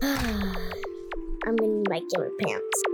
I'm 0.02 1.58
in 1.58 1.84
my 1.90 2.00
gamer 2.10 2.30
pants. 2.40 2.89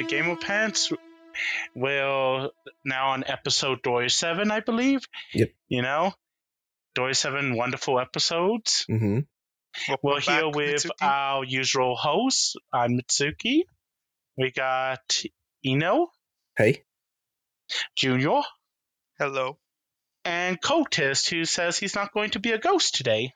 Welcome 0.00 0.08
to 0.08 0.16
Gamer 0.16 0.36
Pants. 0.36 0.92
We're 1.74 2.48
now 2.86 3.08
on 3.10 3.24
episode 3.26 3.82
Dory 3.82 4.08
7, 4.08 4.50
I 4.50 4.60
believe. 4.60 5.02
Yep. 5.34 5.50
You 5.68 5.82
know, 5.82 6.12
Dory 6.94 7.14
7 7.14 7.54
wonderful 7.54 8.00
episodes. 8.00 8.86
Mm-hmm. 8.90 9.18
We're 9.90 9.96
Welcome 10.02 10.32
here 10.34 10.44
back, 10.46 10.54
with 10.56 10.84
Mitsuki. 10.84 10.90
our 11.02 11.44
usual 11.44 11.96
hosts. 11.96 12.56
I'm 12.72 12.98
Mitsuki. 12.98 13.64
We 14.38 14.50
got 14.52 15.22
Ino, 15.66 16.08
Hey. 16.56 16.82
Junior, 17.96 18.40
Hello. 19.18 19.58
and 20.24 20.60
Cultist, 20.62 21.28
who 21.28 21.44
says 21.44 21.78
he's 21.78 21.94
not 21.94 22.12
going 22.14 22.30
to 22.30 22.38
be 22.40 22.52
a 22.52 22.58
ghost 22.58 22.94
today. 22.94 23.34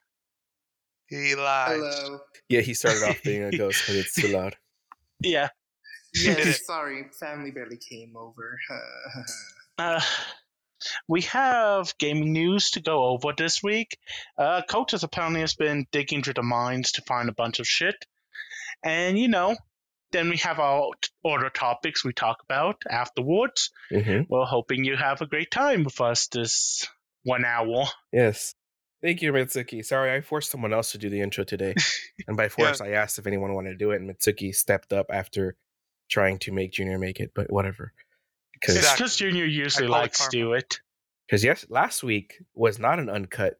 He 1.09 1.35
lied. 1.35 1.77
Hello. 1.77 2.21
Yeah, 2.49 2.61
he 2.63 2.73
started 2.73 3.03
off 3.03 3.23
being 3.23 3.43
a 3.45 3.51
ghost, 3.57 3.83
but 3.87 3.97
it's 3.97 4.15
too 4.15 4.29
loud. 4.29 4.57
Yeah. 5.21 5.49
Did 6.15 6.39
it. 6.39 6.47
Yes, 6.47 6.67
sorry, 6.67 7.07
family 7.19 7.51
barely 7.51 7.77
came 7.77 8.17
over. 8.17 8.59
Uh, 9.77 10.01
we 11.09 11.23
have 11.23 11.99
gaming 11.99 12.33
news 12.33 12.71
to 12.73 12.81
go 12.81 13.07
over 13.07 13.33
this 13.37 13.61
week. 13.61 13.99
Uh, 14.39 14.63
Cultist 14.69 15.03
apparently 15.03 15.41
has 15.41 15.55
been 15.57 15.85
digging 15.91 16.23
through 16.23 16.35
the 16.35 16.45
mines 16.45 16.93
to 16.93 17.03
find 17.03 17.29
a 17.29 17.35
bunch 17.35 17.59
of 17.59 17.67
shit. 17.67 17.97
And, 18.85 19.19
you 19.19 19.27
know, 19.27 19.57
then 20.13 20.31
we 20.31 20.37
have 20.39 20.61
our 20.61 20.91
t- 21.01 21.09
other 21.25 21.51
topics 21.51 22.05
we 22.05 22.13
talk 22.13 22.39
about 22.49 22.83
afterwards. 22.89 23.71
Mm-hmm. 23.93 24.23
We're 24.29 24.45
hoping 24.45 24.85
you 24.85 24.97
have 24.97 25.21
a 25.21 25.27
great 25.27 25.51
time 25.51 25.85
with 25.85 26.01
us 26.01 26.29
this 26.29 26.87
one 27.25 27.45
hour. 27.45 27.87
Yes. 28.13 28.55
Thank 29.03 29.21
you, 29.23 29.33
Mitsuki. 29.33 29.85
Sorry, 29.85 30.15
I 30.15 30.21
forced 30.23 30.51
someone 30.51 30.73
else 30.73 30.93
to 30.93 30.99
do 30.99 31.11
the 31.11 31.21
intro 31.21 31.45
today. 31.45 31.75
and 32.29 32.37
by 32.37 32.49
force, 32.49 32.81
I 32.81 32.91
asked 32.91 33.19
if 33.19 33.27
anyone 33.27 33.55
wanted 33.55 33.71
to 33.71 33.77
do 33.77 33.91
it, 33.91 34.01
and 34.01 34.09
Mitsuki 34.09 34.55
stepped 34.55 34.93
up 34.95 35.07
after 35.11 35.57
trying 36.11 36.39
to 36.41 36.53
make 36.53 36.73
Junior 36.73 36.99
make 36.99 37.21
it, 37.21 37.33
but 37.35 37.53
whatever. 37.53 37.93
Because 38.53 38.77
It's 38.77 38.85
Exactly. 38.85 39.05
because 39.05 39.17
Junior 39.17 39.45
usually 39.45 39.87
call 39.89 39.97
it 39.97 40.01
likes 40.01 40.25
to 40.29 40.31
do 40.31 40.53
it. 40.55 40.81
Because 41.27 41.43
yes, 41.45 41.65
last 41.69 42.03
week 42.03 42.43
was 42.55 42.79
not 42.79 42.99
an 42.99 43.09
uncut 43.11 43.55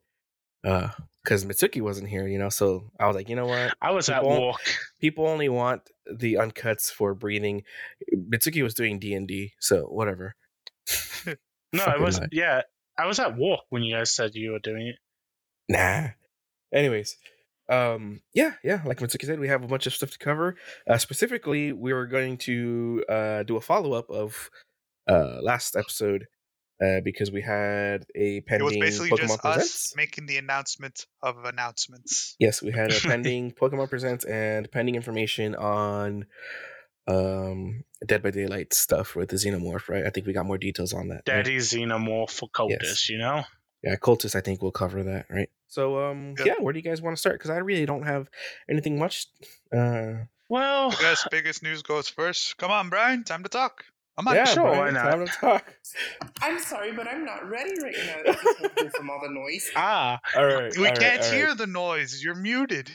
uh 0.63 0.89
because 1.23 1.43
Mitsuki 1.45 1.81
wasn't 1.81 2.07
here, 2.07 2.27
you 2.27 2.37
know, 2.37 2.49
so 2.49 2.91
I 2.99 3.07
was 3.07 3.15
like, 3.15 3.29
you 3.29 3.35
know 3.35 3.47
what? 3.47 3.73
I 3.81 3.91
was 3.91 4.09
at 4.09 4.21
People- 4.21 4.47
work. 4.47 4.61
People 5.01 5.27
only 5.27 5.49
want 5.49 5.81
the 6.11 6.35
uncuts 6.35 6.91
for 6.91 7.13
breathing. 7.15 7.63
Mitsuki 8.15 8.61
was 8.63 8.75
doing 8.75 8.99
D 8.99 9.13
and 9.15 9.27
D, 9.27 9.53
so 9.59 9.83
whatever. 9.85 10.35
No, 11.73 11.83
I 11.83 11.97
was, 11.97 12.19
lie. 12.19 12.27
yeah, 12.31 12.61
I 12.97 13.07
was 13.07 13.19
at 13.19 13.35
work 13.37 13.61
when 13.69 13.81
you 13.83 13.95
guys 13.95 14.11
said 14.15 14.31
you 14.35 14.51
were 14.51 14.59
doing 14.59 14.87
it. 14.87 14.95
Nah. 15.67 16.09
Anyways, 16.73 17.17
um, 17.69 18.21
yeah, 18.33 18.53
yeah. 18.63 18.81
Like 18.85 18.99
Mitsuki 18.99 19.25
said, 19.25 19.39
we 19.39 19.47
have 19.47 19.63
a 19.63 19.67
bunch 19.67 19.87
of 19.87 19.93
stuff 19.93 20.11
to 20.11 20.17
cover. 20.19 20.55
Uh, 20.89 20.97
specifically, 20.97 21.71
we 21.73 21.93
were 21.93 22.07
going 22.07 22.37
to 22.39 23.03
uh, 23.09 23.43
do 23.43 23.57
a 23.57 23.61
follow 23.61 23.93
up 23.93 24.09
of 24.09 24.49
uh, 25.09 25.39
last 25.41 25.75
episode 25.75 26.25
uh, 26.83 26.99
because 27.03 27.31
we 27.31 27.41
had 27.41 28.05
a 28.15 28.37
It 28.37 28.45
pending 28.47 28.65
was 28.65 28.77
basically 28.77 29.09
Pokemon 29.11 29.27
just 29.27 29.41
Presents. 29.41 29.75
us 29.87 29.93
making 29.95 30.25
the 30.25 30.37
announcement 30.37 31.05
of 31.23 31.43
announcements. 31.45 32.35
Yes, 32.39 32.61
we 32.61 32.71
had 32.71 32.91
a 32.91 32.99
pending 32.99 33.51
Pokemon 33.53 33.89
Presents 33.89 34.25
and 34.25 34.69
pending 34.71 34.95
information 34.95 35.55
on 35.55 36.25
um 37.07 37.83
Dead 38.05 38.21
by 38.23 38.31
Daylight 38.31 38.73
stuff 38.73 39.15
with 39.15 39.29
the 39.29 39.35
Xenomorph, 39.37 39.89
right? 39.89 40.05
I 40.05 40.09
think 40.09 40.27
we 40.27 40.33
got 40.33 40.45
more 40.45 40.57
details 40.57 40.93
on 40.93 41.07
that. 41.09 41.15
right? 41.15 41.25
Daddy 41.25 41.57
Xenomorph 41.57 42.29
for 42.31 42.49
Cultist, 42.49 42.77
Yes. 42.81 43.09
you 43.09 43.17
know? 43.17 43.43
Yeah, 43.85 43.95
Cultist, 43.97 44.35
I 44.35 44.41
think 44.41 44.61
we'll 44.61 44.71
cover 44.71 45.03
that, 45.03 45.27
right? 45.29 45.49
So, 45.67 46.03
um, 46.09 46.33
Yeah. 46.39 46.45
yeah, 46.47 46.53
where 46.59 46.73
do 46.73 46.79
you 46.79 46.83
guys 46.83 47.01
want 47.01 47.15
to 47.15 47.19
start? 47.19 47.35
Because 47.35 47.51
I 47.51 47.57
really 47.57 47.85
don't 47.85 48.03
have 48.03 48.29
anything 48.69 48.97
much. 48.97 49.27
Uh, 49.71 50.25
Well, 50.49 50.91
I 50.91 50.95
guess 50.99 51.27
biggest 51.29 51.61
news 51.63 51.81
goes 51.83 52.09
first. 52.09 52.57
Come 52.57 52.71
on, 52.71 52.89
Brian. 52.89 53.23
Time 53.23 53.43
to 53.43 53.49
talk. 53.49 53.85
I'm 54.17 54.25
not 54.25 54.35
yeah, 54.35 54.45
sure, 54.45 54.63
Brian, 54.63 54.77
why 54.79 54.89
not? 54.91 55.09
Time 55.11 55.25
to 55.27 55.31
talk. 55.33 55.75
I'm 56.41 56.59
sorry, 56.59 56.93
but 56.93 57.07
I'm 57.07 57.25
not 57.25 57.47
ready 57.49 57.73
right 57.81 57.95
now. 58.05 58.33
If 58.63 58.71
you 58.81 58.89
from 58.89 59.09
all 59.09 59.19
the 59.21 59.29
noise. 59.29 59.69
ah, 59.75 60.19
All 60.35 60.45
right, 60.45 60.71
We 60.77 60.87
all 60.87 60.93
right, 60.93 60.97
can't 60.99 61.21
all 61.21 61.27
right. 61.29 61.35
hear 61.35 61.55
the 61.55 61.67
noise. 61.67 62.23
You're 62.23 62.35
muted. 62.35 62.89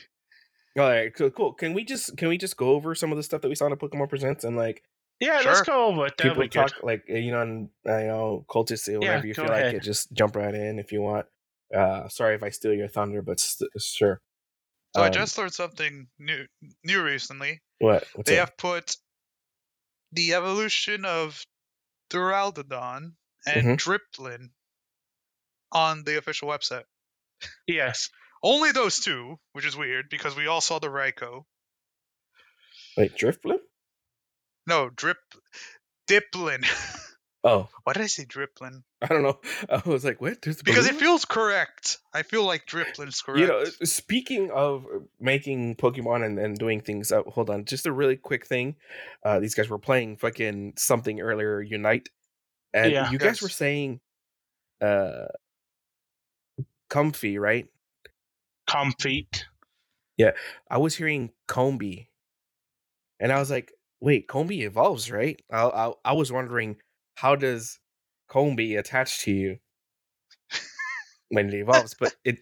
All 0.79 0.89
right, 0.89 1.15
cool, 1.15 1.31
cool. 1.31 1.53
Can 1.53 1.75
we 1.75 1.84
just 1.84 2.17
can 2.17 2.29
we 2.29 2.39
just 2.39 2.56
go 2.56 2.71
over 2.71 2.95
some 2.95 3.11
of 3.12 3.17
the 3.17 3.23
stuff 3.23 3.43
that 3.43 3.49
we 3.49 3.55
saw 3.55 3.67
in 3.67 3.71
the 3.71 3.77
Pokemon 3.77 4.09
Presents 4.09 4.45
and 4.45 4.56
like 4.56 4.83
yeah, 5.20 5.41
Sure. 5.41 5.53
let's 5.53 5.62
go 5.66 5.86
over 5.86 6.06
it. 6.06 6.14
That'll 6.16 6.31
people 6.32 6.42
be 6.42 6.48
good. 6.48 6.69
talk 6.69 6.82
like 6.82 7.04
you 7.08 7.31
know, 7.31 7.42
and, 7.42 7.69
uh, 7.88 7.98
you 7.98 8.06
know, 8.08 8.44
cultists 8.48 8.88
or 8.88 8.98
whatever 8.98 9.26
you 9.26 9.34
feel 9.34 9.44
ahead. 9.50 9.66
like 9.66 9.75
it. 9.76 9.82
Just 9.82 10.12
jump 10.12 10.34
right 10.36 10.54
in 10.54 10.78
if 10.78 10.91
you 10.92 11.03
want. 11.03 11.26
Uh, 11.75 12.08
sorry 12.08 12.34
if 12.34 12.42
I 12.42 12.48
steal 12.50 12.75
your 12.75 12.88
thunder, 12.88 13.22
but 13.22 13.38
st- 13.38 13.70
sure. 13.78 14.20
So 14.97 15.03
I 15.03 15.06
Um, 15.06 15.12
just 15.12 15.38
learned 15.38 15.54
something 15.54 16.08
new 16.19 16.47
new 16.82 17.03
recently. 17.04 17.60
what 17.78 18.04
What's 18.14 18.28
they 18.28 18.38
up? 18.38 18.48
have 18.50 18.56
put 18.56 18.97
the 20.12 20.34
evolution 20.34 21.04
of 21.04 21.41
Duraludon 22.10 23.12
and 23.47 23.66
Mhm. 23.66 23.76
Driplin 23.78 24.50
on 25.72 26.02
the 26.02 26.19
official 26.19 26.48
website. 26.48 26.84
Yes. 27.69 28.10
Only 28.42 28.72
those 28.72 28.98
two, 29.00 29.38
which 29.52 29.64
is 29.64 29.76
weird 29.76 30.06
because 30.10 30.34
we 30.34 30.47
all 30.48 30.60
saw 30.60 30.78
the 30.81 30.88
Raikou. 30.88 31.44
Wait, 32.97 33.14
Drifblim? 33.16 33.58
No, 34.70 34.88
Drip 34.88 35.16
Dipplin. 36.08 36.64
Oh, 37.42 37.69
Why 37.82 37.92
did 37.92 38.03
I 38.03 38.06
say 38.06 38.25
Driplin? 38.25 38.82
I 39.03 39.06
don't 39.08 39.25
know. 39.25 39.41
I 39.69 39.82
was 39.84 40.04
like, 40.04 40.20
what? 40.20 40.41
There's 40.42 40.58
the 40.58 40.62
Because 40.62 40.86
it 40.86 40.94
feels 40.94 41.25
correct. 41.25 41.98
I 42.14 42.22
feel 42.22 42.44
like 42.44 42.66
Driplin's 42.66 43.20
correct. 43.20 43.41
You 43.41 43.47
know, 43.48 43.64
speaking 43.82 44.53
of 44.53 44.86
making 45.19 45.75
Pokemon 45.75 46.25
and, 46.25 46.38
and 46.38 46.56
doing 46.56 46.81
things, 46.82 47.10
uh, 47.10 47.22
hold 47.25 47.50
on, 47.50 47.64
just 47.64 47.86
a 47.86 47.92
really 47.92 48.16
quick 48.16 48.47
thing. 48.47 48.76
Uh, 49.25 49.41
these 49.41 49.56
guys 49.56 49.69
were 49.69 49.78
playing 49.78 50.19
fucking 50.19 50.75
something 50.76 51.20
earlier, 51.20 51.60
Unite, 51.60 52.08
and 52.72 52.92
Yeah. 52.92 53.10
you 53.10 53.19
guys 53.19 53.26
Yes. 53.31 53.42
were 53.42 53.48
saying, 53.48 54.00
uh, 54.81 55.26
Comfey, 56.88 57.41
right? 57.41 57.66
Comfey. 58.69 59.26
Yeah, 60.16 60.31
I 60.70 60.78
was 60.78 60.94
hearing 60.94 61.32
Combee, 61.48 62.06
and 63.19 63.32
I 63.32 63.41
was 63.41 63.50
like, 63.50 63.72
wait, 64.00 64.28
Combee 64.28 64.62
evolves, 64.62 65.11
right? 65.11 65.41
I, 65.50 65.65
I, 65.65 65.93
I 66.05 66.12
was 66.12 66.33
wondering, 66.33 66.77
how 67.15 67.37
does 67.37 67.78
Combee 68.28 68.77
attach 68.77 69.21
to 69.21 69.33
you 69.33 69.56
when 71.28 71.49
it 71.49 71.55
evolves? 71.55 71.94
but 71.99 72.15
it 72.25 72.38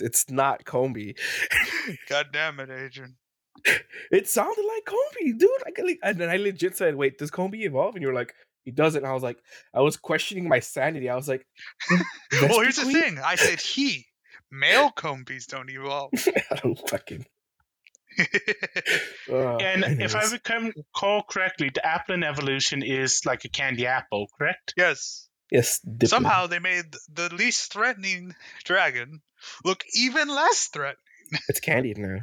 it's 0.00 0.30
not 0.30 0.64
Combee. 0.64 1.16
God 2.08 2.28
damn 2.32 2.60
it, 2.60 2.70
Adrian. 2.70 3.16
It 4.10 4.28
sounded 4.28 4.64
like 4.64 4.84
Combee, 4.86 5.34
dude. 5.38 5.50
I 5.66 5.82
like, 5.82 5.98
and 6.02 6.18
then 6.18 6.30
I 6.30 6.36
legit 6.36 6.76
said, 6.76 6.96
"Wait, 6.96 7.18
does 7.18 7.30
Combee 7.30 7.64
evolve?" 7.64 7.94
And 7.94 8.02
you 8.02 8.08
were 8.08 8.14
like, 8.14 8.34
"He 8.64 8.70
doesn't." 8.70 9.04
I 9.04 9.12
was 9.12 9.22
like, 9.22 9.38
I 9.74 9.80
was 9.80 9.96
questioning 9.96 10.48
my 10.48 10.60
sanity. 10.60 11.10
I 11.10 11.16
was 11.16 11.28
like, 11.28 11.46
well, 11.90 12.00
here's 12.60 12.76
the 12.76 12.86
thing. 12.86 13.18
I 13.22 13.34
said 13.34 13.60
he. 13.60 14.06
Male 14.50 14.90
Combees 14.90 15.46
don't 15.46 15.70
evolve. 15.70 16.10
I 16.50 16.56
don't 16.56 16.88
fucking. 16.88 17.26
Uh, 19.30 19.56
And 19.56 19.84
if 20.02 20.14
I 20.14 20.24
anyways. 20.24 20.32
recall 20.32 20.70
recall 20.76 21.22
correctly, 21.22 21.70
the 21.72 21.80
Applin 21.80 22.24
evolution 22.24 22.82
is 22.82 23.24
like 23.24 23.44
a 23.44 23.48
candy 23.48 23.86
apple, 23.86 24.26
correct? 24.38 24.74
yes. 24.76 25.28
yes, 25.50 25.80
Diplo. 25.86 26.08
Somehow 26.08 26.46
they 26.48 26.58
made 26.58 26.86
the 27.12 27.32
least 27.34 27.72
threatening 27.72 28.34
dragon 28.64 29.22
look 29.64 29.84
even 29.94 30.28
less 30.28 30.68
threatening. 30.68 30.96
it's 31.48 31.60
candied 31.60 31.98
now. 31.98 32.18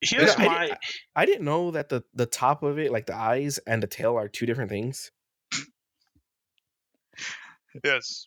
Here's 0.00 0.34
I, 0.36 0.44
my 0.46 0.60
didn't, 0.66 0.78
I 1.14 1.26
didn't 1.26 1.44
know 1.44 1.70
that 1.72 1.90
the 1.90 2.02
the 2.14 2.26
top 2.26 2.62
of 2.62 2.78
it, 2.78 2.90
like 2.90 3.06
the 3.06 3.14
eyes 3.16 3.58
and 3.66 3.82
the 3.82 3.86
tail, 3.86 4.16
are 4.16 4.28
two 4.28 4.46
different 4.46 4.70
things. 4.70 5.10
Yes. 7.84 8.26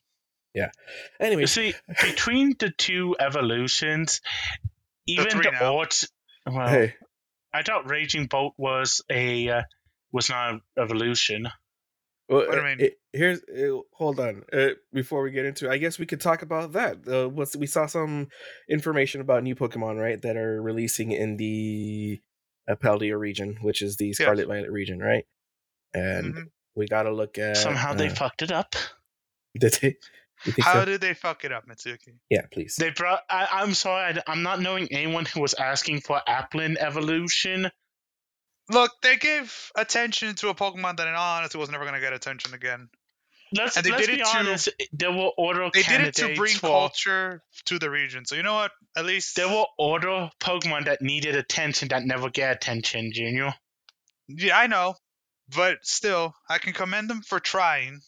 Yeah. 0.53 0.69
Anyway, 1.19 1.41
you 1.41 1.47
see 1.47 1.73
between 2.01 2.55
the 2.59 2.69
two 2.69 3.15
evolutions, 3.19 4.21
even 5.07 5.29
three 5.31 5.43
the 5.43 5.51
now. 5.51 5.79
odds. 5.79 6.09
Well, 6.45 6.67
hey, 6.67 6.93
I 7.53 7.63
thought 7.63 7.89
Raging 7.89 8.27
Bolt 8.27 8.53
was 8.57 9.01
a 9.09 9.49
uh, 9.49 9.61
was 10.11 10.29
not 10.29 10.53
an 10.55 10.61
evolution. 10.77 11.47
well, 12.29 12.47
What 12.47 12.51
do 12.51 12.59
uh, 12.59 12.63
mean? 12.63 12.79
it- 12.81 12.99
here's 13.15 13.41
uh, 13.43 13.77
hold 13.93 14.19
on 14.19 14.43
uh, 14.51 14.69
before 14.91 15.21
we 15.21 15.29
get 15.31 15.45
into. 15.45 15.67
it, 15.67 15.71
I 15.71 15.77
guess 15.77 15.99
we 15.99 16.05
could 16.07 16.19
talk 16.19 16.41
about 16.41 16.71
that. 16.73 17.07
Uh, 17.07 17.29
what's 17.29 17.55
we 17.55 17.67
saw 17.67 17.85
some 17.85 18.27
information 18.67 19.21
about 19.21 19.43
new 19.43 19.55
Pokemon, 19.55 19.99
right? 20.01 20.21
That 20.21 20.35
are 20.35 20.61
releasing 20.61 21.11
in 21.11 21.37
the 21.37 22.21
a 22.67 22.75
Paldea 22.75 23.19
region, 23.19 23.57
which 23.61 23.81
is 23.81 23.97
the 23.97 24.13
Scarlet 24.13 24.47
Violet 24.47 24.71
region, 24.71 24.99
right? 24.99 25.25
And 25.93 26.33
Mhm. 26.33 26.43
we 26.75 26.87
got 26.87 27.03
to 27.03 27.11
look 27.13 27.37
at 27.37 27.57
Somehow 27.57 27.93
they 27.93 28.07
uh, 28.07 28.15
fucked 28.15 28.41
it 28.41 28.51
up. 28.51 28.75
did 29.59 29.73
they? 29.81 29.97
You 30.45 30.51
think 30.51 30.65
How 30.65 30.73
so? 30.73 30.85
did 30.85 31.01
they 31.01 31.13
fuck 31.13 31.45
it 31.45 31.51
up, 31.51 31.65
Mitsuki? 31.67 32.17
yeah, 32.29 32.41
please. 32.51 32.75
They 32.77 32.89
brought. 32.89 33.21
I, 33.29 33.47
I'm 33.51 33.73
sorry. 33.73 34.19
I, 34.27 34.31
am 34.31 34.43
not 34.43 34.59
knowing 34.61 34.87
anyone 34.91 35.25
who 35.25 35.41
was 35.41 35.53
asking 35.53 36.01
for 36.01 36.21
Applin 36.27 36.75
evolution. 36.77 37.71
Look, 38.71 38.91
they 39.01 39.17
gave 39.17 39.71
attention 39.75 40.35
to 40.35 40.49
a 40.49 40.55
Pokemon 40.55 40.97
that, 40.97 41.07
in 41.07 41.13
all 41.13 41.37
honesty, 41.37 41.57
was 41.57 41.69
never 41.69 41.83
going 41.83 41.95
to 41.95 41.99
get 42.01 42.13
attention 42.13 42.53
again. 42.53 42.89
Let's, 43.55 43.77
And 43.77 43.85
they 43.85 43.91
let's 43.91 44.07
did 44.07 44.15
be 44.15 44.21
it 44.21 44.25
to- 44.25 44.37
honest. 44.37 44.69
There 44.93 45.11
were 45.11 45.29
order 45.37 45.69
They 45.73 45.83
did 45.83 46.01
it 46.01 46.15
to 46.15 46.33
bring 46.35 46.55
for. 46.55 46.67
culture 46.67 47.43
to 47.65 47.77
the 47.77 47.89
region. 47.89 48.25
So 48.25 48.35
you 48.35 48.41
know 48.43 48.55
what? 48.55 48.71
At 48.97 49.05
least 49.05 49.35
There 49.35 49.47
were 49.47 49.65
order 49.77 50.31
Pokemon 50.39 50.85
that 50.85 51.01
needed 51.01 51.35
attention 51.35 51.89
that 51.89 52.03
never 52.03 52.29
get 52.29 52.55
attention, 52.55 53.11
Junior. 53.13 53.53
yeah, 54.27 54.57
I 54.57 54.67
know, 54.67 54.95
but 55.55 55.79
still, 55.83 56.33
I 56.49 56.57
can 56.57 56.73
commend 56.73 57.09
them 57.09 57.21
for 57.21 57.39
trying. 57.39 58.01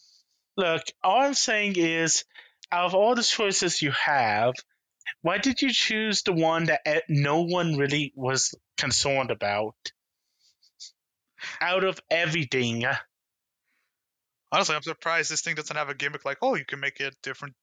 Look, 0.56 0.82
all 1.02 1.20
I'm 1.20 1.34
saying 1.34 1.74
is, 1.76 2.24
out 2.72 2.86
of 2.86 2.94
all 2.94 3.14
the 3.14 3.22
choices 3.22 3.82
you 3.82 3.92
have, 3.92 4.54
why 5.22 5.38
did 5.38 5.62
you 5.62 5.72
choose 5.72 6.22
the 6.22 6.32
one 6.32 6.64
that 6.64 6.80
eh, 6.86 7.00
no 7.08 7.42
one 7.42 7.76
really 7.76 8.12
was 8.16 8.54
concerned 8.76 9.30
about? 9.30 9.74
Out 11.60 11.84
of 11.84 12.00
everything, 12.10 12.84
Honestly, 14.52 14.76
I'm 14.76 14.82
surprised 14.82 15.30
this 15.30 15.42
thing 15.42 15.56
doesn't 15.56 15.76
have 15.76 15.88
a 15.88 15.94
gimmick 15.94 16.24
like, 16.24 16.38
oh, 16.40 16.54
you 16.54 16.64
can 16.64 16.80
make 16.80 17.00
it 17.00 17.14
different, 17.22 17.54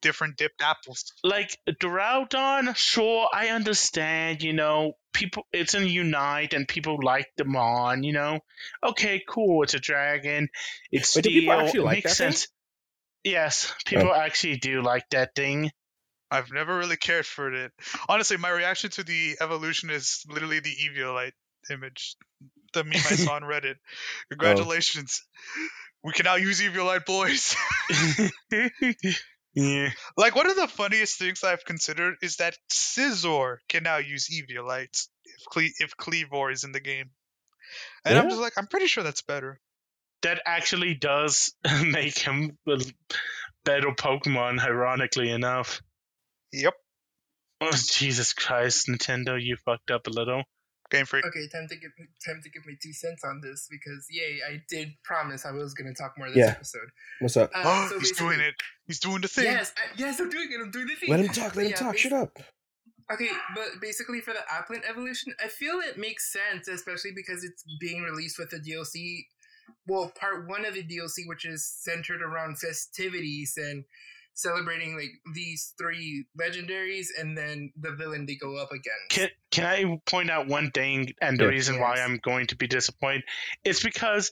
different 0.00 0.36
dipped 0.36 0.62
apples. 0.62 1.12
like 1.24 1.56
Duraludon, 1.68 2.76
sure, 2.76 3.28
I 3.32 3.48
understand. 3.48 4.42
You 4.42 4.52
know, 4.52 4.92
people, 5.12 5.44
it's 5.52 5.74
in 5.74 5.86
Unite, 5.86 6.54
and 6.54 6.66
people 6.66 6.98
like 7.02 7.28
them 7.36 7.56
on. 7.56 8.02
You 8.02 8.12
know, 8.12 8.40
okay, 8.82 9.22
cool. 9.28 9.62
It's 9.62 9.74
a 9.74 9.80
dragon. 9.80 10.48
It's 10.90 11.14
Wait, 11.16 11.24
do 11.24 11.30
people 11.30 11.54
steel. 11.54 11.66
actually 11.66 11.80
it 11.80 11.84
like 11.84 11.96
makes 11.96 12.18
that 12.18 12.24
thing? 12.24 12.32
sense. 12.32 12.48
Yes, 13.24 13.74
people 13.84 14.10
oh. 14.10 14.14
actually 14.14 14.56
do 14.56 14.82
like 14.82 15.04
that 15.10 15.34
thing. 15.34 15.70
I've 16.30 16.52
never 16.52 16.76
really 16.76 16.96
cared 16.96 17.26
for 17.26 17.52
it. 17.52 17.72
Honestly, 18.08 18.36
my 18.36 18.50
reaction 18.50 18.90
to 18.90 19.02
the 19.02 19.36
evolution 19.40 19.90
is 19.90 20.24
literally 20.28 20.60
the 20.60 20.70
Eviolite 20.70 21.32
image, 21.70 22.14
the 22.72 22.84
meme 22.84 22.94
I 22.94 23.16
saw 23.16 23.34
on 23.34 23.42
Reddit. 23.50 23.74
Oh. 23.74 24.26
Congratulations. 24.30 25.22
We 26.04 26.12
can 26.12 26.24
now 26.24 26.36
use 26.36 26.60
Eviolite 26.60 27.04
boys. 27.04 27.56
yeah. 29.54 29.90
like, 30.16 30.34
one 30.34 30.48
of 30.48 30.56
the 30.56 30.68
funniest 30.68 31.18
things 31.18 31.42
I've 31.44 31.64
considered 31.64 32.16
is 32.22 32.36
that 32.36 32.56
Scizor 32.70 33.56
can 33.68 33.82
now 33.82 33.98
use 33.98 34.28
Eviolites 34.28 35.08
if, 35.24 35.44
Cle- 35.50 35.74
if 35.78 35.96
Kleavor 35.96 36.52
is 36.52 36.64
in 36.64 36.72
the 36.72 36.80
game. 36.80 37.10
And 38.04 38.18
I'm 38.18 38.28
just 38.28 38.40
like, 38.40 38.54
I'm 38.56 38.66
pretty 38.66 38.86
sure 38.86 39.04
that's 39.04 39.22
better. 39.22 39.60
that 40.22 40.40
actually 40.46 40.94
does 40.94 41.54
make 41.84 42.18
him 42.18 42.58
a 42.68 42.80
better 43.64 43.88
Pokemon, 43.88 44.60
ironically 44.60 45.30
enough. 45.30 45.80
Yep. 46.52 46.74
Oh, 47.60 47.70
Jesus 47.72 48.32
Christ, 48.32 48.88
Nintendo, 48.88 49.40
you 49.40 49.56
fucked 49.64 49.90
up 49.90 50.06
a 50.06 50.10
little. 50.10 50.42
Game 50.90 51.06
Freak. 51.06 51.24
Okay, 51.26 51.48
time 51.48 51.68
to 51.68 51.76
give 51.76 51.90
time 52.24 52.40
to 52.42 52.50
give 52.50 52.66
my 52.66 52.74
two 52.82 52.92
cents 52.92 53.22
on 53.24 53.40
this 53.40 53.68
because 53.70 54.06
yay, 54.10 54.40
I 54.46 54.62
did 54.68 54.92
promise 55.04 55.46
I 55.46 55.52
was 55.52 55.74
gonna 55.74 55.94
talk 55.94 56.14
more 56.18 56.28
this 56.28 56.38
Yeah. 56.38 56.50
episode. 56.50 56.90
What's 57.20 57.36
up? 57.36 57.50
Uh, 57.54 57.62
Oh, 57.64 57.88
so 57.90 57.98
he's 58.00 58.12
doing 58.12 58.40
it. 58.40 58.54
He's 58.86 59.00
doing 59.00 59.20
the 59.20 59.28
thing. 59.28 59.44
Yes, 59.44 59.72
I, 59.76 59.94
yes, 59.96 60.20
I'm 60.20 60.28
doing 60.30 60.48
it. 60.50 60.60
I'm 60.60 60.70
doing 60.70 60.86
the 60.88 60.94
thing. 60.96 61.10
Let 61.10 61.20
him 61.20 61.28
talk. 61.28 61.54
Let 61.56 61.66
him 61.66 61.70
Yeah, 61.72 61.76
talk. 61.76 61.96
Shut 61.96 62.12
up. 62.12 62.38
Okay, 63.12 63.30
but 63.56 63.80
basically 63.80 64.20
for 64.20 64.32
the 64.32 64.40
Applin 64.52 64.82
evolution, 64.88 65.34
I 65.42 65.48
feel 65.48 65.80
it 65.80 65.98
makes 65.98 66.32
sense, 66.32 66.68
especially 66.68 67.10
because 67.14 67.42
it's 67.42 67.64
being 67.80 68.02
released 68.02 68.38
with 68.38 68.50
the 68.50 68.58
DLC. 68.58 69.26
Well, 69.86 70.10
part 70.10 70.46
one 70.46 70.64
of 70.64 70.74
the 70.74 70.82
DLC, 70.84 71.26
which 71.26 71.44
is 71.44 71.66
centered 71.66 72.22
around 72.22 72.58
festivities 72.58 73.54
and 73.56 73.84
celebrating 74.34 74.96
like 74.96 75.10
these 75.34 75.74
three 75.78 76.26
legendaries, 76.40 77.08
and 77.18 77.36
then 77.36 77.72
the 77.78 77.92
villain 77.92 78.26
they 78.26 78.36
go 78.36 78.56
up 78.56 78.70
against. 78.70 79.10
Can, 79.10 79.28
can 79.50 79.66
I 79.66 80.00
point 80.06 80.30
out 80.30 80.46
one 80.46 80.70
thing 80.70 81.12
and 81.20 81.38
the 81.38 81.44
Yeah. 81.44 81.50
reason 81.50 81.80
why 81.80 82.00
I'm 82.00 82.18
going 82.18 82.46
to 82.48 82.56
be 82.56 82.66
disappointed? 82.66 83.24
It's 83.64 83.82
because 83.82 84.30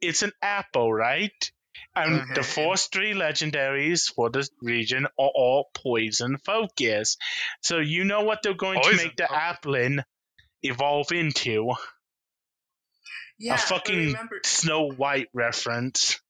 it's 0.00 0.22
an 0.22 0.32
apple, 0.42 0.92
right? 0.92 1.52
And 1.94 2.20
mm-hmm. 2.20 2.34
the 2.34 2.42
first 2.42 2.92
three 2.92 3.14
legendaries 3.14 4.12
for 4.14 4.30
this 4.30 4.50
region 4.62 5.06
are 5.06 5.30
all 5.34 5.70
poison 5.74 6.36
focus. 6.44 7.16
So 7.62 7.78
you 7.78 8.04
know 8.04 8.22
what 8.22 8.40
they're 8.42 8.54
going 8.54 8.80
Poison 8.80 8.98
to 8.98 9.04
make 9.04 9.16
the 9.16 9.26
focus. 9.28 9.42
Applin 9.64 10.04
evolve 10.62 11.12
into? 11.12 11.72
yeah, 13.38 13.54
a 13.54 13.58
fucking 13.58 13.98
remember, 14.08 14.40
Snow 14.44 14.90
White 14.90 15.28
reference. 15.32 16.20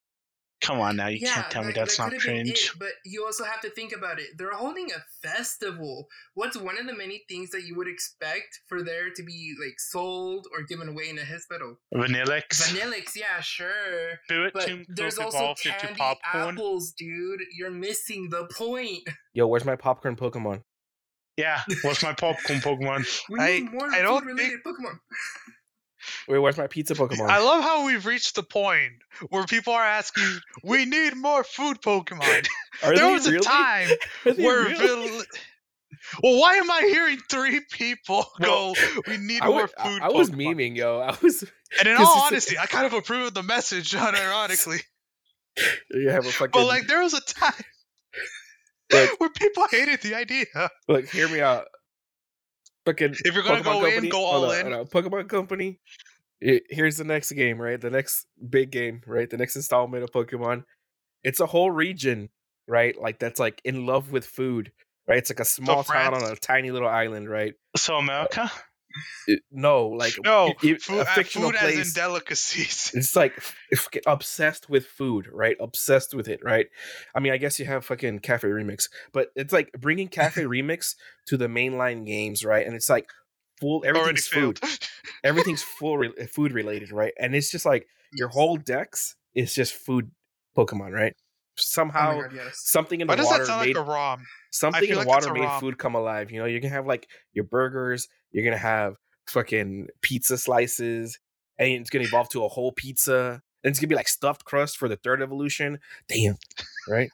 Come 0.61 0.79
on 0.81 0.97
now, 0.97 1.09
you 1.09 1.19
yeah, 1.23 1.35
can't 1.35 1.51
tell 1.51 1.65
me 1.65 1.73
that's 1.75 1.97
that 1.97 2.03
not 2.03 2.11
could've 2.11 2.23
cringe. 2.23 2.51
it, 2.51 2.79
but 2.79 2.91
you 3.07 3.25
also 3.25 3.45
have 3.45 3.63
to 3.63 3.71
think 3.71 3.93
about 3.97 4.21
it. 4.21 4.27
They're 4.37 4.53
holding 4.53 4.89
a 4.93 5.27
festival. 5.27 6.07
What's 6.35 6.57
one 6.57 6.79
of 6.79 6.87
the 6.87 6.95
many 6.95 7.25
things 7.31 7.49
that 7.51 7.65
you 7.65 7.75
would 7.77 7.89
expect 7.89 8.61
for 8.69 8.83
there 8.83 9.09
to 9.17 9.23
be 9.23 9.55
like 9.59 9.81
sold 9.81 10.47
or 10.55 10.63
given 10.65 10.89
away 10.89 11.09
in 11.09 11.19
a 11.19 11.25
hospital? 11.25 11.77
Vanilluxe. 11.95 12.61
Vanilluxe, 12.75 13.17
yeah, 13.17 13.41
sure. 13.41 14.11
It, 14.29 14.53
But 14.53 14.67
Tomb 14.67 14.85
there's 14.89 15.15
Cook 15.17 15.27
also 15.27 15.39
evolved 15.39 15.65
into 15.65 15.79
candy 15.79 15.99
popcorn. 15.99 16.55
apples, 16.55 16.93
dude. 16.93 17.41
You're 17.57 17.71
missing 17.71 18.29
the 18.29 18.45
point. 18.55 19.09
Yo, 19.33 19.47
where's 19.47 19.65
my 19.65 19.77
popcorn 19.77 20.15
Pokemon? 20.17 20.63
Yeah, 21.39 21.63
what's 21.83 22.03
my 22.03 22.13
popcorn 22.13 22.59
Pokemon? 22.61 23.07
We 23.31 23.41
I- 23.41 23.61
more 23.73 23.89
I 23.91 24.03
don't 24.03 24.21
food-related 24.25 24.61
Pokemon. 24.67 24.99
Wait, 26.31 26.39
where's 26.39 26.57
my 26.57 26.69
pizza 26.69 26.95
Pokemon? 26.95 27.29
I 27.29 27.43
love 27.43 27.65
how 27.65 27.87
we've 27.87 28.07
reached 28.07 28.37
the 28.37 28.45
point 28.45 28.93
where 29.31 29.45
people 29.47 29.73
are 29.73 29.85
asking, 29.85 30.39
"We 30.63 30.85
need 30.85 31.17
more 31.17 31.43
food 31.43 31.83
Pokemon." 31.83 32.47
There 32.83 33.13
was 33.13 33.27
really? 33.27 33.39
a 33.39 33.41
time 33.41 33.89
where 34.37 34.65
really? 34.65 35.25
Well, 36.23 36.41
why 36.41 36.55
am 36.55 36.71
I 36.71 36.83
hearing 36.83 37.19
three 37.29 37.61
people 37.73 38.25
go, 38.41 38.75
"We 39.09 39.17
need 39.19 39.43
I, 39.43 39.49
more 39.49 39.63
was, 39.63 39.71
food"? 39.73 40.03
I, 40.03 40.07
I 40.07 40.09
was 40.11 40.31
Pokemon?" 40.31 40.55
memeing, 40.55 40.77
yo. 40.77 41.01
I 41.01 41.17
was. 41.21 41.43
and 41.79 41.89
in 41.89 41.97
all 41.97 42.23
honesty, 42.23 42.57
I 42.59 42.67
kind 42.67 42.87
of 42.87 42.93
approve 42.93 43.27
of 43.27 43.35
the 43.35 43.43
message, 43.43 43.91
unironically. 43.93 44.81
You 45.91 46.11
have 46.11 46.27
a 46.27 46.31
fucking. 46.31 46.53
But 46.53 46.67
like, 46.67 46.87
there 46.87 47.03
was 47.03 47.13
a 47.13 47.21
time 47.21 47.53
Look. 48.93 49.21
where 49.21 49.31
people 49.31 49.67
hated 49.71 50.01
the 50.03 50.15
idea. 50.15 50.47
look, 50.89 51.09
hear 51.09 51.29
me 51.29 51.41
out. 51.41 51.65
Fucking. 52.87 53.17
If 53.25 53.35
you're 53.35 53.43
gonna 53.43 53.61
Pokemon 53.61 53.65
go 53.65 53.85
in, 53.85 53.91
Company- 53.93 54.09
go 54.11 54.19
hold 54.19 54.45
all 54.45 54.51
on, 54.53 54.67
in. 54.67 54.73
on. 54.73 54.87
Pokemon 54.87 55.29
Company. 55.29 55.81
I- 56.47 56.61
Here's 56.71 56.97
the 56.97 57.05
next 57.05 57.33
game, 57.33 57.61
right? 57.61 57.81
The 57.81 57.91
next 57.91 58.27
big 58.49 58.71
game, 58.71 59.03
right? 59.07 59.29
The 59.29 59.37
next 59.37 59.57
installment 59.57 60.05
of 60.05 60.11
Pokemon. 60.13 60.65
It's 61.23 61.41
a 61.41 61.47
whole 61.47 61.71
region, 61.71 62.31
right? 62.67 63.01
Like 63.01 63.19
that's 63.19 63.39
like 63.41 63.61
in 63.65 63.87
love 63.87 64.11
with 64.13 64.25
food, 64.27 64.73
right? 65.07 65.19
It's 65.19 65.31
like 65.31 65.41
a 65.41 65.45
small 65.45 65.83
town 65.85 66.15
on 66.15 66.23
a 66.23 66.37
tiny 66.37 66.71
little 66.71 66.89
island, 66.89 67.29
right? 67.29 67.55
So 67.77 67.97
America? 67.97 68.51
It- 69.27 69.43
no, 69.51 69.87
like 69.89 70.15
No, 70.25 70.47
i- 70.49 70.67
i- 70.67 70.75
food, 70.75 70.99
a 70.99 71.03
uh, 71.03 71.05
fictional 71.05 71.51
food 71.51 71.57
as 71.59 71.89
in 71.89 71.93
delicacies. 71.95 72.91
it's 72.95 73.15
like 73.15 73.39
fucking 73.41 74.03
obsessed 74.07 74.69
with 74.69 74.87
food, 74.87 75.29
right? 75.33 75.57
Obsessed 75.61 76.15
with 76.15 76.27
it, 76.27 76.41
right? 76.43 76.67
I 77.15 77.21
mean, 77.21 77.33
I 77.33 77.37
guess 77.37 77.59
you 77.61 77.67
have 77.67 77.85
fucking 77.85 78.21
Cafe 78.21 78.49
Remix, 78.49 78.89
but 79.13 79.29
it's 79.37 79.53
like 79.53 79.71
bringing 79.79 80.09
Cafe 80.09 80.43
Remix 80.45 80.97
to 81.27 81.37
the 81.37 81.47
mainline 81.47 82.05
games, 82.07 82.45
right? 82.45 82.67
And 82.67 82.75
it's 82.75 82.91
like 82.91 83.09
full 83.61 83.85
everything's 83.87 84.27
food, 84.27 84.59
everything's 85.23 85.63
full 85.79 85.99
re- 85.99 86.27
food 86.27 86.53
related, 86.53 86.91
right? 86.93 87.13
And 87.19 87.35
it's 87.35 87.51
just 87.51 87.67
like 87.67 87.87
your 88.13 88.29
whole 88.29 88.57
dex 88.57 89.17
is 89.35 89.55
just 89.55 89.75
food 89.75 90.11
Pokemon, 90.57 90.93
right? 90.93 91.15
Oh 91.17 91.23
Somehow 91.63 92.17
my 92.17 92.23
god, 92.23 92.33
yes. 92.35 92.61
something 92.65 93.01
in 93.01 93.07
Why 93.09 93.17
the 93.17 93.25
water 93.25 93.45
sound 93.45 93.67
made 93.67 93.77
like 93.77 93.87
a 93.87 93.91
ROM? 93.91 94.23
something 94.51 94.83
in 94.85 94.91
the 94.91 94.97
like 95.01 95.07
water 95.09 95.33
made 95.33 95.41
ROM. 95.43 95.61
food 95.61 95.79
come 95.79 95.95
alive. 95.95 96.31
You 96.31 96.41
know, 96.41 96.47
you're 96.47 96.61
gonna 96.61 96.73
have 96.75 96.87
like 96.87 97.07
your 97.35 97.45
burgers, 97.45 98.09
you're 98.33 98.45
gonna 98.45 98.57
have 98.57 98.97
fucking 99.29 99.89
pizza 100.01 100.39
slices, 100.39 101.19
and 101.59 101.69
it's 101.73 101.91
gonna 101.91 102.05
evolve 102.07 102.29
to 102.31 102.45
a 102.45 102.49
whole 102.49 102.73
pizza. 102.73 103.43
And 103.63 103.71
it's 103.71 103.79
gonna 103.79 103.89
be 103.89 103.95
like 103.95 104.09
stuffed 104.09 104.45
crust 104.47 104.79
for 104.79 104.89
the 104.89 104.97
third 104.97 105.21
evolution. 105.21 105.81
Damn, 106.09 106.37
right? 106.89 107.11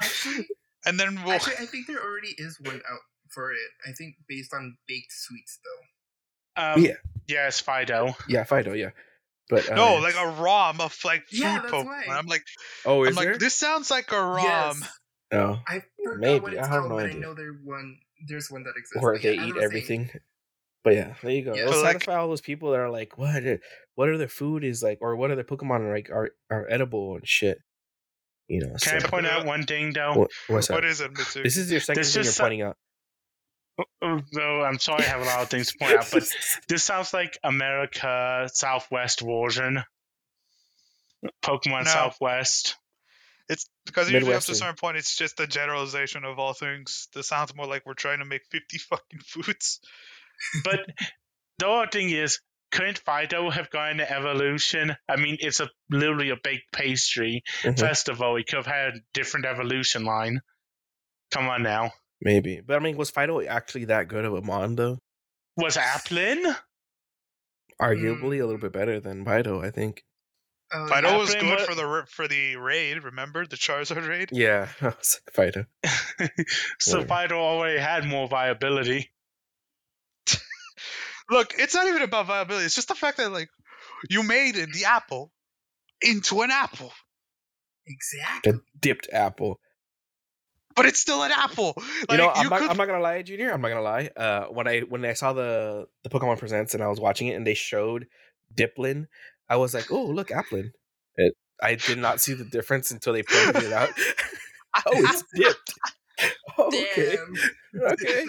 Actually, 0.00 0.46
And 0.86 0.98
then 1.00 1.20
we'll. 1.24 1.32
actually, 1.34 1.54
I 1.58 1.66
think 1.66 1.88
there 1.88 2.00
already 2.00 2.34
is 2.38 2.58
one 2.60 2.76
out 2.90 3.00
for 3.28 3.50
it. 3.52 3.58
I 3.88 3.92
think 3.92 4.14
based 4.28 4.54
on 4.54 4.76
baked 4.86 5.12
sweets, 5.12 5.58
though. 5.64 5.79
Um, 6.60 6.82
Yeah. 6.84 6.92
yeah, 7.28 7.46
it's 7.48 7.60
Fidough. 7.62 8.14
Yeah, 8.28 8.44
Fidough, 8.44 8.78
yeah. 8.78 8.90
But 9.48 9.70
uh, 9.70 9.74
no, 9.74 9.96
like 9.96 10.14
a 10.16 10.28
ROM 10.40 10.80
of 10.80 10.96
like 11.04 11.26
food 11.28 11.40
Yeah, 11.40 11.60
Pokemon. 11.60 11.84
why. 11.86 12.04
I'm 12.10 12.26
like, 12.26 12.44
oh, 12.84 13.02
is 13.04 13.16
I'm 13.16 13.24
there? 13.24 13.32
like, 13.32 13.40
this 13.40 13.54
sounds 13.54 13.90
like 13.90 14.12
a 14.12 14.20
ROM. 14.22 14.44
Yes. 14.80 14.82
oh, 15.32 15.58
I 15.66 15.82
forgot 16.04 16.20
Maybe, 16.20 16.40
what 16.40 16.52
it's 16.54 16.62
I 16.68 16.70
have 16.70 16.80
called, 16.82 16.90
no 16.90 16.96
but 16.96 17.04
I 17.06 17.08
idea. 17.08 17.20
know 17.20 17.34
there 17.34 17.52
one. 17.64 17.98
There's 18.28 18.50
one 18.50 18.62
that 18.64 18.74
exists. 18.76 19.02
Or 19.02 19.18
they 19.18 19.34
yeah, 19.34 19.34
eat 19.34 19.40
I 19.40 19.44
was 19.46 19.52
saying, 19.54 19.64
everything. 19.64 20.10
But 20.84 20.94
yeah, 20.94 21.14
there 21.22 21.30
you 21.32 21.42
go. 21.44 21.54
Yeah. 21.54 21.64
Let's 21.64 21.76
But, 21.78 21.82
like- 21.82 21.92
satisfy 21.94 22.14
all 22.16 22.28
those 22.28 22.40
people 22.40 22.70
that 22.70 22.80
are 22.80 22.90
like, 22.90 23.18
what? 23.18 23.44
are- 23.44 23.60
What 23.96 24.12
other 24.14 24.28
food 24.28 24.62
is 24.64 24.82
like, 24.82 24.98
or 25.00 25.16
what 25.16 25.30
other 25.30 25.44
Pokemon 25.44 25.80
are 25.80 25.92
like 25.94 26.10
are 26.10 26.30
are 26.50 26.66
edible 26.70 27.16
and 27.16 27.26
shit. 27.28 27.58
You 28.48 28.60
know. 28.60 28.74
Can 28.80 29.02
I 29.02 29.06
point 29.06 29.26
out 29.26 29.44
one 29.46 29.64
thing 29.64 29.92
though? 29.92 30.14
what, 30.14 30.30
what's 30.48 30.68
What 30.70 30.82
that? 30.82 30.88
is 30.88 31.00
it, 31.00 31.10
Mitsu? 31.12 31.42
This 31.42 31.56
is 31.56 31.70
your 31.70 31.80
second 31.80 32.00
This 32.00 32.14
thing 32.14 32.22
you're 32.24 32.32
so- 32.32 32.42
pointing 32.44 32.62
out. 32.62 32.76
No, 34.32 34.62
I'm 34.62 34.78
sorry, 34.78 35.04
I 35.04 35.08
have 35.08 35.20
a 35.20 35.24
lot 35.24 35.40
of 35.40 35.50
things 35.50 35.72
to 35.72 35.78
point 35.78 35.96
out, 35.96 36.08
but 36.12 36.24
this 36.68 36.82
sounds 36.84 37.12
like 37.14 37.38
America 37.44 38.48
Southwest 38.52 39.20
version. 39.20 39.82
Pokemon 41.42 41.84
No. 41.84 41.90
Southwest. 41.90 42.76
It's 43.48 43.68
because 43.84 44.10
usually 44.10 44.32
up 44.34 44.42
to 44.42 44.52
a 44.52 44.54
certain 44.54 44.76
point, 44.76 44.96
it's 44.96 45.16
just 45.16 45.40
a 45.40 45.46
generalization 45.46 46.24
of 46.24 46.38
all 46.38 46.52
things. 46.54 47.08
This 47.14 47.28
sounds 47.28 47.54
more 47.54 47.66
like 47.66 47.84
we're 47.84 47.94
trying 47.94 48.20
to 48.20 48.24
make 48.24 48.42
50 48.50 48.78
fucking 48.90 49.20
foods. 49.26 49.80
But 50.64 50.80
the 51.58 51.68
other 51.68 51.90
thing 51.90 52.10
is, 52.10 52.40
couldn't 52.70 53.02
Fidough 53.04 53.52
have 53.52 53.70
gone 53.70 53.98
an 53.98 54.06
evolution? 54.08 54.96
I 55.08 55.16
mean, 55.16 55.36
it's 55.40 55.58
a 55.58 55.68
literally 55.90 56.30
a 56.30 56.36
baked 56.36 56.72
pastry. 56.72 57.42
Mhm. 57.62 57.78
First 57.78 58.08
of 58.08 58.22
all, 58.22 58.36
he 58.36 58.44
could 58.44 58.58
have 58.58 58.66
had 58.66 58.94
a 58.94 59.00
different 59.12 59.46
evolution 59.46 60.04
line. 60.04 60.40
Come 61.32 61.48
on 61.48 61.64
now. 61.64 61.90
Maybe, 62.22 62.60
but 62.60 62.76
I 62.76 62.78
mean, 62.80 62.96
was 62.96 63.10
Fidough 63.10 63.46
actually 63.46 63.86
that 63.86 64.08
good 64.08 64.24
of 64.24 64.34
a 64.34 64.42
mon 64.42 64.76
though? 64.76 64.98
Was 65.56 65.76
Applin? 65.76 66.54
Arguably 67.80 68.36
hmm. 68.36 68.42
a 68.42 68.46
little 68.46 68.58
bit 68.58 68.72
better 68.72 69.00
than 69.00 69.24
Fidough, 69.24 69.64
I 69.64 69.70
think. 69.70 70.04
Oh, 70.72 70.86
Fidough 70.90 71.02
yeah. 71.02 71.16
was 71.16 71.34
good 71.34 71.44
what- 71.44 71.60
for 71.60 71.74
the 71.74 72.04
for 72.08 72.28
the 72.28 72.56
raid. 72.56 73.02
Remember 73.02 73.46
the 73.46 73.56
Charizard 73.56 74.06
raid? 74.06 74.28
Yeah, 74.32 74.68
I 74.80 74.86
was 74.86 75.20
like 75.26 75.54
Fidough. 75.54 75.66
so 76.78 76.98
Whatever. 77.00 77.34
Fidough 77.34 77.40
already 77.40 77.78
had 77.78 78.06
more 78.06 78.28
viability. 78.28 79.10
Look, 81.30 81.54
it's 81.58 81.74
not 81.74 81.88
even 81.88 82.02
about 82.02 82.26
viability. 82.26 82.66
It's 82.66 82.74
just 82.74 82.88
the 82.88 82.94
fact 82.94 83.16
that 83.16 83.32
like 83.32 83.48
you 84.08 84.22
made 84.22 84.54
the 84.54 84.84
apple 84.86 85.32
into 86.02 86.42
an 86.42 86.50
apple, 86.50 86.92
Exactly. 87.90 88.52
A 88.52 88.60
dipped 88.78 89.08
apple. 89.12 89.60
But 90.76 90.86
it's 90.86 91.00
still 91.00 91.22
an 91.22 91.32
apple. 91.32 91.74
Like, 91.76 91.84
you 92.12 92.16
know, 92.18 92.30
I'm, 92.30 92.44
you 92.44 92.50
not, 92.50 92.60
could- 92.60 92.70
I'm 92.70 92.76
not 92.76 92.86
gonna 92.86 93.02
lie, 93.02 93.22
Junior. 93.22 93.50
I'm 93.52 93.60
not 93.60 93.68
gonna 93.68 93.82
lie. 93.82 94.10
Uh, 94.16 94.44
when 94.46 94.68
I 94.68 94.80
when 94.80 95.04
I 95.04 95.14
saw 95.14 95.32
the 95.32 95.88
the 96.04 96.10
Pokemon 96.10 96.38
Presents 96.38 96.74
and 96.74 96.82
I 96.82 96.88
was 96.88 97.00
watching 97.00 97.26
it 97.28 97.34
and 97.34 97.46
they 97.46 97.54
showed 97.54 98.06
Dipplin, 98.54 99.06
I 99.48 99.56
was 99.56 99.74
like, 99.74 99.90
oh 99.90 100.04
look, 100.06 100.28
Applin. 100.28 100.70
It, 101.16 101.34
I 101.62 101.74
did 101.74 101.98
not 101.98 102.20
see 102.20 102.34
the 102.34 102.44
difference 102.44 102.90
until 102.90 103.12
they 103.12 103.22
pointed 103.22 103.64
it 103.64 103.72
out. 103.72 103.90
oh, 104.86 104.92
it's 104.94 105.24
dipped. 105.34 105.74
Oh, 106.58 106.66
okay, 106.66 107.16
okay. 107.92 108.24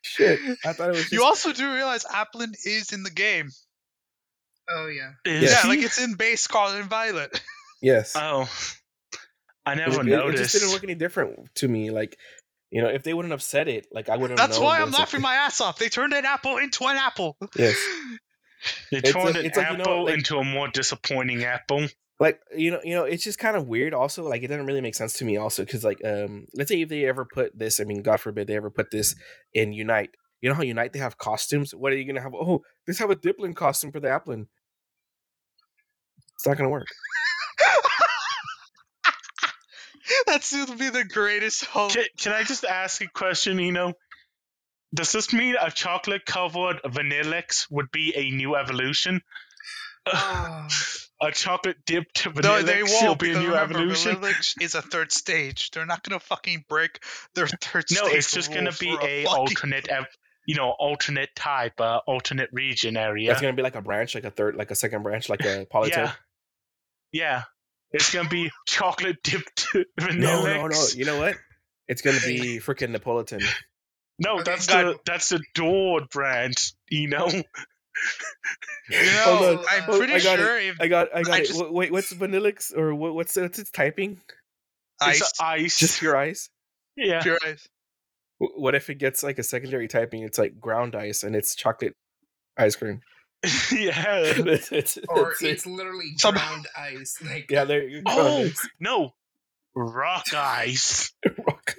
Shit, 0.00 0.40
I 0.64 0.72
thought 0.72 0.88
it 0.88 0.92
was. 0.92 1.00
Just, 1.00 1.12
you 1.12 1.24
also 1.24 1.52
do 1.52 1.74
realize 1.74 2.04
Applin 2.04 2.54
is 2.64 2.92
in 2.92 3.02
the 3.02 3.10
game. 3.10 3.50
Oh 4.70 4.86
yeah. 4.88 5.10
Is 5.26 5.50
Yeah. 5.50 5.58
Yeah, 5.62 5.68
like 5.68 5.80
it's 5.80 6.00
in 6.00 6.14
base 6.14 6.40
Scarlet 6.40 6.80
and 6.80 6.88
Violet. 6.88 7.38
yes. 7.82 8.14
Oh, 8.16 8.48
I 9.64 9.74
never 9.74 10.00
it, 10.00 10.06
noticed. 10.06 10.40
It 10.40 10.42
just 10.44 10.54
didn't 10.54 10.72
look 10.72 10.84
any 10.84 10.94
different 10.94 11.54
to 11.56 11.68
me. 11.68 11.90
Like, 11.90 12.16
you 12.70 12.82
know, 12.82 12.88
if 12.88 13.02
they 13.04 13.14
wouldn't 13.14 13.32
have 13.32 13.42
said 13.42 13.68
it, 13.68 13.86
like 13.92 14.08
I 14.08 14.16
wouldn't. 14.16 14.38
That's 14.38 14.58
why 14.58 14.78
I'm 14.80 14.86
was 14.86 14.94
a- 14.94 14.98
laughing 14.98 15.20
my 15.20 15.34
ass 15.34 15.60
off. 15.60 15.78
They 15.78 15.88
turned 15.88 16.12
an 16.12 16.24
apple 16.24 16.58
into 16.58 16.84
an 16.84 16.96
apple. 16.96 17.36
Yes. 17.56 17.76
they 18.90 18.98
it's 18.98 19.12
turned 19.12 19.24
like- 19.26 19.34
an 19.36 19.46
it's 19.46 19.56
like, 19.56 19.70
you 19.70 19.76
know, 19.76 19.82
apple 19.82 20.04
like- 20.06 20.14
into 20.14 20.38
a 20.38 20.44
more 20.44 20.68
disappointing 20.68 21.44
apple. 21.44 21.86
like 22.20 22.38
you 22.56 22.70
know 22.70 22.80
you 22.84 22.94
know 22.94 23.02
it's 23.04 23.24
just 23.24 23.38
kind 23.38 23.56
of 23.56 23.66
weird 23.66 23.92
also 23.94 24.22
like 24.28 24.42
it 24.44 24.46
doesn't 24.48 24.66
really 24.66 24.80
make 24.80 24.94
sense 24.94 25.14
to 25.14 25.24
me 25.24 25.36
also 25.36 25.64
because 25.64 25.82
like 25.82 25.98
um 26.04 26.46
let's 26.54 26.68
say 26.70 26.80
if 26.82 26.88
they 26.88 27.04
ever 27.06 27.24
put 27.24 27.58
this 27.58 27.80
i 27.80 27.84
mean 27.84 28.00
god 28.02 28.20
forbid 28.20 28.46
they 28.46 28.54
ever 28.54 28.70
put 28.70 28.90
this 28.92 29.16
in 29.54 29.72
unite 29.72 30.10
you 30.40 30.48
know 30.48 30.54
how 30.54 30.62
unite 30.62 30.92
they 30.92 31.00
have 31.00 31.18
costumes 31.18 31.74
what 31.74 31.92
are 31.92 31.96
you 31.96 32.06
gonna 32.06 32.20
have 32.20 32.34
oh 32.34 32.62
let's 32.86 33.00
have 33.00 33.10
a 33.10 33.16
dipplin 33.16 33.56
costume 33.56 33.90
for 33.90 33.98
the 33.98 34.06
applin 34.06 34.46
it's 36.36 36.46
not 36.46 36.56
gonna 36.56 36.68
work 36.70 36.86
That 40.26 40.42
seems 40.44 40.70
to 40.70 40.76
be 40.76 40.88
the 40.90 41.04
greatest 41.04 41.64
hope. 41.64 41.92
Can, 41.92 42.04
can 42.18 42.32
I 42.32 42.42
just 42.44 42.64
ask 42.64 43.00
a 43.02 43.08
question, 43.08 43.58
Eno? 43.60 43.94
Does 44.94 45.12
this 45.12 45.32
mean 45.32 45.54
a 45.60 45.70
chocolate 45.70 46.26
covered 46.26 46.80
Vanilluxe 46.84 47.66
would 47.70 47.90
be 47.90 48.12
a 48.14 48.30
new 48.30 48.56
evolution? 48.56 49.22
Oh, 50.06 50.68
a 51.22 51.30
chocolate 51.32 51.76
dipped 51.86 52.24
Vanilluxe 52.24 52.42
No, 52.42 52.62
they 52.62 52.82
will 52.82 52.90
won't 53.02 53.18
be 53.20 53.30
a 53.30 53.38
new 53.38 53.48
remember, 53.48 53.78
evolution? 53.78 54.16
Vanilluxe 54.16 54.54
is 54.60 54.74
a 54.74 54.82
third 54.82 55.12
stage. 55.12 55.70
They're 55.70 55.86
not 55.86 56.02
gonna 56.02 56.20
fucking 56.20 56.64
break 56.68 57.02
their 57.34 57.46
third 57.46 57.84
No, 57.90 58.04
stage. 58.06 58.14
it's 58.18 58.30
just 58.32 58.52
gonna 58.52 58.72
be 58.72 58.94
for 58.94 59.00
a 59.02 59.24
fucking- 59.24 59.26
alternate, 59.28 59.88
ev- 59.88 60.06
you 60.46 60.56
know, 60.56 60.70
alternate 60.70 61.34
type, 61.36 61.80
uh, 61.80 62.00
alternate 62.06 62.50
region 62.52 62.96
area. 62.96 63.30
it's 63.32 63.40
gonna 63.40 63.52
be 63.54 63.62
like 63.62 63.76
a 63.76 63.82
branch 63.82 64.14
like 64.14 64.24
a 64.24 64.30
third 64.30 64.56
like 64.56 64.70
a 64.70 64.74
second 64.74 65.04
branch 65.04 65.28
like 65.28 65.40
a 65.44 65.66
Politoed 65.72 65.88
yeah, 65.96 66.12
yeah. 67.12 67.42
It's 67.92 68.12
gonna 68.12 68.28
be 68.28 68.50
chocolate 68.66 69.22
dipped 69.22 69.66
vanilla. 70.00 70.44
no 70.44 70.60
no 70.62 70.66
no 70.68 70.84
you 70.94 71.04
know 71.04 71.18
what 71.18 71.36
it's 71.88 72.02
gonna 72.02 72.20
be 72.20 72.58
freaking 72.58 72.94
napolitan 72.96 73.44
No, 74.18 74.42
that's 74.42 74.66
the 74.66 74.98
that's 75.04 75.28
the 75.30 75.40
Dord 75.54 76.08
brand. 76.10 76.54
You 76.90 77.08
know, 77.08 77.28
You 77.28 78.98
oh, 79.26 79.38
know, 79.40 79.58
on. 79.58 79.64
I'm 79.70 79.84
Oh, 79.88 79.98
pretty 79.98 80.14
I 80.14 80.20
got 80.20 80.38
it. 80.38 80.42
sure 80.42 80.58
if 80.60 80.80
i 80.80 80.88
got 80.88 81.14
i 81.14 81.22
got 81.22 81.34
I 81.34 81.38
it 81.40 81.46
just- 81.46 81.60
Wait, 81.60 81.72
wait 81.72 81.92
what's 81.92 82.12
vanilluxe 82.12 82.76
or 82.76 82.94
what, 82.94 83.14
what's 83.14 83.36
what's 83.36 83.58
its 83.58 83.70
typing 83.70 84.20
ice, 85.00 85.20
it's 85.20 85.40
ice. 85.40 85.78
just 85.78 85.98
pure 86.00 86.16
ice 86.16 86.48
yeah. 86.96 87.22
pure 87.22 87.38
ice. 87.44 87.68
What 88.38 88.74
if 88.74 88.90
it 88.90 88.96
gets 88.96 89.22
like 89.22 89.38
a 89.38 89.42
secondary 89.42 89.88
typing? 89.88 90.22
It's 90.24 90.36
like 90.38 90.58
ground 90.60 90.94
ice 90.96 91.22
and 91.22 91.34
it's 91.36 91.54
chocolate 91.54 91.94
ice 92.56 92.76
cream. 92.76 93.00
yeah. 93.72 94.22
It's- 94.24 94.72
it's- 94.72 94.98
or 95.08 95.32
it's- 95.32 95.42
it's 95.42 95.66
literally 95.66 96.12
Some- 96.16 96.34
ground 96.34 96.66
ice. 96.76 97.16
Like 97.24 97.50
yeah, 97.50 97.64
there 97.64 97.82
you 97.88 98.02
go. 98.02 98.12
Oh 98.12 98.50
no, 98.80 99.14
rock 99.74 100.26
ice. 100.34 101.12
Rock, 101.46 101.74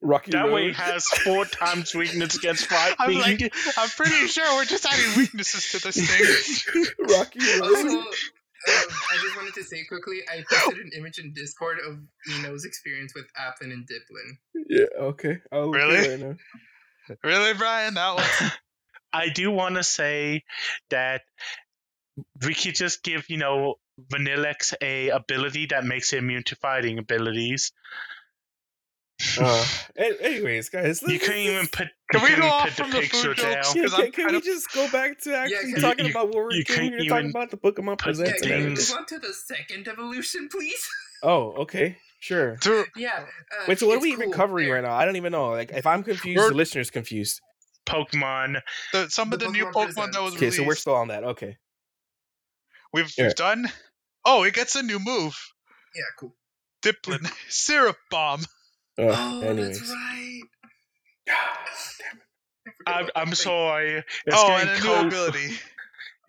Rocky 0.00 0.30
That 0.32 0.46
way 0.52 0.62
Road. 0.66 0.70
it 0.70 0.76
has 0.76 1.06
four 1.06 1.44
times 1.46 1.94
weakness 1.94 2.36
against 2.36 2.66
five. 2.66 2.94
I'm 2.98 3.14
like, 3.14 3.40
I'm 3.76 3.88
pretty 3.88 4.28
sure 4.28 4.44
we're 4.56 4.64
just 4.66 4.86
adding 4.86 5.16
weaknesses 5.18 5.68
to 5.70 5.78
this 5.82 5.96
thing. 5.96 6.84
Rocky 7.08 7.40
Also, 7.60 7.74
Road. 7.88 7.96
um, 7.98 8.04
I 8.68 9.16
just 9.20 9.36
wanted 9.36 9.54
to 9.54 9.64
say 9.64 9.84
quickly, 9.88 10.20
I 10.30 10.44
posted 10.48 10.78
an 10.84 10.90
image 10.96 11.18
in 11.18 11.32
Discord 11.32 11.78
of 11.86 11.98
Eno's 12.38 12.64
experience 12.64 13.12
with 13.16 13.24
Applin 13.38 13.72
and 13.72 13.84
Dipplin. 13.88 14.36
Yeah, 14.68 14.84
okay. 15.06 15.38
I'll 15.52 15.70
Really? 15.70 16.08
right 16.08 16.20
now. 16.20 16.36
really, 17.24 17.54
Brian? 17.54 17.94
That 17.94 18.14
one? 18.14 18.52
I 19.14 19.28
do 19.28 19.50
want 19.50 19.76
to 19.76 19.82
say 19.84 20.44
that 20.90 21.22
we 22.46 22.54
could 22.54 22.74
just 22.74 23.02
give 23.02 23.28
you 23.30 23.38
know 23.38 23.76
Vanilluxe 24.12 24.74
a 24.82 25.10
ability 25.10 25.66
that 25.66 25.84
makes 25.84 26.12
it 26.12 26.18
immune 26.18 26.42
to 26.44 26.56
fighting 26.56 26.98
abilities. 26.98 27.72
Uh, 29.40 29.64
anyways, 29.96 30.68
guys, 30.70 31.00
You 31.02 31.08
let's- 31.14 31.24
can't 31.26 31.38
even 31.38 31.68
put. 31.68 31.88
Can 32.10 32.22
we 32.22 32.28
can't 32.28 32.40
go 32.40 32.46
even 32.46 32.50
off 32.52 32.62
put 32.64 32.72
from 32.72 32.90
the 32.90 32.96
food 32.96 33.10
picture 33.10 33.34
jokes? 33.34 33.42
down. 33.72 33.76
Yeah, 33.76 33.82
'Cause 33.84 33.94
can, 33.94 34.02
can 34.12 34.24
kind 34.24 34.30
we 34.32 34.36
of- 34.38 34.44
just 34.44 34.72
go 34.72 34.90
back 34.90 35.20
to 35.22 35.36
actually 35.36 35.72
can- 35.72 35.80
talking 35.80 36.04
You- 36.06 36.10
about 36.10 36.26
what 36.28 36.34
we're 36.36 36.52
you 36.52 36.64
doing? 36.64 36.78
can't 36.90 36.94
You're 36.94 37.04
talking 37.14 37.30
about 37.30 37.50
the 37.50 37.56
Pokemon 37.56 37.98
put 37.98 37.98
Presents. 38.00 38.30
Yeah, 38.30 38.36
and 38.36 38.42
can 38.44 38.58
we 38.70 38.74
things- 38.76 38.90
move 38.90 38.98
on 38.98 39.06
to 39.06 39.18
the 39.20 39.32
second 39.32 39.88
evolution, 39.88 40.48
please? 40.50 40.86
Oh, 41.22 41.52
okay, 41.62 41.96
sure. 42.20 42.58
Yeah. 42.96 43.24
Uh, 43.50 43.64
Wait, 43.66 43.78
so 43.78 43.86
what 43.86 43.94
are 43.94 43.96
it's 43.96 44.02
we 44.02 44.12
even 44.12 44.30
covering 44.30 44.66
There. 44.66 44.74
right 44.74 44.84
now? 44.84 44.92
I 44.94 45.06
don't 45.06 45.16
even 45.16 45.32
know. 45.32 45.52
Like, 45.52 45.70
if 45.72 45.86
I'm 45.86 46.02
confused, 46.02 46.36
We're- 46.36 46.50
the 46.50 46.54
listener's 46.54 46.90
confused. 46.90 47.40
Pokemon. 47.86 48.60
the, 48.92 49.08
some 49.10 49.32
of 49.32 49.38
The 49.38 49.46
the 49.46 49.52
new 49.52 49.66
Pokemon 49.66 49.94
Pokemon 49.94 50.12
that 50.12 50.22
was 50.22 50.34
Okay, 50.34 50.46
released. 50.46 50.56
so 50.58 50.64
we're 50.64 50.74
still 50.74 50.94
on 50.94 51.08
that. 51.08 51.24
Okay. 51.24 51.56
We've, 52.92 53.12
Yeah. 53.18 53.24
we've 53.26 53.34
done. 53.34 53.70
Oh, 54.24 54.42
it 54.44 54.54
gets 54.54 54.76
a 54.76 54.82
new 54.82 54.98
move. 54.98 55.36
Yeah, 55.94 56.02
cool. 56.18 56.34
Dipplin, 56.82 57.30
Syrup 57.48 57.96
Bomb. 58.10 58.40
Uh, 58.98 59.02
Oh, 59.08 59.40
anyways. 59.42 59.78
that's 59.80 59.90
right. 59.90 60.40
I 61.28 62.70
forgot 62.78 62.94
I'm, 62.96 63.04
about 63.04 63.12
I'm 63.16 63.34
sorry. 63.34 63.96
It's 63.98 64.06
oh, 64.32 64.48
gonna 64.48 64.60
and 64.60 64.70
a 64.70 64.74
new 64.74 64.80
coat, 64.80 65.06
ability. 65.06 65.54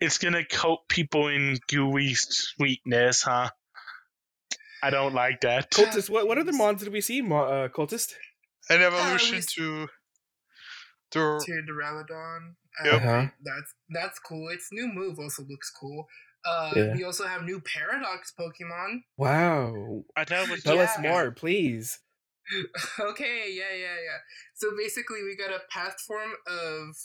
It's 0.02 0.18
gonna 0.18 0.44
coat 0.44 0.80
people 0.90 1.30
in 1.30 1.58
gooey 1.70 2.16
sweetness, 2.16 3.22
huh? 3.22 3.50
I 4.84 4.90
don't 4.90 5.14
like 5.14 5.42
that. 5.42 5.72
Cultist, 5.72 6.10
what, 6.10 6.28
what 6.28 6.38
other 6.38 6.52
mons 6.52 6.84
did 6.84 6.92
we 6.92 7.00
see, 7.00 7.22
Mo- 7.22 7.46
uh, 7.46 7.68
Cultist? 7.70 8.12
An 8.70 8.80
we 8.80 8.86
evolution 8.86 9.38
s- 9.38 9.46
to. 9.54 9.88
To. 11.12 11.40
to 11.46 11.62
Duraludon. 11.70 12.56
Yep. 12.84 12.94
Uh, 12.94 12.98
Uh-huh. 12.98 13.28
That's 13.44 13.74
that's 13.90 14.20
cool. 14.20 14.50
Its 14.50 14.70
new 14.72 14.88
move 14.88 15.20
also 15.20 15.44
looks 15.44 15.72
cool. 15.72 16.08
Uh, 16.46 16.74
Yeah. 16.76 16.94
We 16.96 17.04
also 17.04 17.26
have 17.26 17.44
new 17.44 17.62
Paradox 17.62 18.34
Pokemon. 18.38 19.04
Wow. 19.18 20.04
I 20.16 20.26
know 20.30 20.46
what 20.46 20.62
Tell 20.62 20.80
us 20.80 20.98
more, 21.00 21.32
please. 21.32 22.00
okay, 23.00 23.46
yeah, 23.50 23.74
yeah, 23.76 23.98
yeah. 24.04 24.20
So 24.54 24.70
basically, 24.78 25.24
we 25.24 25.36
got 25.36 25.50
a 25.50 25.62
path 25.72 26.00
form 26.06 26.32
of 26.48 26.96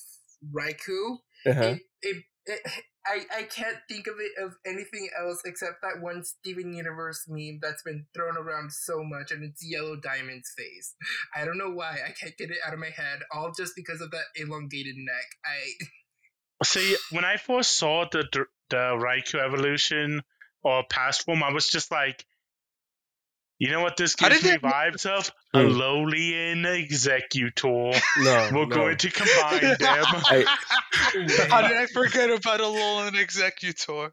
Raikou. 0.54 1.18
Uh-huh. 1.46 1.62
It, 1.62 1.82
it, 2.02 2.24
it, 2.46 2.60
I, 3.06 3.20
I 3.38 3.42
can't 3.44 3.78
think 3.88 4.06
of 4.06 4.14
it 4.18 4.44
of 4.44 4.54
anything 4.66 5.08
else 5.18 5.40
except 5.44 5.82
that 5.82 6.02
one 6.02 6.22
Steven 6.24 6.72
Universe 6.72 7.26
meme 7.28 7.58
that's 7.62 7.82
been 7.82 8.06
thrown 8.14 8.36
around 8.36 8.72
so 8.72 9.02
much, 9.02 9.30
and 9.30 9.44
it's 9.44 9.64
Yellow 9.66 9.96
Diamond's 9.96 10.52
face. 10.56 10.94
I 11.34 11.44
don't 11.44 11.58
know 11.58 11.70
why. 11.70 11.98
I 12.06 12.12
can't 12.18 12.36
get 12.36 12.50
it 12.50 12.58
out 12.66 12.74
of 12.74 12.78
my 12.78 12.90
head, 12.90 13.20
all 13.34 13.52
just 13.56 13.74
because 13.76 14.00
of 14.00 14.10
that 14.10 14.24
elongated 14.36 14.96
neck. 14.96 15.26
I 15.44 15.84
See, 16.64 16.96
when 17.10 17.24
I 17.24 17.36
first 17.36 17.76
saw 17.76 18.04
the 18.10 18.24
the 18.68 18.76
Raikou 18.76 19.42
evolution 19.42 20.22
or 20.62 20.84
past 20.88 21.24
form, 21.24 21.42
I 21.42 21.52
was 21.52 21.68
just 21.68 21.90
like, 21.90 22.24
you 23.58 23.70
know 23.70 23.80
what 23.80 23.96
this 23.96 24.14
How 24.18 24.28
gives 24.28 24.44
me 24.44 24.58
vibes 24.58 25.06
of? 25.06 25.30
A 25.52 25.62
Hmm. 25.64 25.68
Lolian 25.78 26.64
Executor. 26.64 27.66
No, 28.18 28.50
We're 28.52 28.66
no. 28.66 28.66
going 28.66 28.96
to 28.98 29.10
combine 29.10 29.60
them. 29.78 29.78
I- 29.80 30.44
How 31.48 31.62
did 31.66 31.76
I 31.76 31.86
forget 31.86 32.30
about 32.30 32.60
a 32.60 32.64
Lolan 32.64 33.16
Executor? 33.20 34.12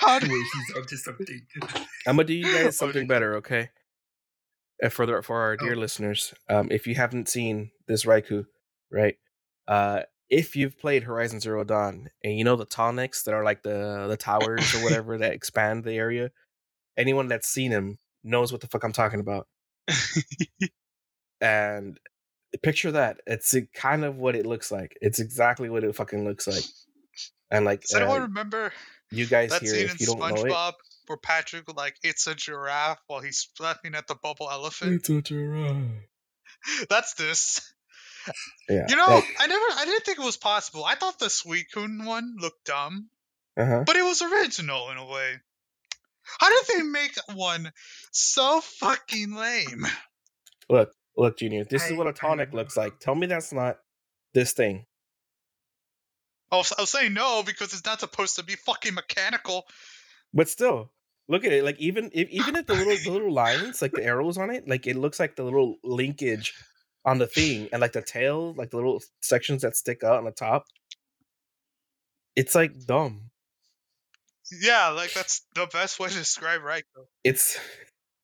How 0.00 0.18
did 0.18 0.30
Wait, 0.30 0.42
he's 0.66 0.76
onto 0.76 0.96
something. 0.96 1.40
I'm 2.06 2.16
gonna 2.16 2.24
do 2.24 2.34
you 2.34 2.44
guys 2.52 2.76
something 2.76 3.06
better, 3.06 3.36
okay? 3.36 3.70
Uh, 4.82 4.90
for 4.90 5.06
the, 5.06 5.22
for 5.22 5.40
our 5.40 5.56
dear 5.56 5.72
Oh. 5.74 5.78
listeners, 5.78 6.34
um, 6.50 6.68
if 6.70 6.86
you 6.86 6.94
haven't 6.96 7.28
seen 7.30 7.70
this 7.88 8.04
Raikou, 8.04 8.44
right? 8.92 9.14
Uh, 9.66 10.02
if 10.28 10.54
you've 10.56 10.78
played 10.78 11.04
Horizon 11.04 11.40
Zero 11.40 11.64
Dawn 11.64 12.10
and 12.22 12.36
you 12.36 12.44
know 12.44 12.56
the 12.56 12.66
Tallnecks 12.66 13.22
that 13.24 13.32
are 13.34 13.44
like 13.44 13.62
the 13.62 14.06
the 14.08 14.16
towers 14.18 14.74
or 14.74 14.82
whatever 14.84 15.16
that 15.16 15.32
expand 15.32 15.84
the 15.84 15.94
area, 15.94 16.30
anyone 16.98 17.28
that's 17.28 17.48
seen 17.48 17.70
them 17.70 17.96
knows 18.22 18.52
what 18.52 18.60
the 18.60 18.66
fuck 18.66 18.84
I'm 18.84 18.92
talking 18.92 19.20
about. 19.20 19.46
and 21.40 21.98
picture 22.62 22.92
that. 22.92 23.20
It's 23.26 23.54
kind 23.74 24.04
of 24.04 24.16
what 24.16 24.36
it 24.36 24.46
looks 24.46 24.70
like. 24.70 24.96
It's 25.00 25.20
exactly 25.20 25.68
what 25.68 25.84
it 25.84 25.94
fucking 25.94 26.24
looks 26.24 26.46
like. 26.46 26.64
And 27.50 27.64
like 27.64 27.82
Does 27.82 27.94
anyone 27.94 28.22
uh, 28.22 28.26
remember 28.26 28.72
you 29.10 29.26
guys 29.26 29.50
that 29.50 29.62
here, 29.62 29.74
scene 29.74 29.84
in 29.84 29.90
if 29.90 30.00
you 30.00 30.06
don't 30.06 30.18
know 30.18 30.26
it, 30.26 30.36
SpongeBob 30.36 30.72
where 31.06 31.18
Patrick 31.18 31.72
like, 31.76 31.96
"It's 32.02 32.26
a 32.26 32.34
giraffe" 32.34 32.98
while 33.06 33.20
he's 33.20 33.48
laughing 33.60 33.94
at 33.94 34.06
the 34.06 34.14
bubble 34.14 34.48
elephant? 34.50 34.94
it's 34.94 35.10
a 35.10 35.20
giraffe. 35.20 35.76
That's 36.88 37.14
this. 37.14 37.72
Yeah, 38.70 38.86
You 38.88 38.96
know, 38.96 39.06
like, 39.06 39.36
I 39.38 39.46
never, 39.46 39.66
I 39.76 39.84
didn't 39.84 40.04
think 40.06 40.18
it 40.18 40.24
was 40.24 40.38
possible. 40.38 40.82
I 40.82 40.94
thought 40.94 41.18
the 41.18 41.26
Suicune 41.26 42.06
one 42.06 42.36
looked 42.40 42.64
dumb, 42.64 43.10
uh-huh. 43.56 43.84
but 43.86 43.96
it 43.96 44.02
was 44.02 44.22
original 44.22 44.90
in 44.90 44.96
a 44.96 45.04
way. 45.04 45.40
How 46.38 46.48
did 46.48 46.76
they 46.76 46.82
make 46.82 47.16
one 47.34 47.72
so 48.12 48.60
fucking 48.60 49.34
lame? 49.34 49.86
Look, 50.68 50.92
look, 51.16 51.38
Junior. 51.38 51.64
This 51.64 51.90
is 51.90 51.96
what 51.96 52.06
a 52.06 52.12
tonic 52.12 52.50
don't 52.50 52.56
looks 52.56 52.76
like. 52.76 52.98
Tell 52.98 53.14
me 53.14 53.26
that's 53.26 53.52
not 53.52 53.78
this 54.32 54.52
thing. 54.52 54.86
I 56.50 56.56
was, 56.56 56.72
I 56.76 56.82
was 56.82 56.90
saying 56.90 57.14
no 57.14 57.42
because 57.44 57.72
it's 57.72 57.84
not 57.84 58.00
supposed 58.00 58.36
to 58.36 58.44
be 58.44 58.54
fucking 58.54 58.94
mechanical. 58.94 59.66
But 60.32 60.48
still, 60.48 60.92
look 61.28 61.44
at 61.44 61.52
it. 61.52 61.64
Like 61.64 61.78
even 61.78 62.10
if 62.12 62.28
even 62.30 62.56
if 62.56 62.66
the 62.66 62.74
little 62.74 62.96
the 62.96 63.10
little 63.10 63.32
lines, 63.32 63.82
like 63.82 63.92
the 63.92 64.04
arrows 64.04 64.38
on 64.38 64.50
it, 64.50 64.68
like 64.68 64.86
it 64.86 64.96
looks 64.96 65.20
like 65.20 65.36
the 65.36 65.44
little 65.44 65.76
linkage 65.82 66.54
on 67.04 67.18
the 67.18 67.26
thing, 67.26 67.68
and 67.72 67.80
like 67.80 67.92
the 67.92 68.02
tail, 68.02 68.54
like 68.56 68.70
the 68.70 68.76
little 68.76 69.02
sections 69.20 69.62
that 69.62 69.76
stick 69.76 70.02
out 70.02 70.18
on 70.18 70.24
the 70.24 70.30
top. 70.30 70.64
It's 72.36 72.54
like 72.54 72.72
dumb. 72.86 73.30
Yeah, 74.60 74.88
like 74.90 75.12
that's 75.14 75.44
the 75.54 75.66
best 75.66 75.98
way 75.98 76.08
to 76.08 76.14
describe 76.14 76.60
Raikou. 76.60 77.06
It's 77.24 77.58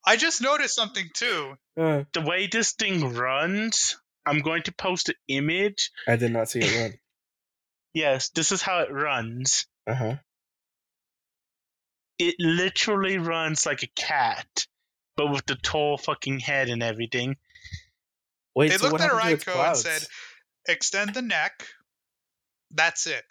I 0.04 0.16
just 0.16 0.40
noticed 0.42 0.74
something 0.74 1.08
too. 1.14 1.54
uh, 1.78 2.04
the 2.12 2.20
way 2.22 2.46
this 2.46 2.72
thing 2.72 3.14
runs, 3.14 3.98
I'm 4.26 4.40
going 4.40 4.62
to 4.64 4.72
post 4.72 5.08
an 5.08 5.14
image. 5.28 5.90
I 6.06 6.16
did 6.16 6.32
not 6.32 6.48
see 6.50 6.60
it 6.60 6.80
run. 6.80 6.94
Yes, 7.94 8.28
this 8.30 8.52
is 8.52 8.62
how 8.62 8.80
it 8.80 8.92
runs. 8.92 9.66
Uh 9.86 9.94
huh. 9.94 10.14
It 12.20 12.36
literally 12.38 13.18
runs 13.18 13.66
like 13.66 13.82
a 13.82 13.88
cat, 13.96 14.66
but 15.16 15.26
with 15.32 15.44
the 15.46 15.56
tall 15.56 15.98
fucking 15.98 16.38
head 16.40 16.68
and 16.68 16.82
everything. 16.84 17.36
Wait, 18.54 18.68
They 18.68 18.76
so 18.76 18.84
looked 18.84 18.92
what 18.92 19.00
at 19.00 19.10
happened 19.10 19.28
to 19.28 19.34
its 19.34 19.44
Raikou 19.44 19.68
and 19.68 19.76
said- 19.76 20.08
Extend 20.68 21.14
the 21.14 21.22
neck. 21.22 21.66
That's 22.70 23.06
it. 23.08 23.24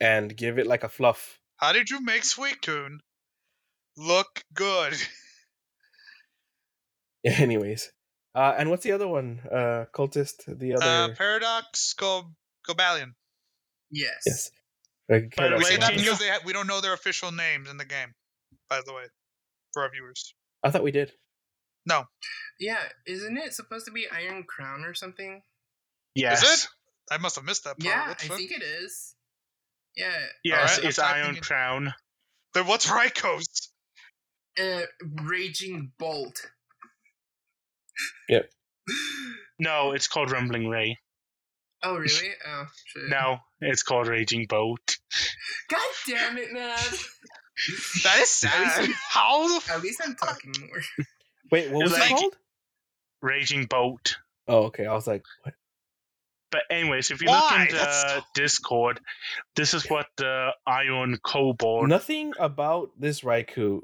and 0.00 0.34
give 0.36 0.58
it 0.58 0.66
like 0.66 0.82
a 0.82 0.88
fluff. 0.88 1.38
How 1.56 1.72
did 1.72 1.90
you 1.90 2.00
make 2.00 2.22
Suicune 2.22 2.98
look 3.96 4.44
good? 4.52 4.94
Anyways, 7.24 7.90
uh, 8.34 8.54
and 8.58 8.70
what's 8.70 8.82
the 8.82 8.92
other 8.92 9.08
one? 9.08 9.40
Uh, 9.50 9.86
cultist. 9.94 10.44
The 10.46 10.74
other. 10.74 10.84
Uh, 10.84 11.08
Paradox 11.16 11.94
Go 11.94 12.30
Cobalion. 12.68 13.12
Yes. 13.90 14.22
yes. 14.26 14.50
Like, 15.08 15.34
By 15.36 15.48
the 15.48 15.56
We 15.56 15.64
way, 15.64 15.76
that 15.76 15.96
because 15.96 16.18
they 16.18 16.28
ha- 16.28 16.40
we 16.44 16.52
don't 16.52 16.66
know 16.66 16.80
their 16.80 16.94
official 16.94 17.30
names 17.30 17.70
in 17.70 17.76
the 17.76 17.84
game. 17.84 18.14
By 18.68 18.80
the 18.84 18.92
way, 18.92 19.04
for 19.72 19.82
our 19.82 19.90
viewers. 19.90 20.34
I 20.62 20.70
thought 20.70 20.82
we 20.82 20.90
did. 20.90 21.12
No. 21.86 22.04
Yeah, 22.58 22.80
isn't 23.06 23.36
it 23.36 23.52
supposed 23.52 23.86
to 23.86 23.92
be 23.92 24.06
Iron 24.10 24.44
Crown 24.44 24.84
or 24.84 24.94
something? 24.94 25.42
Yes. 26.14 26.42
Is 26.42 26.64
it? 26.64 26.68
I 27.10 27.18
must 27.18 27.36
have 27.36 27.44
missed 27.44 27.64
that 27.64 27.78
part. 27.78 27.84
Yeah, 27.84 28.06
I 28.08 28.14
think 28.14 28.50
it 28.50 28.62
is. 28.62 29.14
Yeah, 29.96 30.12
Yes, 30.42 30.58
Alright, 30.58 30.78
I'm 30.82 30.88
it's 30.88 30.96
typing 30.96 31.22
Iron 31.24 31.36
it. 31.36 31.42
Crown. 31.42 31.94
Then 32.54 32.66
what's 32.66 32.86
Raikou's? 32.86 33.70
uh, 34.60 34.82
Raging 35.24 35.92
Bolt. 35.98 36.40
Yep. 38.28 38.50
No, 39.56 39.92
it's 39.92 40.08
called 40.08 40.32
Rumbling 40.32 40.68
Ray. 40.68 40.98
Oh, 41.84 41.94
really? 41.94 42.30
Oh, 42.44 42.64
shit. 42.86 43.08
No, 43.08 43.38
it's 43.60 43.84
called 43.84 44.08
Raging 44.08 44.46
Bolt. 44.48 44.96
God 45.70 45.80
damn 46.08 46.36
it, 46.38 46.52
man. 46.52 46.76
That 48.02 48.18
is 48.18 48.30
sad. 48.30 48.90
How 49.10 49.46
the 49.46 49.72
At 49.72 49.80
least 49.82 50.00
I'm 50.04 50.16
talking 50.16 50.52
more. 50.58 50.82
Wait, 51.52 51.70
what 51.70 51.84
was 51.84 51.92
Like- 51.92 52.10
it 52.10 52.14
called? 52.16 52.36
Raging 53.22 53.66
Bolt. 53.66 54.16
Oh, 54.48 54.64
okay. 54.64 54.86
I 54.86 54.92
was 54.92 55.06
like, 55.06 55.22
what? 55.44 55.54
But 56.54 56.62
anyways, 56.70 57.10
if 57.10 57.20
you 57.20 57.26
Why? 57.26 57.40
look 57.50 57.60
into 57.62 57.74
That's- 57.74 58.22
Discord, 58.36 59.00
this 59.56 59.74
is 59.74 59.90
what 59.90 60.06
the 60.18 60.50
Iron 60.64 61.18
Kobold. 61.18 61.88
Nothing 61.88 62.32
about 62.38 62.90
this 62.96 63.22
Raikou 63.22 63.80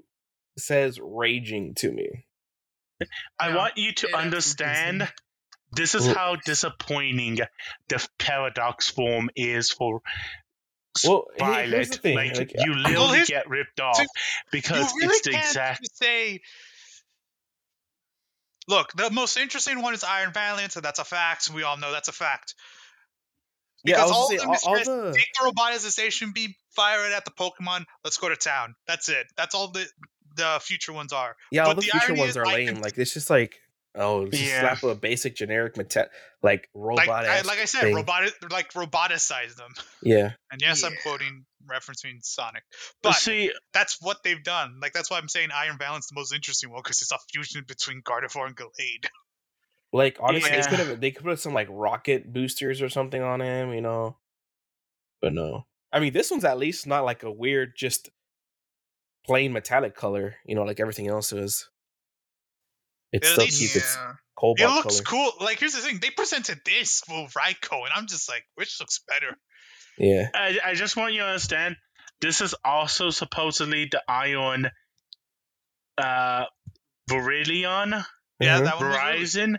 says 0.56 1.00
raging 1.02 1.74
to 1.78 1.90
me. 1.90 2.26
I 3.40 3.50
No, 3.50 3.56
want 3.56 3.76
you 3.76 3.92
to 3.92 4.16
understand. 4.16 5.00
doesn't. 5.00 5.14
This 5.72 5.96
is 5.96 6.06
Well- 6.06 6.14
how 6.14 6.36
disappointing 6.36 7.38
the 7.88 8.08
paradox 8.18 8.88
form 8.88 9.30
is 9.34 9.72
for 9.72 10.00
Well, 11.04 11.26
Violet. 11.40 11.70
here's 11.70 11.90
the 11.90 11.98
thing. 11.98 12.14
like, 12.16 12.36
like, 12.36 12.52
you 12.56 12.72
literally 12.74 13.08
here's- 13.14 13.28
get 13.28 13.48
ripped 13.48 13.80
off 13.80 13.98
you 13.98 14.06
because 14.52 14.92
really 14.94 15.06
it's 15.08 15.22
the 15.22 15.36
exact. 15.36 15.80
just 15.80 15.98
say. 15.98 16.40
Look, 18.70 18.92
the 18.92 19.10
most 19.10 19.36
interesting 19.36 19.82
one 19.82 19.92
is 19.94 20.04
Iron 20.04 20.32
Valiant, 20.32 20.76
and 20.76 20.84
that's 20.84 20.98
a 21.00 21.04
fact. 21.04 21.50
We 21.52 21.62
all 21.64 21.76
know 21.76 21.90
that's 21.92 22.08
a 22.08 22.12
fact. 22.12 22.54
yeah, 23.84 23.96
because 23.96 24.10
was 24.10 24.16
all 24.16 24.28
gonna 24.28 24.36
of 24.36 24.40
them 24.40 24.48
all, 24.48 24.76
is 24.76 24.88
all 24.88 25.04
the 25.06 25.12
Take 25.12 25.26
the 25.40 25.50
robotization 25.52 26.32
beam, 26.34 26.54
fire 26.70 27.06
it 27.06 27.12
at 27.12 27.24
the 27.24 27.30
Pokemon. 27.32 27.84
Let's 28.04 28.16
go 28.18 28.28
to 28.28 28.36
town. 28.36 28.74
That's 28.86 29.08
it. 29.08 29.26
That's 29.36 29.54
all 29.54 29.68
the 29.68 29.86
the 30.36 30.58
future 30.62 30.92
ones 30.92 31.12
are. 31.12 31.34
yeah, 31.50 31.64
all 31.64 31.74
the 31.74 31.80
the 31.80 31.88
future 31.88 32.14
ones 32.14 32.36
are 32.36 32.46
lame. 32.46 32.68
can- 32.74 32.80
Like 32.82 32.96
it's 32.96 33.12
just 33.12 33.28
like 33.28 33.56
oh, 33.96 34.26
just 34.28 34.40
Yeah. 34.42 34.60
slap 34.60 34.82
a 34.84 34.94
basic 34.94 35.34
generic 35.34 35.76
meta- 35.76 36.08
like 36.42 36.68
robot. 36.72 37.08
Like 37.08 37.26
I, 37.26 37.40
like 37.40 37.58
I 37.58 37.64
said, 37.64 37.80
thing. 37.82 37.94
robotic 37.96 38.34
like 38.50 38.72
roboticize 38.72 39.56
them. 39.56 39.72
Yeah, 40.02 40.30
And 40.52 40.60
yes, 40.60 40.84
I'm 40.84 40.94
quoting 41.02 41.44
referencing 41.68 42.22
Sonic, 42.22 42.62
But 43.02 43.10
but 43.10 43.14
see, 43.16 43.52
that's 43.72 43.98
what 44.00 44.18
they've 44.22 44.42
done. 44.42 44.78
Like 44.80 44.92
that's 44.92 45.10
why 45.10 45.18
I'm 45.18 45.28
saying 45.28 45.48
Iron 45.54 45.76
Valiant's 45.78 46.08
the 46.08 46.14
most 46.14 46.32
interesting 46.34 46.70
one 46.70 46.80
because 46.82 47.02
it's 47.02 47.12
a 47.12 47.18
fusion 47.32 47.64
between 47.66 48.02
Gardevoir 48.02 48.46
and 48.46 48.56
Gallade. 48.56 49.06
like 49.92 50.16
honestly, 50.20 50.50
Yeah. 50.50 50.60
they 50.62 50.68
could 50.68 50.78
have 50.86 51.00
they 51.00 51.10
could 51.10 51.24
put 51.24 51.40
some 51.40 51.54
like 51.54 51.68
rocket 51.70 52.32
boosters 52.32 52.80
or 52.82 52.88
something 52.88 53.22
on 53.22 53.40
him, 53.40 53.72
you 53.72 53.80
know. 53.80 54.16
But 55.20 55.34
no, 55.34 55.66
I 55.92 56.00
mean 56.00 56.12
this 56.12 56.30
one's 56.30 56.44
at 56.44 56.58
least 56.58 56.86
not 56.86 57.04
like 57.04 57.22
a 57.22 57.30
weird 57.30 57.72
just 57.76 58.08
plain 59.26 59.52
metallic 59.52 59.94
color, 59.94 60.36
you 60.46 60.54
know, 60.54 60.62
like 60.62 60.80
everything 60.80 61.08
else 61.08 61.32
is. 61.32 61.68
It 63.12 63.24
At 63.24 63.30
still 63.32 63.44
least- 63.44 63.60
keeps 63.60 63.76
its 63.76 63.96
yeah. 63.96 64.12
cobalt 64.38 64.60
It 64.60 64.74
looks 64.74 65.00
color. 65.00 65.30
cool. 65.38 65.44
Like 65.44 65.58
here's 65.58 65.72
the 65.74 65.80
thing: 65.80 65.98
they 66.00 66.10
presented 66.10 66.60
this 66.64 67.02
with 67.08 67.32
Raikou, 67.34 67.72
and 67.84 67.90
I'm 67.94 68.06
just 68.06 68.28
like, 68.28 68.44
which 68.54 68.78
looks 68.80 69.00
better? 69.08 69.36
Yeah, 70.00 70.28
I, 70.34 70.58
I 70.64 70.74
just 70.74 70.96
want 70.96 71.12
you 71.12 71.20
to 71.20 71.26
understand. 71.26 71.76
This 72.20 72.40
is 72.40 72.54
also 72.64 73.10
supposedly 73.10 73.86
the 73.90 74.02
Ion 74.08 74.70
uh, 75.98 76.44
Virizion 77.10 78.04
Yeah, 78.40 78.60
Mhm. 78.60 78.64
that 78.64 78.76
one 78.76 78.88
was 78.88 78.96
really- 78.96 79.18
Virizion, 79.20 79.56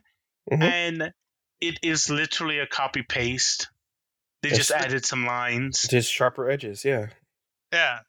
Mhm. 0.52 0.64
and 0.64 1.14
it 1.60 1.78
is 1.84 2.10
literally 2.10 2.58
a 2.60 2.66
copy 2.68 3.04
paste. 3.04 3.70
They 4.42 4.50
It's 4.50 4.58
just 4.58 4.72
added 4.72 5.06
some 5.06 5.26
lines. 5.28 5.84
just 5.88 6.12
sharper 6.12 6.50
edges. 6.50 6.84
Yeah, 6.84 7.08
yeah. 7.72 8.00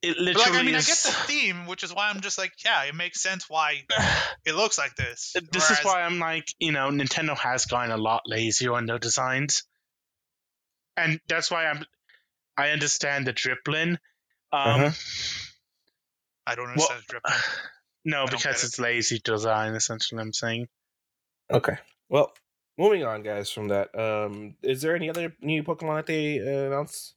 It 0.00 0.14
But 0.16 0.22
literally 0.22 0.50
like, 0.50 0.54
I 0.58 0.62
mean, 0.62 0.74
is. 0.74 0.88
I 0.88 0.90
get 0.90 0.98
the 1.02 1.26
theme, 1.26 1.66
which 1.66 1.82
is 1.84 1.92
why 1.92 2.08
I'm 2.08 2.22
just 2.22 2.38
like, 2.38 2.52
yeah, 2.64 2.84
it 2.84 2.94
makes 2.94 3.20
sense 3.20 3.44
why 3.50 3.84
it 4.46 4.54
looks 4.54 4.78
like 4.78 4.94
this. 4.96 5.34
this 5.52 5.70
is 5.70 5.84
why 5.84 6.02
I'm 6.02 6.18
like, 6.18 6.46
you 6.58 6.72
know, 6.72 6.88
Nintendo 6.88 7.36
has 7.36 7.66
gotten 7.66 7.90
a 7.90 7.98
lot 7.98 8.22
lazier 8.24 8.72
on 8.72 8.86
their 8.86 8.98
designs, 8.98 9.64
and 10.96 11.20
that's 11.28 11.50
why 11.50 11.66
I'm. 11.66 11.84
I 12.56 12.70
understand 12.70 13.26
the 13.26 13.32
dribbling. 13.32 13.98
Um, 14.52 14.80
Uh-huh. 14.80 14.90
I 16.46 16.54
don't 16.54 16.66
well, 16.76 16.88
understand 16.90 17.02
dripping. 17.08 17.32
no, 18.04 18.26
don't 18.26 18.30
because 18.32 18.62
it. 18.62 18.66
it's 18.66 18.78
lazy 18.78 19.20
design. 19.24 19.74
Essentially, 19.74 20.20
I'm 20.20 20.32
saying. 20.32 20.68
Okay. 21.50 21.76
Well, 22.08 22.32
moving 22.78 23.04
on, 23.04 23.22
guys. 23.22 23.50
From 23.50 23.68
that, 23.68 23.94
um, 23.98 24.56
is 24.62 24.82
there 24.82 24.94
any 24.96 25.08
other 25.08 25.34
new 25.40 25.62
Pokemon 25.62 25.96
that 25.96 26.06
they 26.06 26.40
uh, 26.40 26.66
announced? 26.66 27.14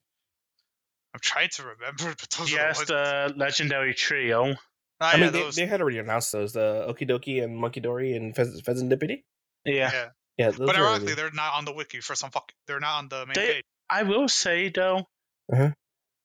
I'm 1.14 1.20
trying 1.22 1.50
to 1.50 1.64
remember, 1.64 2.16
but 2.20 2.30
those 2.38 2.52
Yes, 2.52 2.82
are 2.82 2.86
the 2.86 3.34
the 3.34 3.40
legendary 3.40 3.94
trio. 3.94 4.56
Ah, 5.02 5.12
I 5.12 5.16
yeah, 5.18 5.24
mean, 5.24 5.34
they, 5.34 5.42
those. 5.44 5.56
they 5.56 5.66
had 5.66 5.82
already 5.82 5.98
announced 6.00 6.32
those: 6.32 6.54
the 6.54 6.86
Okidogi 6.88 7.44
and 7.44 7.58
Munkidori 7.58 8.16
and 8.16 8.36
Fez- 8.36 8.62
Fezandipiti. 8.62 9.24
Yeah. 9.66 9.92
Yeah. 9.92 10.06
Yeah, 10.38 10.52
those 10.52 10.60
But 10.68 10.76
ironically, 10.76 11.08
really- 11.08 11.16
they're 11.16 11.32
not 11.32 11.54
on 11.54 11.66
the 11.66 11.74
wiki 11.74 12.02
for 12.02 12.16
some 12.16 12.32
fuck. 12.32 12.52
They're 12.68 12.80
not 12.80 12.98
on 13.00 13.10
the 13.10 13.26
main 13.26 13.34
They- 13.36 13.54
page. 13.54 13.64
I 13.90 14.04
will 14.04 14.28
say 14.28 14.70
though, 14.70 15.08
Uh-huh. 15.52 15.72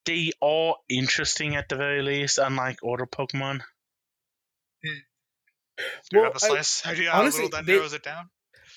they 0.06 0.32
are 0.42 0.76
interesting 0.88 1.54
at 1.56 1.68
the 1.68 1.76
very 1.76 2.02
least, 2.02 2.38
unlike 2.38 2.78
older 2.82 3.06
Pokemon. 3.06 3.60
Do 4.82 4.90
you 6.12 6.20
Well, 6.20 6.24
have 6.32 6.42
a 6.42 6.44
I- 6.44 6.48
slice 6.48 6.86
idea 6.86 7.10
honestly, 7.10 7.40
how 7.42 7.44
little 7.44 7.58
that 7.58 7.66
they- 7.66 7.72
narrows 7.74 7.92
it 7.92 8.02
down? 8.02 8.30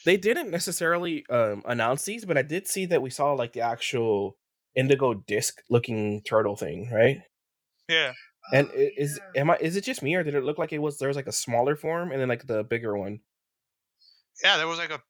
they 0.06 0.18
didn't 0.18 0.52
necessarily 0.52 1.26
um, 1.30 1.64
announce 1.66 2.04
these, 2.04 2.26
but 2.26 2.38
I 2.38 2.42
did 2.42 2.68
see 2.68 2.86
that 2.88 3.02
we 3.02 3.10
saw 3.10 3.32
like 3.34 3.54
the 3.54 3.62
actual 3.62 4.38
indigo 4.76 5.14
disc 5.14 5.62
looking 5.70 6.22
turtle 6.24 6.56
thing, 6.58 6.90
right? 6.92 7.22
Yeah. 7.88 8.14
And 8.52 8.68
Oh, 8.70 8.74
is 8.98 9.20
yeah. 9.36 9.42
am 9.42 9.50
I 9.52 9.58
is 9.62 9.78
it 9.78 9.86
just 9.86 10.04
me 10.04 10.16
or 10.16 10.24
did 10.24 10.36
it 10.36 10.44
look 10.44 10.58
like 10.58 10.74
it 10.74 10.80
was 10.80 10.98
there 11.00 11.08
was 11.08 11.16
like 11.16 11.28
a 11.28 11.32
smaller 11.32 11.78
form 11.78 12.12
and 12.12 12.20
then 12.20 12.28
like 12.28 12.46
the 12.48 12.64
bigger 12.66 12.98
one? 12.98 13.22
Yeah, 14.44 14.58
there 14.58 14.68
was 14.68 14.78
like 14.78 14.90
a 14.92 15.02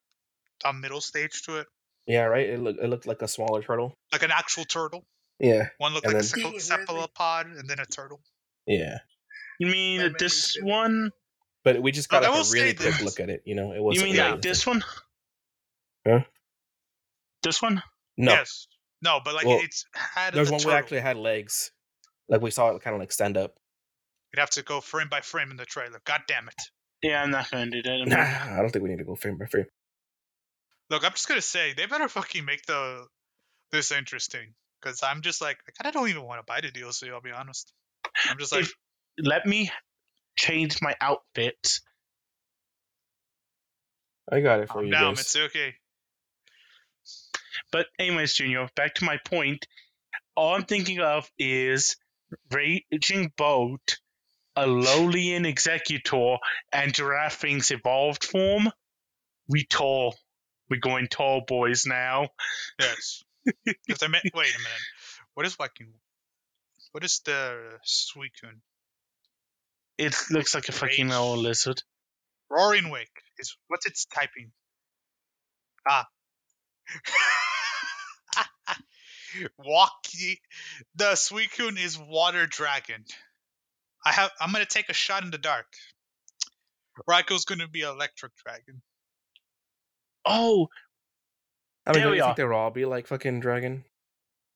a 0.66 0.74
middle 0.74 1.02
stage 1.02 1.42
to 1.44 1.58
it, 1.60 1.68
Yeah, 2.08 2.24
right. 2.24 2.48
It 2.50 2.60
looked 2.60 2.80
it 2.82 2.88
looked 2.90 3.08
like 3.08 3.22
a 3.22 3.28
smaller 3.28 3.62
turtle. 3.64 3.94
like 4.12 4.24
an 4.24 4.32
actual 4.32 4.66
turtle. 4.66 5.06
Yeah, 5.40 5.70
One 5.78 5.94
looked 5.94 6.06
And 6.06 6.14
like 6.16 6.24
then- 6.26 6.42
a 6.46 6.48
Really? 6.48 6.60
cephalopod, 6.60 7.48
and 7.48 7.70
then 7.70 7.80
a 7.80 7.86
turtle. 7.86 8.22
yeah. 8.68 9.00
You 9.60 9.68
mean 9.68 10.02
My 10.02 10.10
this 10.18 10.58
one? 10.62 11.12
But 11.64 11.82
we 11.82 11.92
just 11.92 12.10
Oh, 12.12 12.20
got 12.20 12.26
I 12.26 12.30
like, 12.30 12.46
a 12.48 12.52
really 12.52 12.74
quick 12.74 12.94
this. 12.96 13.02
look 13.02 13.20
at 13.20 13.30
it. 13.30 13.42
You 13.46 13.56
know, 13.56 13.72
it 13.74 13.80
wasn't. 13.82 14.10
mean 14.10 14.18
like 14.18 14.42
this 14.42 14.66
one? 14.66 14.84
Huh? 16.06 16.22
This 17.44 17.62
one? 17.62 17.82
No, 18.18 18.32
Yes. 18.34 18.68
No, 19.02 19.20
but 19.24 19.34
like 19.36 19.46
Well, 19.46 19.60
it's 19.62 19.86
had 19.94 20.34
there's 20.34 20.48
the 20.48 20.54
one 20.54 20.60
turtle. 20.60 20.72
where 20.72 20.80
actually 20.80 21.02
had 21.02 21.18
legs. 21.18 21.72
Like 22.30 22.42
we 22.42 22.52
saw 22.52 22.70
it 22.70 22.82
kind 22.82 22.94
of 22.96 23.00
like 23.00 23.12
stand 23.12 23.38
up. 23.38 23.56
You'd 24.34 24.40
have 24.40 24.50
to 24.52 24.64
go 24.64 24.82
frame 24.82 25.10
by 25.10 25.22
frame 25.22 25.52
in 25.52 25.58
the 25.58 25.66
trailer. 25.66 26.00
God 26.06 26.22
damn 26.28 26.48
it! 26.48 26.62
Yeah, 27.02 27.22
I'm 27.22 27.32
not 27.32 27.52
gonna 27.52 27.70
do 27.70 27.82
that. 27.84 28.08
Nah, 28.08 28.56
I 28.58 28.62
don't 28.62 28.72
think 28.72 28.84
we 28.84 28.90
need 28.90 29.00
to 29.00 29.04
go 29.06 29.16
frame 29.16 29.38
by 29.38 29.46
frame. 29.46 29.66
Look, 30.94 31.04
I'm 31.04 31.14
just 31.14 31.28
gonna 31.28 31.42
say 31.42 31.74
they 31.74 31.88
better 31.88 32.08
fucking 32.08 32.46
make 32.46 32.68
the 32.68 33.08
this 33.72 33.92
interesting 33.92 34.54
because 34.80 35.02
I'm 35.02 35.24
just 35.24 35.42
like 35.42 35.58
I 35.68 35.72
kind 35.72 35.88
of 35.88 36.00
don't 36.00 36.10
even 36.10 36.22
want 36.24 36.40
to 36.40 36.46
buy 36.46 36.62
the 36.62 36.70
DLC. 36.70 37.12
I'll 37.12 37.20
be 37.20 37.32
honest. 37.32 37.74
I'm 38.30 38.38
just 38.38 38.52
like 38.52 38.62
If- 38.62 38.74
Let 39.18 39.48
me 39.48 39.72
change 40.38 40.84
my 40.84 40.94
outfit. 41.02 41.80
I 44.32 44.42
got 44.42 44.60
it 44.60 44.70
for 44.70 44.82
I'm 44.82 44.86
you 44.86 44.92
down. 44.92 45.16
guys. 45.16 45.22
It's 45.22 45.36
okay. 45.36 45.74
But 47.72 47.88
anyways, 47.98 48.36
Junior, 48.36 48.70
back 48.76 48.94
to 48.96 49.06
my 49.06 49.18
point. 49.26 49.66
All 50.36 50.54
I'm 50.54 50.66
thinking 50.66 51.00
of 51.00 51.28
is 51.40 51.96
Raging 52.52 53.32
Boat, 53.36 53.98
a 54.56 54.68
Lolian 54.68 55.48
Executor, 55.48 56.38
and 56.72 56.94
Giraffing's 56.94 57.72
evolved 57.72 58.24
form. 58.26 58.72
We 59.48 59.66
tall. 59.66 60.16
We're 60.70 60.80
going 60.80 61.08
tall 61.08 61.42
boys 61.48 61.86
now. 61.86 62.30
Yes. 62.80 63.24
if 63.66 64.00
they 64.00 64.08
meant, 64.08 64.24
wait 64.34 64.56
a 64.56 64.60
minute. 64.60 64.82
What 65.34 65.46
is 65.46 65.56
fucking? 65.56 65.88
What 66.92 67.04
is 67.04 67.22
the 67.26 67.80
Suicune? 67.86 68.62
It 69.98 70.16
looks 70.32 70.56
like 70.56 70.70
a 70.70 70.72
fucking 70.72 71.08
Rage. 71.08 71.16
old 71.16 71.40
lizard. 71.40 71.84
Roaring 72.50 72.90
Wake 72.90 73.22
is 73.38 73.58
what's 73.68 73.86
its 73.86 74.06
typing? 74.06 74.52
Ah. 75.88 76.06
Walkie. 79.58 80.40
The 80.96 81.14
Suicune 81.16 81.84
is 81.84 81.98
Water 81.98 82.46
Dragon. 82.46 83.04
I 84.06 84.12
have. 84.12 84.32
I'm 84.40 84.52
gonna 84.52 84.66
take 84.66 84.90
a 84.90 84.94
shot 84.94 85.24
in 85.24 85.32
the 85.32 85.38
dark. 85.38 85.68
Raikou's 87.10 87.46
gonna 87.46 87.68
be 87.68 87.82
Electric 87.82 88.34
Dragon. 88.46 88.82
Oh, 90.26 90.68
I 91.86 91.92
mean, 91.92 91.94
There 91.96 92.04
don't 92.04 92.12
we 92.12 92.18
you 92.18 92.24
are. 92.24 92.28
think 92.28 92.38
they'll 92.38 92.54
all 92.58 92.72
be 92.72 92.86
like 92.86 93.08
fucking 93.08 93.40
dragon? 93.42 93.84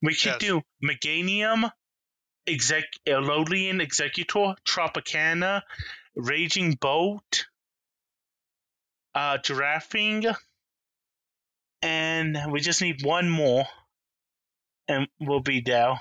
we 0.02 0.14
could 0.14 0.26
Yes. 0.26 0.40
do 0.40 0.62
Meganium, 0.84 1.72
exec, 2.46 2.84
Lolian 3.08 3.82
Executor, 3.82 4.56
Tropicana, 4.66 5.64
Raging 6.16 6.74
Boat, 6.76 7.48
uh, 9.16 9.40
Giraffing, 9.40 10.34
and 11.82 12.38
we 12.52 12.60
just 12.62 12.82
need 12.82 13.04
one 13.04 13.30
more, 13.30 13.66
and 14.88 15.08
we'll 15.20 15.40
be 15.42 15.62
down. 15.62 15.98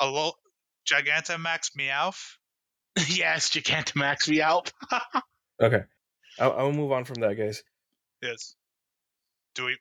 A 0.00 0.06
lo- 0.06 0.36
Gigantamax 0.90 1.70
Meowth. 1.78 2.36
yes, 3.08 3.50
Gigantamax, 3.50 4.28
we 4.28 4.42
out. 4.42 4.72
Okay, 5.62 5.84
I'll, 6.38 6.52
I'll 6.52 6.72
move 6.72 6.92
on 6.92 7.04
from 7.06 7.14
that, 7.22 7.34
guys. 7.38 7.62
Yes. 8.20 8.54
Do 9.56 9.64
we? 9.66 9.76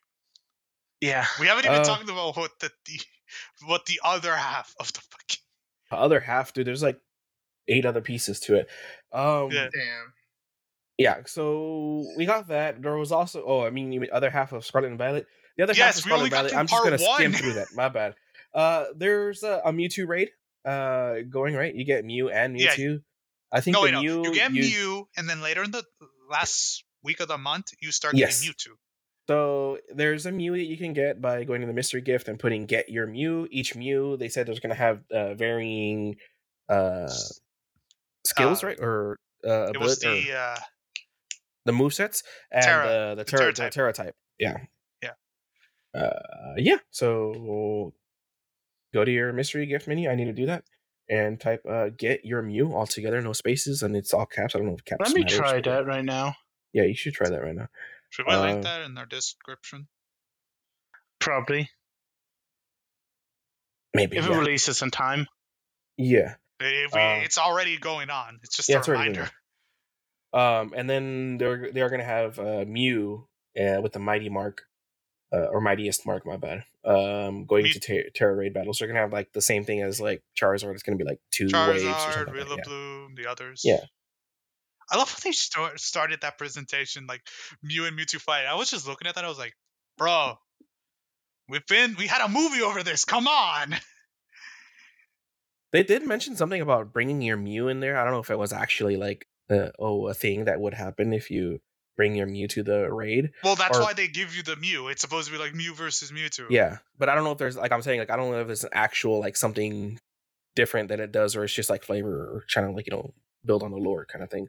yeah. 1.01 1.25
We 1.39 1.47
haven't 1.47 1.65
even 1.65 1.81
Uh, 1.81 1.83
talked 1.83 2.09
about 2.09 2.35
what 2.37 2.51
the, 2.59 2.71
the 2.85 2.99
what 3.67 3.85
the 3.85 3.99
other 4.03 4.33
half 4.35 4.73
of 4.79 4.91
the 4.93 5.01
fucking. 5.01 5.41
The 5.91 5.97
other 5.97 6.19
half, 6.19 6.53
dude. 6.53 6.65
There's 6.67 6.81
like 6.83 6.99
eight 7.67 7.85
other 7.85 8.01
pieces 8.01 8.39
to 8.41 8.55
it. 8.55 8.69
Um, 9.11 9.51
Yeah. 9.51 9.67
Damn. 9.73 10.13
yeah. 10.97 11.17
So 11.25 12.05
we 12.17 12.25
got 12.25 12.47
that. 12.47 12.81
There 12.81 12.95
was 12.97 13.11
also. 13.11 13.43
Oh, 13.45 13.65
I 13.65 13.69
mean, 13.69 13.89
the 13.89 14.09
other 14.11 14.29
half 14.29 14.51
of 14.53 14.65
Scarlet 14.65 14.89
and 14.89 14.97
Violet. 14.97 15.27
The 15.57 15.63
other 15.63 15.73
half 15.73 15.77
Yes, 15.77 15.99
of 15.99 16.05
we 16.05 16.09
Scarlet 16.09 16.23
and 16.23 16.31
Violet. 16.31 16.55
I'm 16.55 16.67
just 16.67 16.83
gonna 16.83 16.97
part 16.97 17.15
skim 17.19 17.33
through 17.33 17.53
that. 17.53 17.67
My 17.75 17.89
bad. 17.89 18.15
Uh, 18.53 18.85
there's 18.95 19.43
a, 19.43 19.61
a 19.65 19.71
Mewtwo 19.73 20.07
raid. 20.07 20.29
Uh, 20.63 21.21
going 21.29 21.53
right. 21.53 21.75
You 21.75 21.85
get 21.85 22.03
Mew 22.05 22.29
and 22.29 22.59
Yeah. 22.59 22.71
Mewtwo. 22.73 23.01
I 23.51 23.61
think 23.61 23.73
No, 23.75 23.81
the 23.81 23.85
wait, 23.85 23.91
no. 23.93 24.01
Mew. 24.01 24.23
You 24.23 24.33
get 24.33 24.51
Mew, 24.51 25.07
and 25.15 25.29
then 25.29 25.41
later 25.41 25.63
in 25.63 25.71
the 25.71 25.83
last 26.29 26.83
week 27.03 27.19
of 27.19 27.27
the 27.27 27.37
month, 27.37 27.67
you 27.79 27.91
start 27.91 28.15
Yes. 28.15 28.41
getting 28.41 28.53
Mewtwo. 28.53 28.75
So 29.27 29.79
there's 29.93 30.25
a 30.25 30.31
Mew 30.31 30.51
that 30.53 30.65
you 30.65 30.77
can 30.77 30.93
get 30.93 31.19
by 31.21 31.43
going 31.45 31.61
to 31.61 31.67
the 31.67 31.73
mystery 31.73 32.01
gift 32.01 32.27
and 32.27 32.37
putting 32.37 32.65
get 32.65 32.89
your 32.89 33.07
Mew. 33.07 33.47
Each 33.49 33.75
Mew, 33.75 34.17
they 34.17 34.29
said 34.29 34.45
there's 34.47 34.59
gonna 34.59 34.75
have 34.75 35.01
uh, 35.11 35.33
varying 35.33 36.17
uh 36.69 37.09
skills, 38.23 38.63
Uh, 38.63 38.67
right? 38.67 38.79
Or 38.79 39.19
uh 39.45 39.71
It 39.73 39.79
was 39.79 39.97
ability- 40.03 40.29
or 40.29 40.33
the 40.33 40.37
uh, 40.37 40.57
the 41.65 41.71
movesets 41.71 42.23
and 42.51 42.63
Tera- 42.63 42.87
the 42.87 43.15
the 43.15 43.23
tera, 43.23 43.39
Tera 43.39 43.51
the 43.51 43.57
type. 43.61 43.71
tera 43.71 43.93
type. 43.93 44.15
Yeah. 44.39 44.57
Yeah. 45.01 45.13
Uh 45.99 46.53
yeah. 46.57 46.77
So 46.91 47.93
go 48.93 49.03
to 49.05 49.11
your 49.11 49.33
mystery 49.33 49.65
gift 49.65 49.87
menu. 49.87 50.09
I 50.09 50.15
need 50.15 50.25
to 50.25 50.33
do 50.33 50.45
that. 50.45 50.63
And 51.09 51.39
type 51.39 51.63
uh 51.67 51.89
get 51.97 52.25
your 52.25 52.41
Mew 52.43 52.73
all 52.73 52.85
together, 52.85 53.19
no 53.21 53.33
spaces, 53.33 53.81
and 53.81 53.95
it's 53.95 54.13
all 54.13 54.25
caps. 54.27 54.55
I 54.55 54.59
don't 54.59 54.67
know 54.67 54.75
if 54.75 54.85
caps. 54.85 55.01
Let 55.07 55.15
me 55.15 55.21
matters, 55.21 55.37
try 55.37 55.61
that 55.61 55.85
right 55.87 56.05
now. 56.05 56.35
Yeah, 56.73 56.83
you 56.83 56.93
should 56.95 57.13
try 57.13 57.29
that 57.29 57.41
right 57.41 57.55
now. 57.55 57.67
Should 58.15 58.27
we 58.27 58.33
Uh, 58.33 58.41
link 58.43 58.63
that 58.63 58.81
in 58.83 58.97
our 58.97 59.05
description? 59.05 59.89
Probably. 61.19 61.69
Maybe. 63.93 64.15
If 64.17 64.25
yeah. 64.25 64.35
it 64.35 64.39
releases 64.39 64.81
in 64.81 64.89
time. 64.91 65.27
yeah. 65.97 66.35
If 66.61 66.93
we, 66.93 66.99
uh, 67.01 67.15
it's 67.25 67.37
already 67.37 67.75
going 67.77 68.09
on. 68.09 68.39
It's 68.41 68.55
just 68.55 68.69
Yeah, 68.69 68.77
a 68.77 68.79
it's 68.79 68.87
already 68.87 69.09
reminder. 69.09 69.29
Um, 70.31 70.73
and 70.73 70.89
then 70.89 71.37
they're 71.37 71.69
they 71.73 71.81
are 71.81 71.89
gonna 71.89 72.05
have 72.05 72.39
uh, 72.39 72.63
Mew 72.65 73.27
uh, 73.59 73.81
with 73.81 73.91
the 73.91 73.99
Mighty 73.99 74.29
Mark, 74.29 74.61
uh, 75.33 75.47
or 75.47 75.59
Mightiest 75.59 76.05
Mark, 76.05 76.25
my 76.25 76.37
bad. 76.37 76.63
Um, 76.85 77.45
going 77.45 77.63
Mew- 77.63 77.73
to 77.73 77.79
ter- 77.81 78.09
Tera 78.13 78.33
Raid 78.35 78.53
battles, 78.53 78.77
they're 78.79 78.87
gonna 78.87 79.01
have 79.01 79.11
like 79.11 79.33
the 79.33 79.41
same 79.41 79.65
thing 79.65 79.81
as 79.81 79.99
like 79.99 80.23
Charizard. 80.41 80.73
It's 80.73 80.83
gonna 80.83 80.97
be 80.97 81.03
like 81.03 81.19
two 81.31 81.45
waves 81.45 81.53
Charizard, 81.83 82.13
something. 82.13 82.35
Like 82.35 82.47
that. 82.47 82.67
Yeah. 82.69 83.07
The 83.23 83.29
others. 83.29 83.61
Yeah. 83.65 83.81
I 84.89 84.97
love 84.97 85.09
how 85.09 85.17
they 85.23 85.31
start, 85.31 85.79
started 85.79 86.21
that 86.21 86.37
presentation 86.37 87.07
like 87.07 87.21
Mew 87.63 87.85
and 87.85 87.97
Mewtwo 87.97 88.19
fight. 88.21 88.45
I 88.45 88.55
was 88.55 88.69
just 88.69 88.87
looking 88.87 89.07
at 89.07 89.15
that. 89.15 89.25
I 89.25 89.29
was 89.29 89.39
like, 89.39 89.53
bro, 89.97 90.35
we've 91.49 91.65
been 91.67 91.95
we 91.97 92.07
had 92.07 92.21
a 92.23 92.29
movie 92.29 92.61
over 92.61 92.83
this. 92.83 93.05
Come 93.05 93.27
on. 93.27 93.75
They 95.71 95.83
did 95.83 96.05
mention 96.07 96.35
something 96.35 96.61
about 96.61 96.93
bringing 96.93 97.21
your 97.21 97.37
Mew 97.37 97.67
in 97.67 97.79
there. 97.81 97.97
I 97.97 98.03
don't 98.03 98.13
know 98.13 98.19
if 98.19 98.29
it 98.31 98.39
was 98.39 98.53
actually 98.53 98.95
like 98.95 99.27
uh, 99.49 99.69
oh 99.77 100.07
a 100.07 100.13
thing 100.13 100.45
that 100.45 100.59
would 100.59 100.73
happen 100.73 101.11
if 101.13 101.29
you 101.29 101.59
bring 101.97 102.15
your 102.15 102.27
Mew 102.27 102.47
to 102.49 102.63
the 102.63 102.91
raid. 102.91 103.31
Well, 103.43 103.55
that's 103.55 103.77
Or- 103.77 103.81
why 103.81 103.93
they 103.93 104.07
give 104.07 104.35
you 104.35 104.43
the 104.43 104.55
Mew. 104.55 104.87
It's 104.87 105.01
supposed 105.01 105.27
to 105.27 105.33
be 105.33 105.39
like 105.39 105.53
Mew 105.53 105.73
versus 105.73 106.11
Mewtwo. 106.11 106.45
Yeah, 106.49 106.77
but 106.97 107.09
I 107.09 107.15
don't 107.15 107.23
know 107.25 107.31
if 107.31 107.37
there's 107.39 107.57
like 107.57 107.71
I'm 107.71 107.81
saying 107.81 107.99
like 107.99 108.09
I 108.09 108.15
don't 108.15 108.31
know 108.31 108.39
if 108.41 108.47
there's 108.47 108.63
an 108.63 108.69
actual 108.73 109.19
like 109.19 109.35
something 109.35 109.99
different 110.55 110.87
that 110.89 111.01
it 111.01 111.11
does 111.11 111.35
or 111.35 111.43
it's 111.43 111.53
just 111.53 111.69
like 111.69 111.83
flavor 111.83 112.09
or 112.09 112.43
trying 112.47 112.67
to 112.67 112.71
like 112.71 112.87
you 112.87 112.95
know 112.95 113.13
build 113.45 113.63
on 113.63 113.71
the 113.71 113.77
lore 113.77 114.05
kind 114.05 114.23
of 114.23 114.29
thing. 114.29 114.47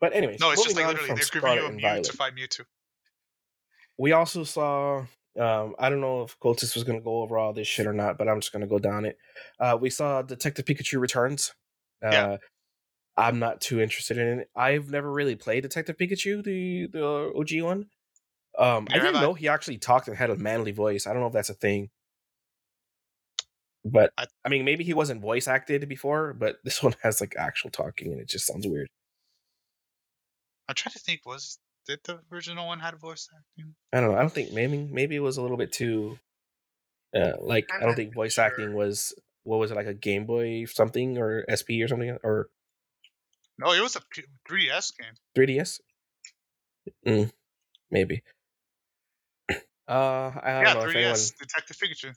But 0.00 0.14
anyways, 0.14 0.40
No, 0.40 0.50
it's 0.50 0.62
just 0.62 0.76
like 0.76 0.86
literally 0.86 1.08
they're 1.08 1.16
giving 1.16 1.24
Scarlet 1.40 1.56
you 1.56 1.62
a 1.62 1.66
and 1.68 1.76
Mew 1.76 1.82
Violet. 1.82 2.04
to 2.04 2.12
fight 2.12 2.34
Mewtwo. 2.34 2.64
we 3.98 4.12
also 4.12 4.44
saw 4.44 5.04
um 5.38 5.74
i 5.78 5.88
don't 5.90 6.00
know 6.00 6.22
if 6.22 6.38
Cultist 6.40 6.74
was 6.74 6.84
going 6.84 6.98
to 6.98 7.04
go 7.04 7.20
over 7.22 7.36
all 7.38 7.52
this 7.52 7.68
shit 7.68 7.86
or 7.86 7.92
not 7.92 8.16
but 8.18 8.26
i'm 8.28 8.40
just 8.40 8.52
going 8.52 8.62
to 8.62 8.66
go 8.66 8.78
down 8.78 9.04
it 9.04 9.18
uh 9.60 9.76
we 9.78 9.90
saw 9.90 10.22
detective 10.22 10.64
pikachu 10.64 10.98
returns 11.00 11.52
uh 12.04 12.08
Yeah. 12.10 12.36
i'm 13.18 13.38
not 13.38 13.60
too 13.60 13.78
interested 13.80 14.16
in 14.16 14.40
it 14.40 14.50
i've 14.56 14.90
never 14.90 15.10
really 15.12 15.36
played 15.36 15.60
detective 15.62 15.96
pikachu 15.98 16.42
the 16.42 16.86
the 16.86 17.04
og 17.04 17.50
one 17.62 17.86
um 18.58 18.86
i 18.90 18.98
didn't 18.98 19.20
know 19.20 19.34
he 19.34 19.48
actually 19.48 19.76
talked 19.78 20.08
and 20.08 20.16
had 20.16 20.30
a 20.30 20.36
manly 20.36 20.72
voice 20.72 21.06
i 21.06 21.12
don't 21.12 21.20
know 21.20 21.26
if 21.28 21.34
that's 21.34 21.50
a 21.50 21.54
thing 21.54 21.90
but 23.92 24.12
I- 24.18 24.26
I 24.44 24.48
mean 24.48 24.64
maybe 24.64 24.84
he 24.84 24.94
wasn't 24.94 25.20
voice 25.20 25.46
acted 25.48 25.88
before 25.88 26.32
but 26.34 26.56
this 26.64 26.82
one 26.86 26.94
has 27.02 27.20
like 27.20 27.34
actual 27.38 27.70
talking 27.70 28.12
and 28.12 28.20
it 28.20 28.28
just 28.28 28.46
sounds 28.46 28.66
weird 28.66 28.88
I'm 30.68 30.74
trying 30.74 30.94
to 30.94 30.98
think. 30.98 31.20
Was 31.24 31.58
Did 31.86 32.00
the 32.04 32.18
original 32.32 32.66
one 32.66 32.80
have 32.80 32.98
voice 33.00 33.28
acting? 33.32 33.74
I 33.92 34.00
don't 34.00 34.10
know. 34.10 34.16
I 34.16 34.20
don't 34.20 34.32
think 34.32 34.52
maybe 34.52 34.78
maybe 34.78 35.14
it 35.14 35.20
was 35.20 35.36
a 35.36 35.42
little 35.42 35.56
bit 35.56 35.70
too. 35.72 36.18
Uh, 37.14 37.34
like 37.40 37.68
I'm 37.72 37.82
I 37.82 37.86
don't 37.86 37.94
think 37.94 38.12
voice 38.14 38.34
sure. 38.34 38.44
acting 38.44 38.74
was 38.74 39.14
what 39.44 39.58
was 39.60 39.70
it 39.70 39.76
like 39.76 39.86
a 39.86 39.94
Game 39.94 40.26
Boy 40.26 40.64
something 40.64 41.18
or 41.18 41.44
SP 41.46 41.78
or 41.82 41.86
something 41.88 42.18
or 42.24 42.48
No, 43.58 43.72
it 43.72 43.80
was 43.80 43.94
a 43.94 44.00
3DS 44.50 44.92
game. 44.98 45.14
3DS. 45.36 45.80
Mm, 47.06 47.30
maybe. 47.92 48.22
Uh, 49.88 50.32
I 50.42 50.52
don't 50.52 50.62
yeah, 50.66 50.72
know 50.74 50.80
3DS. 50.80 50.88
if 50.90 50.96
anyone. 50.96 51.16
Detective 51.38 51.76
Pikachu. 51.76 52.14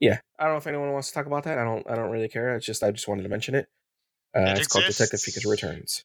Yeah, 0.00 0.18
I 0.38 0.44
don't 0.44 0.54
know 0.54 0.58
if 0.58 0.66
anyone 0.66 0.92
wants 0.92 1.08
to 1.08 1.14
talk 1.14 1.26
about 1.26 1.44
that. 1.44 1.58
I 1.58 1.64
don't. 1.64 1.88
I 1.90 1.94
don't 1.94 2.10
really 2.10 2.28
care. 2.28 2.54
It's 2.54 2.66
just 2.66 2.82
I 2.82 2.90
just 2.90 3.08
wanted 3.08 3.22
to 3.22 3.28
mention 3.28 3.54
it. 3.54 3.68
Uh, 4.36 4.40
It 4.40 4.58
it's 4.58 4.68
called 4.68 4.84
Detective. 4.84 5.20
Pikachu 5.20 5.50
Returns. 5.50 6.04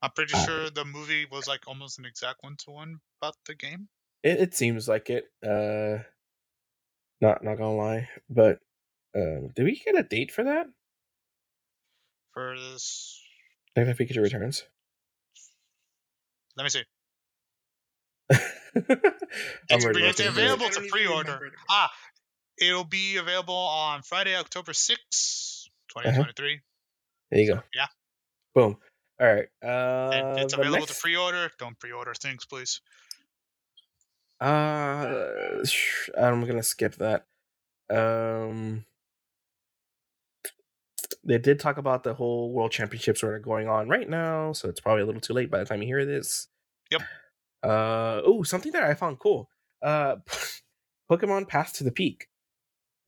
I'm 0.00 0.10
pretty 0.12 0.34
Uh, 0.34 0.46
sure 0.46 0.70
the 0.70 0.84
movie 0.84 1.26
was 1.26 1.48
like 1.48 1.66
almost 1.66 1.98
an 1.98 2.04
exact 2.04 2.44
one 2.44 2.56
to 2.64 2.70
one 2.70 3.00
about 3.20 3.34
the 3.46 3.54
game. 3.54 3.88
It, 4.22 4.40
it 4.40 4.54
seems 4.54 4.88
like 4.88 5.10
it. 5.10 5.24
Uh, 5.42 6.04
not 7.20 7.42
not 7.42 7.56
gonna 7.58 7.74
lie, 7.74 8.08
but 8.30 8.60
um, 9.16 9.48
did 9.56 9.64
we 9.64 9.76
get 9.84 9.98
a 9.98 10.04
date 10.04 10.30
for 10.30 10.44
that? 10.44 10.66
For 12.32 12.54
this, 12.56 13.20
Detective 13.74 14.06
Pikachu 14.06 14.22
Returns. 14.22 14.64
let 16.56 16.64
me 16.64 16.70
see. 16.70 16.84
I'm 18.32 18.40
It's, 18.74 19.04
it's 19.70 19.84
looking 19.84 20.04
at 20.04 20.20
it. 20.20 20.26
available 20.26 20.68
to 20.68 20.80
pre-order. 20.88 21.50
Ah, 21.70 21.90
it'll 22.60 22.84
be 22.84 23.16
available 23.16 23.54
on 23.54 24.02
Friday, 24.02 24.36
October 24.36 24.72
6, 24.72 25.70
Uh-huh. 25.96 26.24
There 27.30 27.40
you 27.40 27.54
go. 27.54 27.62
Yeah. 27.74 27.86
Boom. 28.54 28.76
All 29.20 29.26
right. 29.26 29.48
Uh, 29.62 30.10
And 30.12 30.38
it's 30.40 30.54
available 30.54 30.78
next- 30.80 30.94
to 30.94 31.00
pre-order. 31.00 31.50
Don't 31.58 31.78
pre-order 31.78 32.14
things, 32.14 32.44
please. 32.46 32.80
Uh, 34.40 35.64
I'm 36.16 36.44
gonna 36.46 36.62
skip 36.62 36.94
that. 36.96 37.26
Um, 37.90 38.84
they 41.24 41.38
did 41.38 41.58
talk 41.58 41.76
about 41.78 42.04
the 42.04 42.14
whole 42.14 42.52
World 42.52 42.70
Championships 42.70 43.20
that 43.22 43.26
are 43.26 43.38
going 43.40 43.68
on 43.68 43.88
right 43.88 44.08
now, 44.08 44.52
so 44.52 44.68
it's 44.68 44.80
probably 44.80 45.02
a 45.02 45.06
little 45.06 45.20
too 45.20 45.32
late 45.32 45.50
by 45.50 45.58
the 45.58 45.64
time 45.64 45.82
you 45.82 45.88
hear 45.88 46.04
this. 46.06 46.46
Yep. 46.90 47.02
Uh 47.62 48.20
oh, 48.24 48.42
something 48.42 48.72
that 48.72 48.82
I 48.84 48.94
found 48.94 49.18
cool. 49.18 49.48
Uh, 49.82 50.16
Pokemon 51.10 51.48
Path 51.48 51.74
to 51.74 51.84
the 51.84 51.92
Peak. 51.92 52.28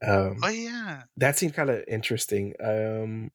Um, 0.06 0.38
Oh 0.42 0.48
yeah, 0.48 1.02
that 1.18 1.36
seemed 1.38 1.54
kind 1.54 1.70
of 1.70 1.84
interesting. 1.86 2.54
Um, 2.62 3.30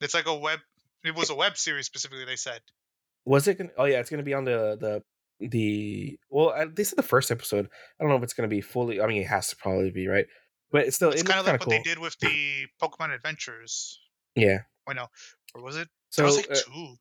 it's 0.00 0.14
like 0.14 0.26
a 0.26 0.34
web. 0.36 0.58
It 1.04 1.14
was 1.14 1.30
a 1.30 1.34
web 1.34 1.56
series 1.56 1.86
specifically. 1.86 2.24
They 2.24 2.36
said. 2.36 2.60
was 3.24 3.46
it? 3.46 3.58
Gonna, 3.58 3.70
oh 3.78 3.84
yeah, 3.84 4.00
it's 4.00 4.10
gonna 4.10 4.22
be 4.22 4.34
on 4.34 4.44
the 4.44 4.76
the 5.40 5.46
the. 5.48 6.18
Well, 6.30 6.52
they 6.74 6.84
said 6.84 6.96
the 6.96 7.02
first 7.02 7.30
episode. 7.30 7.68
I 7.98 8.02
don't 8.02 8.10
know 8.10 8.16
if 8.16 8.22
it's 8.22 8.34
gonna 8.34 8.48
be 8.48 8.60
fully. 8.60 9.00
I 9.00 9.06
mean, 9.06 9.22
it 9.22 9.28
has 9.28 9.48
to 9.48 9.56
probably 9.56 9.90
be 9.90 10.08
right, 10.08 10.26
but 10.72 10.86
it's 10.86 10.96
still 10.96 11.10
It's 11.10 11.22
it 11.22 11.26
kind 11.26 11.40
of 11.40 11.46
like 11.46 11.60
what 11.60 11.68
cool. 11.68 11.70
they 11.70 11.82
did 11.82 11.98
with 11.98 12.18
the 12.18 12.66
Pokemon 12.82 13.14
Adventures. 13.14 14.00
Yeah. 14.34 14.62
Wait, 14.88 14.96
no, 14.96 15.06
or 15.54 15.62
was 15.62 15.76
it? 15.76 15.88
So 16.10 16.24
was 16.24 16.36
like 16.36 16.50
uh, 16.50 16.56
two. 16.56 16.96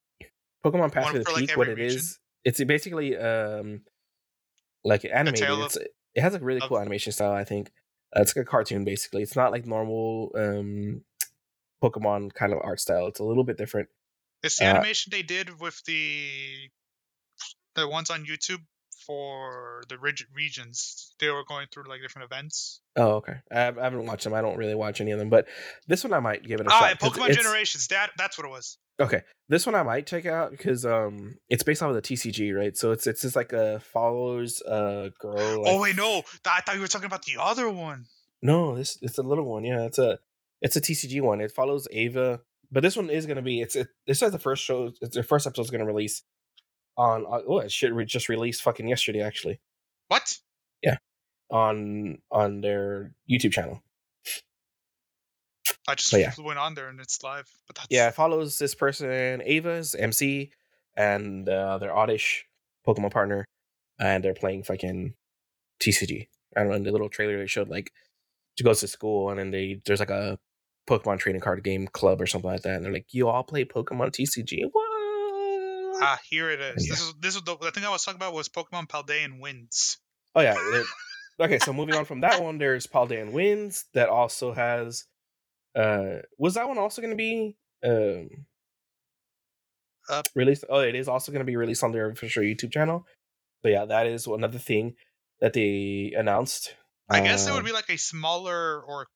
Pokemon 0.63 0.91
Path 0.91 1.05
one 1.05 1.13
to 1.13 1.19
the 1.19 1.25
for, 1.25 1.31
like, 1.31 1.47
Peak, 1.47 1.57
what 1.57 1.67
every 1.67 1.83
it 1.83 1.85
region? 1.85 1.97
is, 1.99 2.19
it's 2.45 2.63
basically 2.63 3.17
um 3.17 3.81
like 4.83 5.05
animated. 5.05 5.49
of- 5.49 5.59
It's 5.65 5.77
it 6.15 6.21
has 6.21 6.35
a 6.35 6.39
really 6.39 6.61
of- 6.61 6.69
cool 6.69 6.79
animation 6.79 7.11
style. 7.11 7.31
I 7.31 7.43
think 7.43 7.71
uh, 8.15 8.21
it's 8.21 8.35
like 8.35 8.45
a 8.45 8.49
cartoon 8.49 8.83
basically. 8.85 9.21
It's 9.23 9.35
not 9.35 9.51
like 9.51 9.65
normal 9.65 10.31
um 10.35 11.01
Pokemon 11.81 12.33
kind 12.33 12.53
of 12.53 12.59
art 12.63 12.79
style. 12.79 13.07
It's 13.07 13.19
a 13.19 13.23
little 13.23 13.43
bit 13.43 13.57
different. 13.57 13.89
It's 14.43 14.57
the 14.57 14.65
uh, 14.65 14.69
animation 14.75 15.11
they 15.11 15.23
did 15.23 15.59
with 15.59 15.81
the 15.85 16.69
the 17.75 17.87
ones 17.87 18.09
on 18.09 18.25
YouTube 18.25 18.61
for 19.05 19.83
the 19.89 19.97
reg- 19.97 20.25
regions. 20.35 21.13
They 21.19 21.29
were 21.29 21.43
going 21.45 21.67
through 21.73 21.83
like 21.89 22.01
different 22.01 22.31
events. 22.31 22.81
Oh, 22.95 23.15
okay. 23.15 23.35
I, 23.51 23.67
I 23.67 23.83
haven't 23.83 24.05
watched 24.05 24.23
them. 24.23 24.33
I 24.33 24.41
don't 24.41 24.57
really 24.57 24.75
watch 24.75 25.01
any 25.01 25.11
of 25.11 25.19
them, 25.19 25.29
but 25.29 25.47
this 25.87 26.03
one 26.03 26.13
I 26.13 26.19
might 26.19 26.43
give 26.45 26.59
it 26.59 26.67
a 26.67 26.69
Ah, 26.71 26.79
shot. 26.89 26.99
Pokemon 26.99 27.29
it's- 27.29 27.37
Generations. 27.43 27.87
That 27.87 28.11
that's 28.17 28.37
what 28.37 28.45
it 28.45 28.51
was. 28.51 28.77
Okay, 29.01 29.21
this 29.49 29.65
one 29.65 29.73
I 29.73 29.81
might 29.81 30.05
check 30.05 30.27
out 30.27 30.51
because 30.51 30.85
um 30.85 31.35
it's 31.49 31.63
based 31.63 31.81
off 31.81 31.89
of 31.89 31.95
the 31.95 32.01
TCG, 32.03 32.55
right? 32.55 32.77
So 32.77 32.91
it's 32.91 33.07
it's 33.07 33.21
just 33.23 33.35
like 33.35 33.51
a 33.51 33.79
follows 33.79 34.61
a 34.61 35.11
girl. 35.19 35.63
oh 35.67 35.81
wait, 35.81 35.95
no, 35.97 36.21
I 36.45 36.61
thought 36.61 36.75
you 36.75 36.81
were 36.81 36.87
talking 36.87 37.07
about 37.07 37.25
the 37.25 37.37
other 37.41 37.69
one. 37.71 38.05
No, 38.43 38.75
this 38.75 38.99
it's 39.01 39.17
a 39.17 39.23
little 39.23 39.45
one. 39.45 39.63
Yeah, 39.63 39.81
it's 39.85 39.97
a 39.97 40.19
it's 40.61 40.75
a 40.75 40.81
TCG 40.81 41.21
one. 41.21 41.41
It 41.41 41.51
follows 41.51 41.87
Ava, 41.91 42.41
but 42.71 42.83
this 42.83 42.95
one 42.95 43.09
is 43.09 43.25
gonna 43.25 43.41
be 43.41 43.61
it's 43.61 43.75
it. 43.75 43.87
This 44.05 44.19
says 44.19 44.31
the 44.31 44.37
first 44.37 44.63
show. 44.63 44.91
It's 45.01 45.15
the 45.15 45.23
first 45.23 45.47
episode 45.47 45.63
is 45.63 45.71
gonna 45.71 45.85
release 45.85 46.21
on. 46.97 47.25
on 47.25 47.43
oh, 47.47 47.59
it 47.59 47.71
should 47.71 47.91
re- 47.93 48.05
just 48.05 48.29
released 48.29 48.61
fucking 48.61 48.87
yesterday 48.87 49.21
actually 49.21 49.59
What? 50.07 50.37
Yeah, 50.81 50.97
on 51.49 52.19
on 52.31 52.61
their 52.61 53.13
YouTube 53.29 53.51
channel. 53.51 53.81
I 55.87 55.95
just 55.95 56.11
But 56.11 56.19
yeah. 56.19 56.33
went 56.39 56.59
on 56.59 56.75
there 56.75 56.87
and 56.87 56.99
it's 56.99 57.21
live. 57.23 57.49
But 57.67 57.75
that's 57.75 57.87
Yeah, 57.89 58.07
it 58.07 58.15
follows 58.15 58.57
this 58.57 58.75
person, 58.75 59.41
Ava's 59.43 59.95
MC, 59.95 60.51
and 60.95 61.47
uh, 61.47 61.77
their 61.77 61.95
Oddish 61.95 62.45
Pokemon 62.87 63.11
partner, 63.11 63.45
and 63.99 64.23
they're 64.23 64.33
playing 64.33 64.63
fucking 64.63 65.13
TCG. 65.81 66.27
I 66.55 66.59
don't 66.59 66.69
know. 66.69 66.75
In 66.75 66.83
the 66.83 66.91
little 66.91 67.09
trailer 67.09 67.37
they 67.37 67.47
showed, 67.47 67.69
like 67.69 67.91
she 68.57 68.63
goes 68.63 68.79
to 68.81 68.87
school, 68.87 69.29
and 69.29 69.39
then 69.39 69.51
they 69.51 69.81
there's 69.85 69.99
like 69.99 70.09
a 70.09 70.37
Pokemon 70.87 71.19
trading 71.19 71.41
card 71.41 71.63
game 71.63 71.87
club 71.87 72.21
or 72.21 72.27
something 72.27 72.51
like 72.51 72.61
that, 72.61 72.75
and 72.75 72.85
they're 72.85 72.93
like, 72.93 73.07
"You 73.13 73.27
all 73.29 73.43
play 73.43 73.65
Pokemon 73.65 74.11
TCG? 74.11 74.63
What?" 74.71 74.82
Ah, 76.01 76.19
here 76.29 76.49
it 76.49 76.59
is. 76.61 76.87
Yeah. 76.87 76.93
This 76.93 77.01
is 77.01 77.13
this 77.19 77.35
is 77.35 77.41
the, 77.43 77.57
the 77.57 77.71
thing 77.71 77.85
I 77.85 77.89
was 77.89 78.03
talking 78.03 78.17
about 78.17 78.33
was 78.33 78.49
Pokemon 78.49 78.87
Paldean 78.87 79.39
Winds. 79.39 79.97
Oh 80.35 80.41
yeah. 80.41 80.53
they're- 80.71 81.45
okay, 81.47 81.59
so 81.59 81.73
moving 81.73 81.95
on 81.95 82.05
from 82.05 82.21
that 82.21 82.41
one, 82.41 82.57
there's 82.57 82.87
Paldean 82.87 83.31
Winds 83.31 83.85
that 83.93 84.09
also 84.09 84.53
has. 84.53 85.05
Uh, 85.75 86.17
was 86.37 86.53
that 86.55 86.67
one 86.67 86.77
also 86.77 87.01
going 87.01 87.11
to 87.11 87.17
be 87.17 87.55
um 87.83 88.29
Uh, 90.09 90.21
released? 90.35 90.65
Oh, 90.69 90.79
it 90.79 90.95
is 90.95 91.07
also 91.07 91.31
going 91.31 91.39
to 91.41 91.45
be 91.45 91.55
released 91.55 91.83
on 91.83 91.91
their 91.91 92.09
official 92.09 92.43
YouTube 92.43 92.71
channel. 92.71 93.05
So 93.63 93.69
yeah, 93.69 93.85
that 93.85 94.05
is 94.07 94.27
another 94.27 94.59
thing 94.59 94.95
that 95.39 95.53
they 95.53 96.13
announced. 96.17 96.75
I 97.09 97.21
guess 97.21 97.47
it 97.47 97.51
would 97.51 97.59
Um, 97.59 97.65
be 97.65 97.71
like 97.71 97.89
a 97.89 97.97
smaller 97.97 98.81
or 98.81 99.07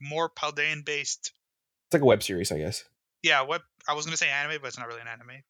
more 0.00 0.30
Paldean 0.30 0.84
based. 0.84 1.32
It's 1.86 1.94
like 1.94 2.02
a 2.02 2.06
web 2.06 2.22
series, 2.22 2.50
I 2.52 2.58
guess. 2.58 2.84
Yeah, 3.22 3.42
web. 3.42 3.62
I 3.88 3.94
was 3.94 4.04
gonna 4.04 4.16
say 4.16 4.28
anime, 4.28 4.60
but 4.60 4.68
it's 4.68 4.78
not 4.78 4.88
really 4.88 5.00
an 5.00 5.08
anime. 5.08 5.42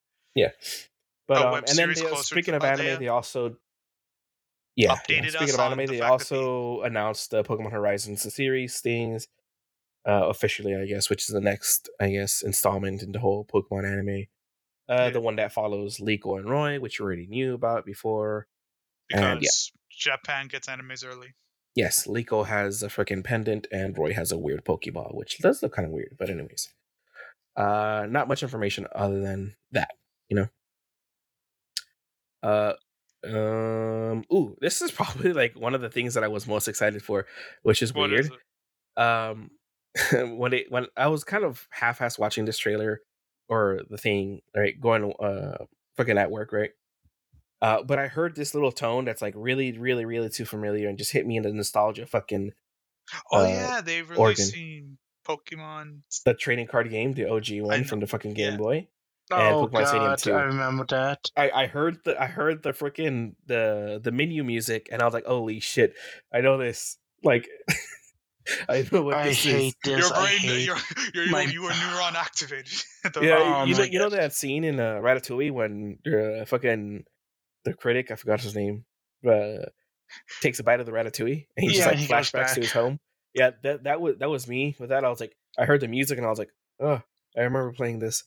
But 1.29 1.43
um, 1.43 1.55
and 1.55 1.77
then 1.77 1.89
they, 1.89 2.15
speaking 2.17 2.55
of 2.55 2.63
anime, 2.63 3.01
they 3.01 3.09
also 3.09 3.57
yeah, 4.77 4.95
yeah. 5.09 5.21
Updated 5.23 5.31
Speaking 5.31 5.49
us 5.49 5.55
of 5.55 5.61
anime, 5.61 5.79
the 5.79 5.87
they 5.87 5.99
fact 6.01 6.19
that 6.21 6.29
the- 6.29 6.37
also 6.37 6.81
announced 6.83 7.31
the 7.31 7.43
Pokemon 7.43 7.73
Horizons 7.73 8.23
the 8.23 8.31
series 8.31 8.81
things 8.81 9.27
uh, 10.07 10.29
officially, 10.29 10.77
I 10.77 10.85
guess, 10.87 11.11
which 11.11 11.23
is 11.23 11.29
the 11.35 11.41
next, 11.41 11.89
I 12.01 12.11
guess, 12.11 12.43
installment 12.43 13.03
in 13.03 13.13
the 13.13 13.19
whole 13.19 13.45
Pokemon 13.45 13.91
anime. 13.91 14.27
Uh, 14.89 15.05
Yeah. 15.07 15.11
The 15.11 15.21
one 15.21 15.37
that 15.37 15.53
follows 15.53 15.99
Liko 15.99 16.39
and 16.39 16.49
Roy, 16.49 16.79
which 16.79 16.99
you 16.99 17.05
already 17.07 17.27
knew 17.27 17.55
about 17.55 17.85
before. 17.85 18.47
And, 19.11 19.41
Because 19.41 19.73
Japan 19.91 20.47
gets 20.49 20.69
animes 20.69 21.05
early. 21.05 21.35
Yes, 21.75 22.07
Liko 22.07 22.47
has 22.47 22.83
a 22.83 22.89
freaking 22.89 23.25
pendant, 23.25 23.67
and 23.73 23.97
Roy 23.99 24.13
has 24.13 24.31
a 24.31 24.39
weird 24.39 24.65
Pokeball, 24.65 25.15
which 25.15 25.39
does 25.39 25.63
look 25.63 25.73
kind 25.75 25.87
of 25.87 25.93
weird. 25.93 26.17
But 26.19 26.31
anyways, 26.31 26.73
uh, 27.57 28.07
not 28.09 28.29
much 28.29 28.43
information 28.43 28.87
other 28.95 29.21
than 29.21 29.57
that, 29.73 29.91
you 30.29 30.37
know. 30.37 30.49
Uh, 32.43 32.75
um, 33.25 34.25
ooh, 34.33 34.57
this 34.61 34.83
is 34.83 34.91
probably 34.93 35.33
like 35.33 35.59
one 35.59 35.75
of 35.75 35.81
the 35.81 35.91
things 35.91 36.15
that 36.15 36.25
I 36.25 36.29
was 36.29 36.47
most 36.47 36.69
excited 36.69 37.03
for, 37.03 37.27
which 37.63 37.83
is 37.83 37.93
What 37.95 38.11
weird. 38.11 38.27
is 38.27 38.31
um, 38.97 39.51
when 40.39 40.53
it 40.53 40.71
when 40.71 40.87
I 40.97 41.09
was 41.09 41.25
kind 41.25 41.45
of 41.45 41.67
half-ass 41.71 42.19
watching 42.19 42.45
this 42.45 42.59
trailer 42.59 43.01
or 43.49 43.81
the 43.91 43.99
thing, 43.99 44.41
right, 44.55 44.79
going 44.81 45.13
uh, 45.21 45.65
fucking 45.97 46.19
at 46.19 46.31
work, 46.31 46.53
right. 46.53 46.71
Uh, 47.63 47.83
but 47.83 47.99
I 47.99 48.07
heard 48.07 48.37
this 48.37 48.55
little 48.55 48.73
tone 48.73 49.07
that's 49.07 49.23
like 49.23 49.35
really, 49.37 49.77
really, 49.79 50.05
really 50.05 50.29
too 50.29 50.45
familiar 50.45 50.89
and 50.89 50.99
just 50.99 51.13
hit 51.13 51.27
me 51.27 51.37
in 51.39 51.43
the 51.43 51.53
nostalgia 51.53 52.07
fucking 52.07 52.53
Oh 53.33 53.45
uh, 53.45 53.49
yeah, 53.49 53.81
they've 53.81 54.09
Oregon. 54.11 54.45
releasing 54.45 54.99
Pokemon. 55.27 56.01
the 56.25 56.35
trading 56.35 56.67
card 56.67 56.91
game, 56.91 57.13
the 57.15 57.31
OG 57.31 57.61
one 57.61 57.85
from 57.85 58.01
the 58.01 58.07
fucking 58.07 58.35
Game 58.35 58.53
yeah. 58.53 58.59
Boy. 58.59 58.89
And 59.31 59.55
oh 59.55 59.67
Pokemon 59.67 59.87
Stadium 59.87 60.11
god, 60.11 60.19
2. 60.19 60.33
I 60.33 60.43
remember 60.43 60.87
that. 60.91 61.31
I, 61.37 61.51
I 61.51 61.67
heard 61.67 61.99
the 62.05 62.21
I 62.21 62.27
heard 62.27 62.63
the 62.63 62.71
freaking 62.73 63.35
the 63.47 64.01
the 64.03 64.13
menu 64.13 64.45
music 64.45 64.89
and 64.93 65.03
I 65.03 65.05
was 65.05 65.15
like, 65.15 65.27
holy 65.27 65.59
shit, 65.61 65.95
I 66.33 66.41
know 66.43 66.59
this. 66.59 66.97
Like 67.25 67.49
I 68.69 68.87
know 68.93 69.03
what 69.03 69.15
I 69.15 69.29
this 69.29 69.43
hate 69.43 69.67
is. 69.69 69.75
this. 69.83 69.99
your 69.99 70.15
I 70.17 70.21
brain, 70.27 70.39
hate. 70.39 70.67
your 70.67 70.77
your 71.15 71.31
my- 71.31 71.43
you 71.43 71.65
are 71.65 71.73
neuron 71.73 72.15
activated. 72.15 72.73
Yeah, 73.21 73.65
you 73.65 73.75
know, 73.77 73.85
you 73.85 73.99
know 74.01 74.09
that 74.11 74.33
scene 74.33 74.65
in 74.65 74.81
uh, 74.81 74.97
Ratatouille 74.97 75.53
when 75.53 75.99
uh, 76.07 76.45
fucking 76.45 77.05
the 77.65 77.73
critic, 77.73 78.11
I 78.11 78.17
forgot 78.17 78.41
his 78.41 78.57
name, 78.57 78.85
uh, 79.25 79.67
takes 80.41 80.59
a 80.59 80.65
bite 80.65 80.81
of 80.81 80.87
the 80.87 80.93
Ratatouille 80.93 81.47
and 81.57 81.69
he 81.71 81.75
just 81.77 81.87
like 81.87 81.97
he 81.99 82.07
goes 82.09 82.31
flashbacks 82.31 82.55
to 82.55 82.61
his 82.63 82.73
home. 82.73 82.99
Yeah, 83.35 83.51
that 83.63 83.85
that 83.85 84.01
was 84.01 84.17
that 84.19 84.29
was 84.31 84.49
me 84.49 84.75
with 84.81 84.89
that. 84.91 85.05
I 85.05 85.09
was 85.09 85.21
like, 85.21 85.37
I 85.59 85.67
heard 85.67 85.81
the 85.81 85.89
music 85.89 86.19
and 86.19 86.27
I 86.27 86.31
was 86.31 86.39
like, 86.39 86.51
oh, 86.81 87.01
I 87.37 87.41
remember 87.41 87.73
playing 87.73 87.99
this. 88.01 88.25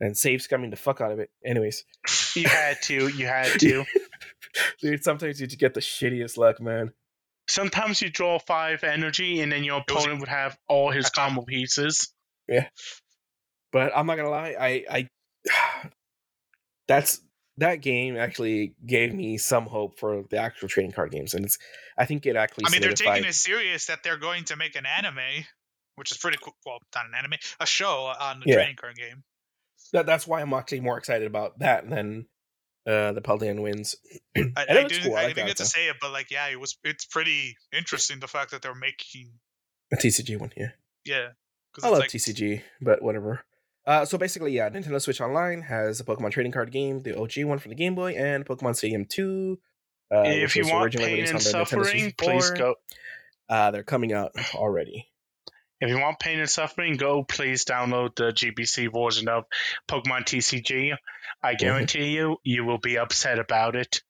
And 0.00 0.16
save 0.16 0.40
scumming 0.40 0.70
the 0.70 0.76
fuck 0.76 1.00
out 1.00 1.12
of 1.12 1.18
it. 1.18 1.30
Anyways, 1.44 1.84
You 2.34 2.48
had 2.48 2.80
to. 2.82 3.08
You 3.08 3.26
had 3.26 3.46
to. 3.60 3.84
dude, 4.80 5.04
sometimes 5.04 5.40
you 5.40 5.46
get 5.46 5.74
the 5.74 5.80
shittiest 5.80 6.36
luck, 6.36 6.60
man. 6.60 6.92
Sometimes 7.48 8.00
you 8.00 8.08
draw 8.08 8.38
five 8.38 8.82
energy, 8.84 9.40
and 9.40 9.52
then 9.52 9.64
your 9.64 9.78
It 9.78 9.90
was- 9.92 10.02
opponent 10.04 10.20
would 10.20 10.28
have 10.28 10.56
all 10.68 10.90
his 10.90 11.10
combo 11.10 11.42
pieces. 11.42 12.12
Yeah, 12.48 12.68
but 13.72 13.92
I'm 13.96 14.06
not 14.06 14.16
gonna 14.16 14.30
lie, 14.30 14.54
I, 14.58 14.84
I 14.90 15.90
that's 16.88 17.20
that 17.58 17.76
game 17.76 18.16
actually 18.16 18.74
gave 18.84 19.14
me 19.14 19.38
some 19.38 19.66
hope 19.66 19.98
for 19.98 20.24
the 20.30 20.38
actual 20.38 20.68
trading 20.68 20.92
card 20.92 21.12
games, 21.12 21.34
and 21.34 21.44
it's 21.44 21.58
I 21.96 22.04
think 22.04 22.26
it 22.26 22.36
actually. 22.36 22.64
I 22.66 22.70
mean, 22.70 22.80
they're 22.80 22.92
taking 22.92 23.24
it 23.24 23.34
serious 23.34 23.86
that 23.86 24.02
they're 24.02 24.16
going 24.18 24.44
to 24.46 24.56
make 24.56 24.74
an 24.76 24.86
anime, 24.86 25.44
which 25.96 26.10
is 26.10 26.18
pretty 26.18 26.38
cool. 26.42 26.54
Well, 26.66 26.78
not 26.94 27.06
an 27.06 27.12
anime, 27.16 27.34
a 27.60 27.66
show 27.66 28.12
on 28.18 28.40
the 28.40 28.46
Yeah. 28.48 28.54
trading 28.56 28.76
card 28.76 28.96
game. 28.96 29.22
That, 29.92 30.06
that's 30.06 30.26
why 30.26 30.40
I'm 30.40 30.52
actually 30.52 30.80
more 30.80 30.98
excited 30.98 31.26
about 31.26 31.58
that 31.60 31.88
than 31.88 32.26
uh, 32.86 33.12
the 33.12 33.20
Paldean 33.20 33.62
Winds. 33.62 33.96
I, 34.36 34.40
And 34.40 34.52
it 34.56 34.68
I 34.68 34.88
didn't, 34.88 35.04
cool, 35.04 35.16
I 35.16 35.24
I 35.24 35.28
didn't 35.28 35.46
get 35.46 35.56
to 35.58 35.66
say 35.66 35.88
it, 35.88 35.96
but 36.00 36.12
like, 36.12 36.30
yeah, 36.30 36.48
it 36.48 36.58
was. 36.58 36.76
It's 36.84 37.04
pretty 37.06 37.56
interesting 37.72 38.20
the 38.20 38.28
fact 38.28 38.50
that 38.52 38.62
they're 38.62 38.74
making. 38.74 39.32
A 39.92 39.96
TCG 39.96 40.38
one, 40.38 40.50
here. 40.56 40.74
yeah. 41.04 41.14
Yeah, 41.16 41.28
'cause 41.72 41.84
I 41.84 41.88
love 41.90 42.00
like, 42.00 42.10
TCG, 42.10 42.62
but 42.80 43.02
whatever. 43.02 43.44
Uh, 43.86 44.04
so 44.06 44.16
basically, 44.16 44.52
yeah, 44.52 44.70
Nintendo 44.70 45.00
Switch 45.00 45.20
Online 45.20 45.60
has 45.62 46.00
a 46.00 46.04
Pokemon 46.04 46.30
trading 46.30 46.52
card 46.52 46.72
game, 46.72 47.00
the 47.00 47.18
OG 47.18 47.44
one 47.44 47.58
for 47.58 47.68
the 47.68 47.74
Game 47.74 47.94
Boy, 47.94 48.12
and 48.12 48.46
Pokemon 48.46 48.76
Stadium 48.76 49.04
2. 49.04 49.58
Uh, 50.14 50.22
if 50.24 50.56
you 50.56 50.64
want 50.66 50.84
originally 50.84 51.08
pain 51.08 51.14
released 51.16 51.32
and 51.32 51.56
on 51.56 51.64
the 51.64 51.66
Nintendo 51.66 51.84
suffering, 51.86 52.14
please 52.16 52.50
go. 52.52 52.74
Uh, 53.48 53.70
they're 53.72 53.82
coming 53.82 54.12
out 54.12 54.32
already. 54.54 55.06
If 55.84 55.90
you 55.90 56.00
want 56.00 56.18
pain 56.18 56.38
and 56.40 56.48
suffering, 56.48 56.96
go 56.96 57.24
please 57.24 57.66
download 57.66 58.16
the 58.16 58.32
GBC 58.32 58.90
version 58.90 59.28
of 59.28 59.44
Pokemon 59.86 60.24
TCG. 60.24 60.96
I 61.42 61.50
mm-hmm. 61.52 61.56
guarantee 61.58 62.06
you, 62.06 62.38
you 62.42 62.64
will 62.64 62.78
be 62.78 62.96
upset 62.96 63.38
about 63.38 63.76
it. 63.76 64.00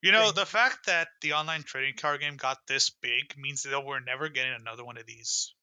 You 0.00 0.12
know, 0.12 0.32
the 0.32 0.46
fact 0.46 0.86
that 0.86 1.08
the 1.20 1.34
online 1.34 1.64
trading 1.64 1.96
card 2.00 2.22
game 2.22 2.38
got 2.38 2.56
this 2.66 2.88
big 2.88 3.34
means 3.36 3.64
that 3.64 3.84
we're 3.84 4.00
never 4.00 4.30
getting 4.30 4.54
another 4.54 4.86
one 4.86 4.96
of 4.96 5.04
these. 5.04 5.54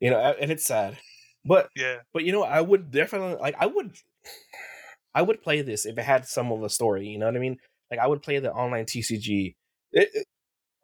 You 0.00 0.10
know, 0.10 0.18
and 0.18 0.50
it's 0.50 0.66
sad. 0.66 0.98
But 1.44 1.68
Yeah, 1.76 1.98
but 2.12 2.24
you 2.24 2.32
know, 2.32 2.42
I 2.42 2.60
would 2.60 2.90
definitely 2.90 3.36
like 3.36 3.54
I 3.60 3.66
would 3.66 3.92
I 5.14 5.22
would 5.22 5.40
play 5.40 5.62
this 5.62 5.86
if 5.86 5.96
it 5.98 6.04
had 6.04 6.26
some 6.26 6.50
of 6.50 6.64
a 6.64 6.68
story, 6.68 7.06
you 7.06 7.18
know 7.20 7.26
what 7.26 7.36
I 7.36 7.38
mean? 7.38 7.58
Like 7.92 8.00
I 8.00 8.08
would 8.08 8.22
play 8.22 8.40
the 8.40 8.52
online 8.52 8.86
TCG. 8.86 9.54
It- 9.92 10.10
it- 10.12 10.26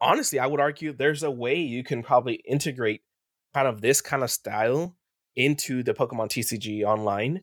honestly, 0.00 0.38
I 0.38 0.46
would 0.46 0.60
argue 0.60 0.92
there's 0.92 1.24
a 1.24 1.30
way 1.30 1.56
you 1.56 1.82
can 1.82 2.04
probably 2.04 2.34
integrate 2.46 3.02
kind 3.54 3.68
of 3.68 3.80
this 3.80 4.00
kind 4.00 4.22
of 4.22 4.30
style 4.30 4.96
into 5.36 5.82
the 5.82 5.94
Pokemon 5.94 6.28
TCG 6.28 6.84
online 6.84 7.40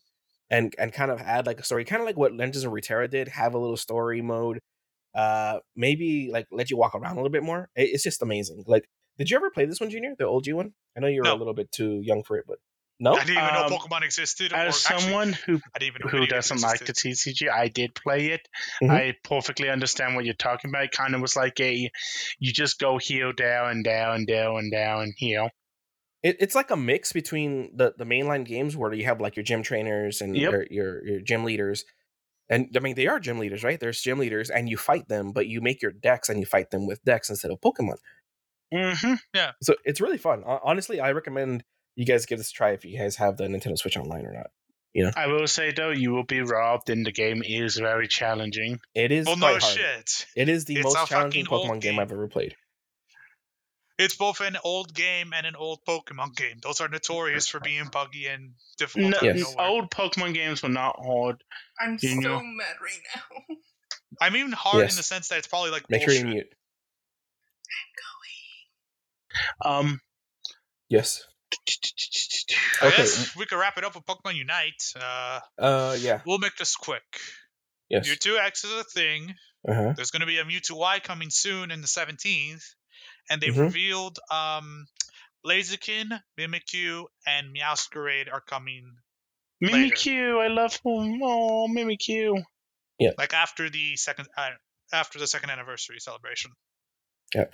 and 0.49 0.73
and 0.77 0.91
kind 0.93 1.11
of 1.11 1.19
add 1.21 1.45
like 1.47 1.59
a 1.59 1.63
story, 1.63 1.85
kind 1.85 2.01
of 2.01 2.05
like 2.05 2.17
what 2.17 2.33
Legends 2.33 2.63
of 2.63 2.71
Runeterra 2.71 3.09
did, 3.09 3.27
have 3.29 3.53
a 3.53 3.57
little 3.59 3.77
story 3.77 4.21
mode. 4.21 4.59
Uh 5.15 5.59
maybe 5.75 6.29
like 6.31 6.45
let 6.51 6.69
you 6.69 6.77
walk 6.77 6.93
around 6.95 7.13
a 7.13 7.15
little 7.15 7.31
bit 7.31 7.43
more. 7.43 7.69
It- 7.75 7.89
it's 7.93 8.03
just 8.03 8.21
amazing. 8.21 8.63
Like 8.67 8.85
did 9.17 9.29
you 9.29 9.37
ever 9.37 9.49
play 9.49 9.65
this 9.65 9.79
one, 9.81 9.89
Junior? 9.89 10.13
The 10.17 10.25
old 10.25 10.47
OG 10.47 10.53
one? 10.55 10.73
I 10.95 10.99
know 11.01 11.07
you 11.07 11.21
were 11.21 11.25
No. 11.25 11.35
a 11.35 11.37
little 11.37 11.53
bit 11.53 11.71
too 11.71 11.99
young 12.03 12.23
for 12.23 12.37
it, 12.37 12.45
but 12.47 12.57
no. 13.01 13.13
I 13.13 13.23
didn't 13.25 13.31
even 13.43 13.43
Um, 13.55 13.69
know 13.71 13.77
Pokemon 13.77 14.03
existed. 14.03 14.53
or 14.53 14.55
As 14.57 14.85
actually, 14.85 15.01
someone 15.01 15.33
who 15.33 15.59
I 15.75 15.79
didn't 15.79 15.95
even 15.95 16.01
know 16.05 16.19
who 16.19 16.25
doesn't 16.27 16.55
games 16.57 16.63
like 16.63 16.85
the. 16.85 16.93
TCG, 16.93 17.49
I 17.49 17.67
did 17.69 17.95
play 17.95 18.27
it. 18.27 18.47
Mhm. 18.83 18.89
I 18.91 19.15
perfectly 19.23 19.69
understand 19.69 20.15
what 20.15 20.25
you're 20.25 20.33
talking 20.35 20.69
about. 20.69 20.83
It 20.85 20.91
kind 20.91 21.15
of 21.15 21.21
was 21.21 21.35
like 21.35 21.59
a, 21.59 21.89
you 22.39 22.53
just 22.53 22.77
go 22.79 22.97
here, 22.97 23.31
down, 23.33 23.71
and 23.71 23.83
down, 23.83 24.15
and 24.15 24.27
down, 24.27 24.57
and 24.57 24.71
down, 24.71 25.01
and 25.03 25.13
here. 25.17 25.49
It, 26.21 26.37
it's 26.39 26.55
like 26.55 26.71
a 26.71 26.75
mix 26.77 27.13
between 27.13 27.75
the 27.77 27.93
the 27.97 28.03
mainline 28.05 28.45
games 28.45 28.75
where 28.75 28.93
you 28.93 29.05
have 29.05 29.21
like 29.21 29.35
your 29.35 29.43
gym 29.43 29.63
trainers 29.63 30.21
and 30.21 30.35
Yep. 30.35 30.51
your, 30.51 30.65
your 30.69 31.07
your 31.07 31.21
gym 31.21 31.43
leaders, 31.45 31.85
and 32.49 32.67
I 32.75 32.79
mean 32.79 32.95
they 32.95 33.07
are 33.07 33.19
gym 33.19 33.39
leaders, 33.39 33.63
right? 33.63 33.79
There's 33.79 34.01
gym 34.01 34.19
leaders, 34.19 34.49
and 34.49 34.69
you 34.69 34.77
fight 34.77 35.07
them, 35.07 35.31
but 35.31 35.47
you 35.47 35.61
make 35.61 35.81
your 35.81 35.91
decks 35.91 36.27
and 36.29 36.39
you 36.39 36.45
fight 36.45 36.71
them 36.71 36.85
with 36.87 37.03
decks 37.03 37.29
instead 37.29 37.51
of 37.51 37.61
Pokemon. 37.61 37.97
hmm 38.73 39.13
Yeah. 39.33 39.51
So 39.61 39.75
it's 39.85 40.01
really 40.01 40.17
fun. 40.17 40.43
Honestly, 40.45 40.99
I 40.99 41.11
recommend 41.11 41.63
you 41.95 42.05
guys 42.05 42.25
give 42.25 42.37
this 42.37 42.49
a 42.51 42.53
try 42.53 42.71
if 42.71 42.85
you 42.85 42.97
guys 42.97 43.15
have 43.17 43.37
the 43.37 43.45
Nintendo 43.45 43.77
Switch 43.77 43.97
Online 43.97 44.25
or 44.25 44.33
not. 44.33 44.47
You 44.93 45.05
know? 45.05 45.11
I 45.15 45.27
will 45.27 45.47
say 45.47 45.71
though, 45.71 45.91
you 45.91 46.11
will 46.11 46.23
be 46.25 46.41
robbed, 46.41 46.89
and 46.89 47.05
the 47.05 47.11
game 47.11 47.43
is 47.45 47.77
very 47.77 48.07
challenging. 48.07 48.79
It 48.95 49.11
is 49.11 49.27
Well, 49.27 49.37
no 49.37 49.47
hard. 49.47 49.61
shit. 49.61 50.25
It 50.35 50.49
is 50.49 50.65
the 50.65 50.75
It's 50.75 50.83
most 50.93 51.07
challenging 51.07 51.45
Pokemon 51.45 51.81
game. 51.81 51.99
I've 51.99 52.11
ever 52.11 52.27
played. 52.27 52.55
It's 54.01 54.15
both 54.15 54.39
an 54.39 54.57
old 54.63 54.93
game 54.93 55.33
and 55.35 55.45
an 55.45 55.55
old 55.57 55.79
Pokemon 55.85 56.35
game. 56.35 56.57
Those 56.63 56.79
are 56.79 56.87
notorious 56.87 57.47
for 57.49 57.59
being 57.59 57.85
buggy 57.91 58.27
and 58.27 58.53
difficult. 58.77 59.11
No, 59.11 59.17
Yes. 59.21 59.53
Old 59.59 59.91
Pokemon 59.91 60.33
games 60.33 60.63
were 60.63 60.69
not 60.69 60.95
hard. 61.05 61.43
I'm 61.79 61.97
You 62.01 62.21
so 62.21 62.29
know. 62.29 62.41
mad 62.41 62.75
right 62.81 63.01
now. 63.15 63.55
I 64.21 64.29
mean, 64.29 64.51
hard 64.53 64.83
Yes. 64.83 64.93
in 64.93 64.97
the 64.97 65.03
sense 65.03 65.27
that 65.27 65.37
it's 65.39 65.47
probably 65.47 65.71
like 65.71 65.89
Make 65.89 66.01
sure 66.03 66.13
you 66.13 66.25
mute. 66.25 66.47
I'm 69.63 69.73
going. 69.73 69.89
Um, 69.91 70.01
Yes. 70.87 71.23
I 72.81 72.87
Okay. 72.87 72.97
guess 72.97 73.35
we 73.35 73.45
could 73.45 73.57
wrap 73.59 73.77
it 73.77 73.83
up 73.83 73.95
with 73.95 74.05
Pokemon 74.05 74.35
Unite. 74.35 74.81
Uh, 74.95 75.39
Uh, 75.57 75.97
yeah. 75.99 76.21
we'll 76.25 76.37
make 76.39 76.55
this 76.55 76.75
quick. 76.75 77.03
Yes. 77.89 78.07
Mewtwo 78.07 78.39
X 78.39 78.63
is 78.63 78.71
a 78.71 78.83
thing. 78.83 79.35
Uh 79.67 79.73
huh. 79.73 79.93
There's 79.95 80.11
going 80.11 80.21
to 80.21 80.25
be 80.25 80.37
a 80.37 80.45
Mewtwo 80.45 80.77
Y 80.77 80.99
coming 80.99 81.29
soon 81.29 81.69
in 81.71 81.81
the 81.81 81.87
17th, 81.87 82.63
and 83.29 83.41
they've 83.41 83.53
Mhm. 83.53 83.59
revealed 83.63 84.19
um, 84.31 84.87
Blaziken, 85.45 86.21
Mimikyu, 86.37 87.05
and 87.25 87.55
Meowscarada 87.55 88.31
are 88.31 88.41
coming 88.41 88.97
Later. 89.61 89.75
Mimikyu, 89.95 90.41
I 90.41 90.47
love 90.47 90.73
him. 90.85 91.19
Oh, 91.21 91.67
Mimikyu. 91.69 92.43
Yeah. 92.97 93.11
Like 93.17 93.33
after 93.33 93.69
the 93.69 93.95
second 93.97 94.27
uh, 94.37 94.51
after 94.93 95.19
the 95.19 95.27
second 95.27 95.49
anniversary 95.49 95.99
celebration. 95.99 96.51
Yeah. 97.35 97.45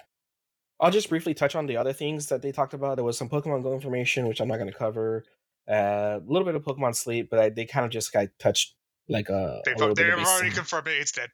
I'll 0.79 0.91
just 0.91 1.09
briefly 1.09 1.33
touch 1.33 1.55
on 1.55 1.67
the 1.67 1.77
other 1.77 1.93
things 1.93 2.27
that 2.27 2.41
they 2.41 2.51
talked 2.51 2.73
about. 2.73 2.95
There 2.95 3.05
was 3.05 3.17
some 3.17 3.29
Pokemon 3.29 3.63
Go 3.63 3.73
information, 3.73 4.27
which 4.27 4.41
I'm 4.41 4.47
not 4.47 4.57
going 4.57 4.71
to 4.71 4.77
cover. 4.77 5.23
Uh, 5.67 6.19
a 6.19 6.23
little 6.25 6.45
bit 6.45 6.55
of 6.55 6.63
Pokemon 6.63 6.95
Sleep, 6.95 7.29
but 7.29 7.39
I, 7.39 7.49
they 7.49 7.65
kind 7.65 7.85
of 7.85 7.91
just 7.91 8.11
got 8.13 8.27
touched 8.39 8.75
like 9.07 9.29
uh, 9.29 9.59
They've, 9.65 9.75
a 9.79 9.93
they've 9.93 10.13
of 10.13 10.19
already 10.19 10.51
confirmed 10.51 10.87
it, 10.87 10.99
it's 10.99 11.11
dead. 11.11 11.29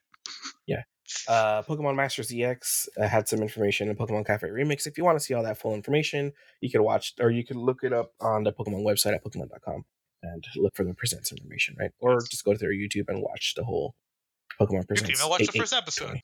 Uh, 1.28 1.62
Pokemon 1.62 1.96
Masters 1.96 2.32
EX 2.34 2.88
uh, 3.00 3.06
had 3.08 3.28
some 3.28 3.40
information 3.42 3.88
in 3.88 3.96
Pokemon 3.96 4.26
Cafe 4.26 4.46
Remix. 4.48 4.86
If 4.86 4.96
you 4.96 5.04
want 5.04 5.18
to 5.18 5.24
see 5.24 5.34
all 5.34 5.42
that 5.42 5.58
full 5.58 5.74
information, 5.74 6.32
you 6.60 6.70
could 6.70 6.80
watch 6.80 7.14
or 7.20 7.30
you 7.30 7.44
could 7.44 7.56
look 7.56 7.80
it 7.82 7.92
up 7.92 8.12
on 8.20 8.44
the 8.44 8.52
Pokemon 8.52 8.84
website 8.84 9.14
at 9.14 9.24
Pokemon.com 9.24 9.84
and 10.22 10.44
look 10.56 10.74
for 10.74 10.84
the 10.84 10.94
Presents 10.94 11.32
information, 11.32 11.74
right? 11.78 11.90
Or 11.98 12.20
just 12.20 12.44
go 12.44 12.52
to 12.52 12.58
their 12.58 12.72
YouTube 12.72 13.08
and 13.08 13.20
watch 13.22 13.54
the 13.56 13.64
whole 13.64 13.94
Pokemon 14.60 14.82
You 14.82 14.86
Presents. 14.86 15.10
can 15.10 15.18
even 15.18 15.30
watch 15.30 15.46
the 15.46 15.52
8-8 15.52 15.58
first 15.60 15.72
episode 15.74 16.04
20. 16.06 16.22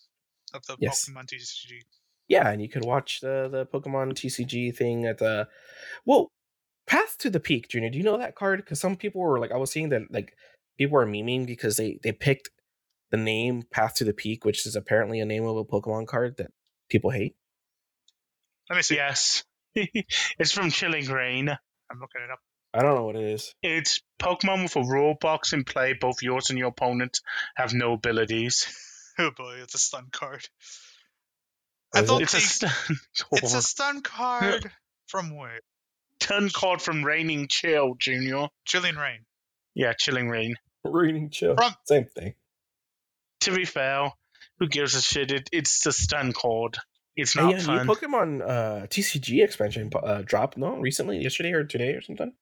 of 0.54 0.66
the 0.66 0.76
Yes. 0.80 1.08
Pokemon 1.08 1.26
TCG. 1.26 1.80
Yeah, 2.28 2.48
and 2.50 2.60
you 2.62 2.68
could 2.68 2.84
watch 2.84 3.20
the 3.20 3.48
the 3.50 3.66
Pokemon 3.66 4.12
TCG 4.12 4.76
thing 4.76 5.06
at 5.06 5.18
the 5.18 5.48
well, 6.04 6.30
Path 6.86 7.16
to 7.18 7.30
the 7.30 7.40
Peak, 7.40 7.68
Junior. 7.68 7.90
Do 7.90 7.98
you 7.98 8.04
know 8.04 8.18
that 8.18 8.34
card? 8.34 8.60
Because 8.64 8.80
some 8.80 8.96
people 8.96 9.20
were 9.20 9.38
like, 9.38 9.50
I 9.52 9.56
was 9.56 9.72
seeing 9.72 9.88
that 9.90 10.02
like 10.10 10.34
people 10.78 10.94
were 10.94 11.06
memeing 11.06 11.46
because 11.46 11.76
they 11.76 11.98
they 12.02 12.12
picked 12.12 12.50
the 13.10 13.16
name 13.16 13.62
Path 13.70 13.94
to 13.96 14.04
the 14.04 14.12
Peak, 14.12 14.44
which 14.44 14.66
is 14.66 14.76
apparently 14.76 15.20
a 15.20 15.24
name 15.24 15.44
of 15.44 15.56
a 15.56 15.64
Pokemon 15.64 16.06
card 16.06 16.36
that 16.38 16.50
people 16.88 17.10
hate. 17.10 17.36
Let 18.70 18.76
me 18.76 18.82
see. 18.82 18.96
Yes. 18.96 19.44
it's 19.74 20.52
from 20.52 20.70
Chilling 20.70 21.06
Reign. 21.06 21.48
I'm 21.48 22.00
looking 22.00 22.20
it 22.22 22.30
up. 22.30 22.40
I 22.74 22.82
don't 22.82 22.96
know 22.96 23.04
what 23.06 23.16
it 23.16 23.22
is. 23.24 23.54
It's 23.62 24.02
Pokemon 24.20 24.62
with 24.64 24.76
a 24.76 24.82
rule 24.82 25.16
box 25.20 25.52
in 25.54 25.64
play. 25.64 25.94
Both 25.94 26.22
yours 26.22 26.50
and 26.50 26.58
your 26.58 26.68
opponent 26.68 27.20
have 27.56 27.72
no 27.74 27.94
abilities. 27.94 28.66
Oh 29.20 29.32
boy, 29.36 29.56
it's 29.64 29.74
a 29.74 29.78
stun 29.78 30.06
card. 30.12 30.46
I 31.92 32.02
Is 32.02 32.06
thought 32.08 32.20
it? 32.20 32.32
It's 32.32 32.34
a 32.34 32.36
the- 32.36 32.42
stun 32.68 32.96
it's 33.32 33.50
a 33.52 33.54
card. 33.54 33.64
stun 33.64 34.02
card 34.02 34.70
from 35.08 35.36
where? 35.36 35.58
stun 36.22 36.50
card 36.50 36.80
from 36.80 37.02
Raining 37.04 37.48
Chill, 37.48 37.96
Junior. 37.98 38.46
Chilling 38.64 38.94
Reign. 38.94 39.24
Yeah, 39.74 39.92
Chilling 39.98 40.28
Reign. 40.28 40.54
Reading 40.84 41.30
chill. 41.30 41.56
From- 41.56 41.74
Same 41.86 42.04
thing. 42.04 42.34
To 43.48 43.56
be 43.56 43.64
fair, 43.64 44.10
who 44.58 44.68
gives 44.68 44.94
a 44.94 45.02
shit? 45.02 45.30
It, 45.32 45.48
it's 45.52 45.82
the 45.82 45.92
stun 45.92 46.32
card. 46.32 46.76
It's 47.16 47.34
Hey, 47.34 47.42
not 47.42 47.52
yeah, 47.52 47.62
fun. 47.62 47.86
new 47.86 47.94
Pokemon 47.94 48.42
uh, 48.42 48.86
TCG 48.86 49.42
expansion 49.42 49.90
uh, 49.94 50.22
dropped 50.24 50.56
no 50.56 50.76
recently, 50.78 51.18
yesterday 51.18 51.52
or 51.52 51.64
today 51.64 51.94
or 51.94 52.00
something. 52.02 52.32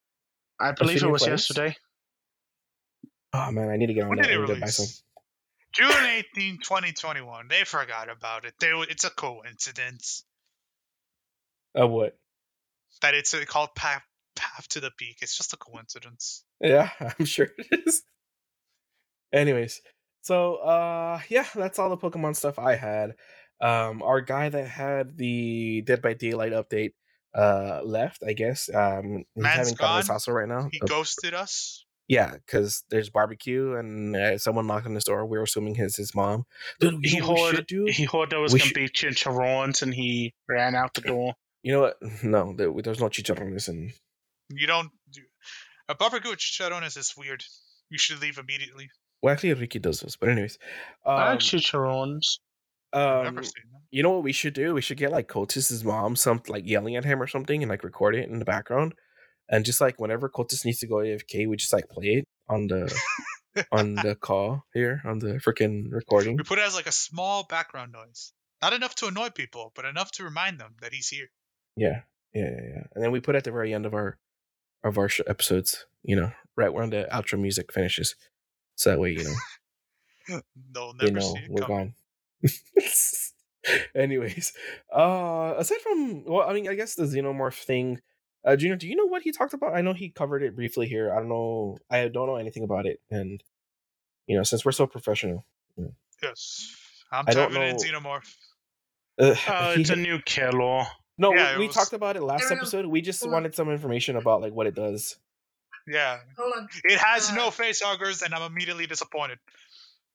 I 0.61 0.73
believe 0.73 1.03
it 1.03 1.07
was 1.09 1.23
Plains? 1.23 1.49
yesterday. 1.49 1.77
Oh 3.33 3.51
man, 3.53 3.69
I 3.71 3.77
need 3.77 3.87
to 3.87 3.95
get 3.95 4.03
on 4.05 4.11
When 4.11 4.19
that. 4.19 4.25
did 4.29 4.33
it 4.33 4.37
I 4.37 4.41
need 4.41 4.47
to 4.49 4.61
buy 4.61 4.67
some. 4.67 4.85
release? 4.85 5.03
June 5.75 5.93
18, 6.37 6.59
2021. 6.63 7.49
They 7.49 7.65
forgot 7.65 8.09
about 8.11 8.45
it. 8.47 8.55
They, 8.61 8.69
it's 8.89 9.05
a 9.05 9.11
coincidence 9.11 10.25
Oh 11.75 11.87
what? 11.89 12.17
that 13.03 13.15
it's 13.15 13.35
uh, 13.35 13.45
called 13.47 13.75
Path, 13.75 14.03
Path 14.35 14.69
to 14.71 14.81
the 14.81 14.91
Peak. 14.97 15.19
It's 15.21 15.37
just 15.37 15.53
a 15.53 15.57
coincidence. 15.59 16.45
Yeah, 16.61 16.89
I'm 17.19 17.27
sure 17.27 17.49
it 17.59 17.83
is. 17.87 18.03
Anyways, 19.33 19.83
so 20.27 20.57
uh 20.57 21.21
yeah, 21.29 21.47
that's 21.55 21.79
all 21.79 21.91
the 21.91 21.97
Pokemon 21.97 22.35
stuff 22.37 22.59
I 22.59 22.75
had. 22.75 23.15
Um 23.61 24.03
our 24.03 24.21
guy 24.21 24.49
that 24.49 24.69
had 24.69 25.17
the 25.17 25.83
Dead 25.83 26.03
by 26.03 26.15
Daylight 26.15 26.53
update 26.53 26.93
uh 27.35 27.81
left, 27.85 28.23
I 28.27 28.33
guess. 28.33 28.69
Um 28.83 29.25
he's 29.35 29.43
Man's 29.43 29.57
having 29.59 29.77
fun 29.77 29.97
with 29.97 30.07
gone. 30.09 30.19
Sasso 30.21 30.33
right 30.33 30.49
now. 30.49 30.69
He 30.73 30.81
Uh, 30.83 30.87
ghosted 30.87 31.35
us. 31.35 31.85
Yeah, 32.09 32.33
because 32.35 32.85
there's 32.91 33.11
barbecue 33.11 33.75
and 33.75 34.15
uh, 34.15 34.39
someone 34.39 34.67
knocked 34.69 34.87
on 34.87 34.95
his 34.95 35.03
door. 35.05 35.27
We 35.27 35.39
were 35.39 35.45
assuming 35.45 35.75
his 35.75 35.97
his 35.97 36.15
mom. 36.15 36.45
Dude, 36.79 37.05
He 37.05 37.19
know 37.19 37.27
what 37.33 37.53
we 37.53 37.57
heard 37.59 37.91
he 37.99 38.05
heard 38.05 38.31
there 38.31 38.41
was 38.41 38.53
We 38.53 38.61
gonna 38.61 38.69
should- 38.69 38.75
be 38.75 38.89
chicharrones 38.89 39.83
and 39.83 39.93
he 39.93 40.33
ran 40.49 40.75
out 40.77 40.95
the 40.95 41.01
door. 41.01 41.35
You 41.63 41.73
know 41.73 41.81
what? 41.87 41.97
No, 42.23 42.55
there, 42.57 42.71
there's 42.83 43.01
no 43.01 43.09
chicharrones 43.09 43.69
and 43.69 43.93
You 44.51 44.67
don't 44.69 44.91
do 45.13 45.23
a 45.89 45.95
barbecue 45.97 46.31
with 46.31 46.39
chicharrones 46.39 46.97
is 46.97 47.15
weird. 47.17 47.43
You 47.91 47.99
should 47.99 48.21
leave 48.23 48.39
immediately. 48.39 48.89
Well, 49.23 49.33
actually, 49.33 49.55
Ricky 49.55 49.79
does 49.79 50.01
this. 50.01 50.17
But 50.17 50.29
anyways, 50.29 50.59
I 51.05 51.11
um, 51.11 51.29
like 51.31 51.41
chicharrones. 51.41 52.39
Um, 52.93 53.43
seen 53.43 53.71
them. 53.73 53.83
you 53.91 54.03
know 54.03 54.11
what 54.11 54.23
we 54.23 54.33
should 54.33 54.55
do? 54.55 54.75
We 54.75 54.81
should 54.81 54.97
get 54.97 55.13
like 55.13 55.29
Cotis's 55.29 55.85
mom, 55.85 56.17
some 56.17 56.43
like 56.49 56.67
yelling 56.67 56.97
at 56.97 57.05
him 57.05 57.21
or 57.21 57.27
something, 57.27 57.63
and 57.63 57.71
like 57.71 57.85
record 57.85 58.15
it 58.15 58.29
in 58.29 58.39
the 58.39 58.45
background, 58.45 58.95
and 59.49 59.65
just 59.65 59.81
like 59.81 60.01
whenever 60.01 60.29
Cotis 60.29 60.65
needs 60.65 60.79
to 60.79 60.87
go 60.87 60.97
AFK, 60.97 61.49
we 61.49 61.57
just 61.57 61.73
like 61.73 61.89
play 61.89 62.07
it 62.07 62.25
on 62.49 62.67
the 62.69 62.95
on 63.73 63.95
the 63.95 64.15
call 64.21 64.65
here 64.73 65.03
on 65.05 65.19
the 65.19 65.35
freaking 65.35 65.87
recording. 65.91 66.37
We 66.37 66.45
put 66.45 66.59
it 66.59 66.67
as 66.67 66.75
like 66.75 66.87
a 66.87 66.93
small 66.93 67.45
background 67.45 67.93
noise. 67.93 68.33
Not 68.63 68.73
enough 68.73 68.95
to 68.97 69.07
annoy 69.07 69.31
people, 69.31 69.73
but 69.75 69.85
enough 69.85 70.11
to 70.13 70.25
remind 70.25 70.59
them 70.59 70.75
that 70.81 70.93
he's 70.93 71.09
here. 71.09 71.27
Yeah, 71.77 72.03
yeah, 72.33 72.51
yeah, 72.51 72.69
yeah. 72.75 72.83
And 72.95 73.05
then 73.05 73.13
we 73.13 73.21
put 73.21 73.35
it 73.35 73.39
at 73.39 73.45
the 73.45 73.53
very 73.53 73.75
end 73.75 73.87
of 73.87 73.95
our 73.95 74.19
of 74.83 74.99
our 74.99 75.09
sh- 75.09 75.21
episodes. 75.27 75.87
You 76.03 76.17
know, 76.17 76.33
right 76.57 76.73
when 76.73 76.91
the 76.91 77.09
outro 77.13 77.39
music 77.39 77.73
finishes, 77.73 78.15
so 78.77 78.91
that 78.91 78.99
way 79.01 79.11
you 79.13 79.25
know 79.25 80.41
They'll 80.73 80.93
they 80.95 81.07
never 81.07 81.19
know 81.21 81.35
see 81.35 81.39
it 81.41 81.51
we're 81.51 81.63
coming. 81.67 81.95
gone. 82.43 82.53
Anyways, 83.97 84.53
uh, 84.95 85.55
aside 85.59 85.81
from 85.81 86.25
well, 86.25 86.49
I 86.49 86.53
mean, 86.53 86.69
I 86.69 86.75
guess 86.75 86.95
the 86.95 87.03
xenomorph 87.05 87.61
thing. 87.65 88.01
Uh, 88.45 88.55
Junior, 88.55 88.77
do 88.77 88.87
you 88.87 88.95
know 88.95 89.07
what 89.07 89.23
he 89.23 89.33
talked 89.33 89.55
about? 89.55 89.75
I 89.75 89.81
know 89.81 89.93
he 89.93 90.09
covered 90.09 90.45
it 90.45 90.55
briefly 90.55 90.87
here. 90.87 91.13
I 91.13 91.17
don't 91.17 91.29
know. 91.29 91.79
I 91.91 92.07
don't 92.07 92.29
know 92.29 92.37
anything 92.37 92.63
about 92.63 92.87
it, 92.87 93.01
and 93.11 93.43
you 94.29 94.37
know, 94.37 94.45
since 94.45 94.65
we're 94.65 94.71
so 94.73 94.87
professional, 94.87 95.45
Yes. 96.23 96.75
I'm 97.13 97.25
I 97.29 97.33
don't 97.35 97.51
typing 97.53 97.69
in 97.69 97.77
know- 97.77 97.83
Xenomorph. 98.01 98.35
uh, 99.21 99.35
Uh, 99.49 99.75
he- 99.75 99.81
it's 99.81 99.91
a 99.91 99.97
new 99.97 100.21
killer. 100.21 100.85
no, 101.19 101.35
Yeah, 101.35 101.55
we, 101.55 101.61
we 101.61 101.67
was- 101.67 101.75
talked 101.77 101.93
about 101.93 102.17
it 102.17 102.23
last 102.23 102.43
No, 102.43 102.49
no, 102.51 102.55
no. 102.55 102.61
episode. 102.63 102.87
We 102.87 103.01
just 103.01 103.21
Hold 103.21 103.33
wanted 103.33 103.55
some 103.55 103.69
information 103.71 104.17
about 104.17 104.41
like 104.43 104.53
what 104.53 104.67
it 104.69 104.75
does. 104.77 105.17
Yeah. 105.87 106.19
Hold 106.39 106.53
on. 106.57 106.69
It 106.85 106.99
has 106.99 107.33
no 107.33 107.49
Uh, 107.49 107.51
face 107.51 107.81
huggers, 107.81 108.23
and 108.23 108.35
I'm 108.35 108.43
immediately 108.43 108.87
disappointed. 108.87 109.39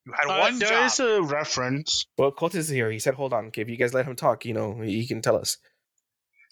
You 0.06 0.14
had 0.14 0.26
Uh, 0.30 0.40
one 0.40 0.60
there 0.60 0.70
job. 0.70 0.86
is 0.88 1.00
a 1.00 1.22
reference. 1.22 2.06
Well, 2.18 2.32
Colt 2.32 2.56
is 2.56 2.68
here. 2.70 2.90
He 2.92 3.00
said, 3.00 3.14
"Hold 3.16 3.34
on, 3.34 3.48
okay, 3.48 3.62
if 3.62 3.70
you 3.70 3.78
guys 3.78 3.94
let 3.94 4.06
him 4.08 4.16
talk, 4.16 4.46
you 4.46 4.54
know, 4.54 4.82
he 4.82 5.08
can 5.08 5.22
tell 5.22 5.38
us." 5.38 5.58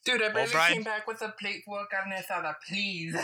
Dude, 0.05 0.21
I 0.21 0.29
barely 0.29 0.51
Brian- 0.51 0.73
came 0.73 0.83
back 0.83 1.07
with 1.07 1.21
a 1.21 1.29
plate 1.39 1.63
full 1.65 1.75
of 1.79 1.87
carne 1.89 2.11
asada, 2.13 2.55
please. 2.67 3.15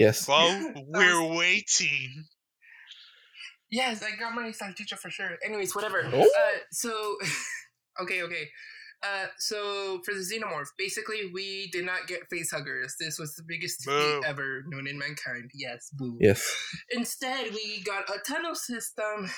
Yes. 0.00 0.26
Well, 0.26 0.72
we're 0.88 1.22
waiting. 1.22 2.24
Yes, 3.70 4.02
I 4.02 4.16
got 4.16 4.34
my 4.34 4.48
salchicha 4.50 4.98
for 4.98 5.10
sure. 5.10 5.36
Anyways, 5.44 5.74
whatever. 5.74 6.02
Oh. 6.12 6.22
Uh, 6.22 6.58
so, 6.72 7.18
okay, 8.00 8.22
okay. 8.22 8.48
Uh, 9.02 9.26
so 9.38 10.00
for 10.04 10.12
the 10.12 10.20
xenomorph, 10.20 10.68
basically, 10.76 11.30
we 11.32 11.68
did 11.72 11.84
not 11.84 12.08
get 12.08 12.28
face 12.28 12.50
huggers. 12.50 12.96
This 12.98 13.18
was 13.18 13.34
the 13.34 13.44
biggest 13.46 13.84
Boo. 13.84 13.92
defeat 13.92 14.28
ever 14.28 14.64
known 14.66 14.88
in 14.88 14.98
mankind. 14.98 15.50
Yes, 15.54 15.90
boo. 15.92 16.16
Yes. 16.20 16.44
Instead, 16.90 17.52
we 17.52 17.82
got 17.84 18.10
a 18.10 18.18
tunnel 18.26 18.56
system 18.56 19.30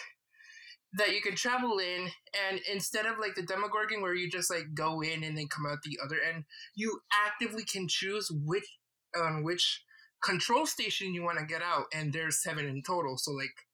that 0.94 1.12
you 1.12 1.20
can 1.20 1.34
travel 1.34 1.78
in, 1.78 2.08
and 2.48 2.60
instead 2.72 3.06
of 3.06 3.18
like 3.18 3.34
the 3.34 3.42
Demogorgon, 3.42 4.00
where 4.00 4.14
you 4.14 4.30
just 4.30 4.50
like 4.50 4.74
go 4.74 5.02
in 5.02 5.22
and 5.22 5.36
then 5.36 5.46
come 5.46 5.66
out 5.66 5.82
the 5.84 5.98
other 6.02 6.16
end, 6.26 6.44
you 6.74 7.00
actively 7.12 7.64
can 7.64 7.86
choose 7.86 8.30
which 8.30 8.66
on 9.14 9.42
which 9.44 9.82
control 10.22 10.66
station 10.66 11.14
you 11.14 11.22
want 11.22 11.38
to 11.38 11.44
get 11.44 11.62
out, 11.62 11.84
and 11.94 12.12
there's 12.12 12.42
seven 12.42 12.64
in 12.64 12.82
total. 12.82 13.18
So 13.18 13.32
like 13.32 13.66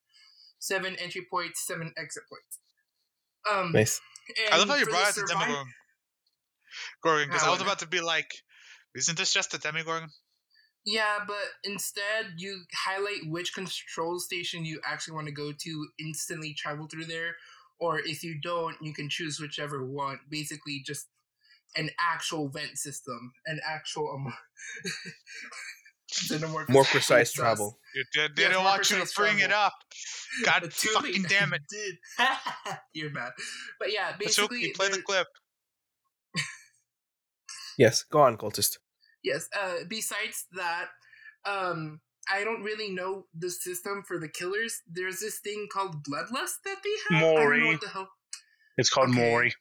seven 0.59 0.97
entry 0.97 1.25
points, 1.31 1.65
seven 1.67 1.93
exit 1.97 2.25
points. 2.29 2.59
Um, 3.51 3.73
Nice. 3.73 4.01
I 4.53 4.59
love 4.59 4.69
how 4.69 4.77
you 4.77 4.87
brought 4.87 5.15
the 5.15 5.23
the 5.23 5.27
Demogorgon. 5.29 5.73
Gorgon, 7.03 7.29
because 7.29 7.45
I 7.45 7.51
was 7.51 7.61
about 7.61 7.81
to 7.81 7.87
be 7.87 8.01
like, 8.01 8.33
isn't 8.95 9.17
this 9.17 9.33
just 9.33 9.55
a 9.55 9.59
Demogorgon? 9.59 10.11
Yeah, 10.85 11.19
but 11.27 11.37
instead 11.65 12.35
you 12.37 12.63
highlight 12.73 13.29
which 13.29 13.55
control 13.55 14.21
station 14.21 14.65
you 14.65 14.81
actually 14.85 15.15
want 15.15 15.27
to 15.27 15.33
go 15.33 15.53
to, 15.53 15.89
instantly 15.99 16.55
travel 16.55 16.87
through 16.87 17.07
there, 17.07 17.35
or 17.81 17.99
if 17.99 18.23
you 18.23 18.41
don't, 18.41 18.77
you 18.81 18.95
can 18.95 19.09
choose 19.09 19.41
whichever 19.41 19.85
one. 19.85 20.21
Basically, 20.31 20.83
just 20.87 21.09
an 21.77 21.91
actual 21.99 22.49
vent 22.49 22.79
system, 22.79 23.33
an 23.47 23.61
actual 23.67 24.13
um, 24.15 24.33
xenomorph 26.13 26.69
More 26.69 26.85
precise 26.85 27.29
sus. 27.31 27.35
travel. 27.35 27.79
You 27.95 28.05
did, 28.13 28.37
they 28.37 28.43
Yes, 28.43 28.53
didn't 28.53 28.65
want 28.65 28.91
you 28.91 28.97
to 28.97 29.03
precise 29.03 29.15
bring 29.17 29.39
it 29.41 29.53
up. 29.53 29.73
God 30.45 30.61
But 30.63 30.73
too 30.73 30.89
fucking 30.91 31.23
damn 31.29 31.53
it. 31.55 31.63
Did 31.71 31.97
you're 32.95 33.11
mad? 33.11 33.33
But 33.79 33.93
yeah, 33.93 34.13
basically, 34.19 34.59
Suzuki, 34.61 34.73
play 34.73 34.89
the 34.89 35.03
clip. 35.03 35.27
Yes. 37.79 38.05
Go 38.05 38.21
on, 38.21 38.37
cultist. 38.39 38.79
Yes. 39.23 39.49
Uh, 39.59 39.85
besides 39.89 40.47
that, 40.55 40.87
um, 41.47 42.01
I 42.33 42.43
don't 42.45 42.63
really 42.63 42.91
know 42.91 43.27
the 43.39 43.51
system 43.51 44.03
for 44.07 44.19
the 44.19 44.29
killers. 44.29 44.81
There's 44.91 45.21
this 45.21 45.39
thing 45.41 45.69
called 45.73 45.97
bloodlust 46.05 46.63
that 46.65 46.77
they 46.83 47.17
have. 47.17 47.23
I 47.23 47.35
don't 47.35 47.61
know 47.61 47.67
what 47.67 47.81
the 47.81 47.89
hell. 47.89 48.09
It's 48.79 48.91
called 48.91 49.11
Okay. 49.11 49.19
Maury. 49.31 49.55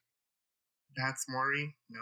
That's 0.98 1.26
Maury. 1.28 1.76
No, 1.90 2.00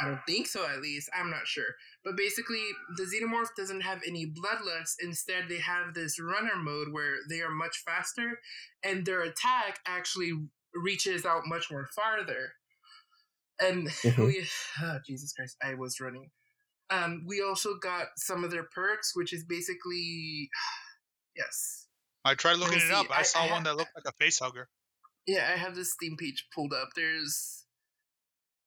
I 0.00 0.06
don't 0.06 0.20
think 0.26 0.46
so. 0.46 0.66
At 0.66 0.80
least 0.82 1.08
I'm 1.16 1.30
not 1.30 1.46
sure. 1.46 1.76
But 2.04 2.16
basically, 2.16 2.62
the 2.96 3.04
xenomorph 3.04 3.54
doesn't 3.56 3.82
have 3.82 4.00
any 4.06 4.26
bloodlust. 4.26 4.94
Instead, 5.00 5.48
they 5.48 5.58
have 5.58 5.94
this 5.94 6.18
runner 6.20 6.56
mode 6.56 6.88
where 6.92 7.16
they 7.28 7.40
are 7.40 7.50
much 7.50 7.82
faster, 7.86 8.40
and 8.82 9.06
their 9.06 9.22
attack 9.22 9.78
actually 9.86 10.32
reaches 10.74 11.24
out 11.24 11.42
much 11.46 11.70
more 11.70 11.86
farther. 11.94 12.54
And 13.60 13.88
Mhm. 13.88 14.26
we, 14.26 14.48
oh, 14.82 14.98
Jesus 15.06 15.32
Christ, 15.32 15.56
I 15.62 15.74
was 15.74 16.00
running. 16.00 16.30
Um, 16.90 17.24
we 17.26 17.40
also 17.42 17.76
got 17.76 18.08
some 18.16 18.44
of 18.44 18.50
their 18.50 18.64
perks, 18.74 19.12
which 19.14 19.32
is 19.32 19.44
basically, 19.44 20.50
yes, 21.36 21.86
I 22.24 22.34
tried 22.34 22.56
looking 22.56 22.78
me 22.78 22.84
it 22.84 22.90
up. 22.92 23.06
I, 23.10 23.20
I- 23.20 23.22
saw 23.22 23.44
I 23.44 23.50
one 23.52 23.62
that 23.64 23.76
looked 23.76 23.92
like 23.94 24.04
a 24.12 24.16
face 24.24 24.38
hugger. 24.38 24.68
yeah, 25.26 25.48
I 25.52 25.56
have 25.56 25.74
this 25.74 25.92
Steam 25.92 26.16
page 26.16 26.46
pulled 26.54 26.72
up. 26.72 26.90
There's 26.96 27.63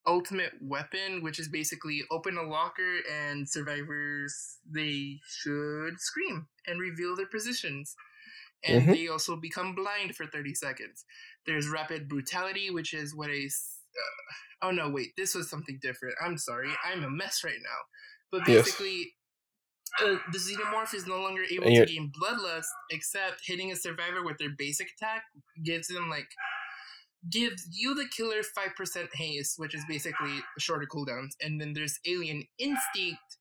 Ultimate 0.08 0.54
Weapon, 0.62 1.22
which 1.22 1.40
is 1.40 1.50
basically 1.50 2.04
open 2.12 2.38
a 2.38 2.44
locker 2.44 3.00
and 3.12 3.48
survivors 3.50 4.60
they 4.70 5.20
should 5.28 6.00
scream 6.00 6.48
and 6.66 6.80
reveal 6.80 7.16
their 7.16 7.28
positions. 7.28 7.96
And 8.64 8.88
Mhm. 8.88 8.92
they 8.92 9.08
also 9.08 9.36
become 9.36 9.76
blind 9.76 10.16
for 10.16 10.26
30 10.28 10.54
seconds. 10.56 11.06
There's 11.46 11.68
Rapid 11.68 12.10
Brutality, 12.10 12.70
which 12.72 12.94
is 12.94 13.16
what 13.16 13.30
a. 13.30 13.46
Uh, 13.46 14.34
oh 14.68 14.72
no, 14.72 14.90
wait, 14.90 15.14
this 15.18 15.36
was 15.36 15.50
something 15.50 15.80
different. 15.82 16.16
I'm 16.22 16.38
sorry, 16.38 16.72
I'm 16.84 17.04
a 17.04 17.10
mess 17.10 17.44
right 17.44 17.60
now. 17.62 17.80
But 18.32 18.46
Yes. 18.48 18.66
basically, 18.66 19.16
uh, 20.00 20.18
the 20.32 20.38
xenomorph 20.38 20.94
is 20.94 21.08
no 21.08 21.22
longer 21.22 21.44
able 21.50 21.72
to 21.72 21.82
gain 21.84 22.12
bloodlust, 22.22 22.68
except 22.92 23.42
hitting 23.46 23.72
a 23.72 23.76
survivor 23.76 24.24
with 24.24 24.38
their 24.38 24.52
basic 24.58 24.90
attack 24.92 25.24
gives 25.64 25.88
them 25.88 26.10
like 26.10 26.30
gives 27.30 27.68
you 27.72 27.96
the 27.96 28.06
killer 28.16 28.44
five 28.44 28.76
percent 28.76 29.10
haste, 29.14 29.56
which 29.58 29.76
is 29.76 29.84
basically 29.88 30.40
shorter 30.58 30.88
cooldowns, 30.92 31.32
and 31.42 31.60
then 31.60 31.74
there's 31.74 32.00
Alien 32.06 32.44
Instinct, 32.60 33.38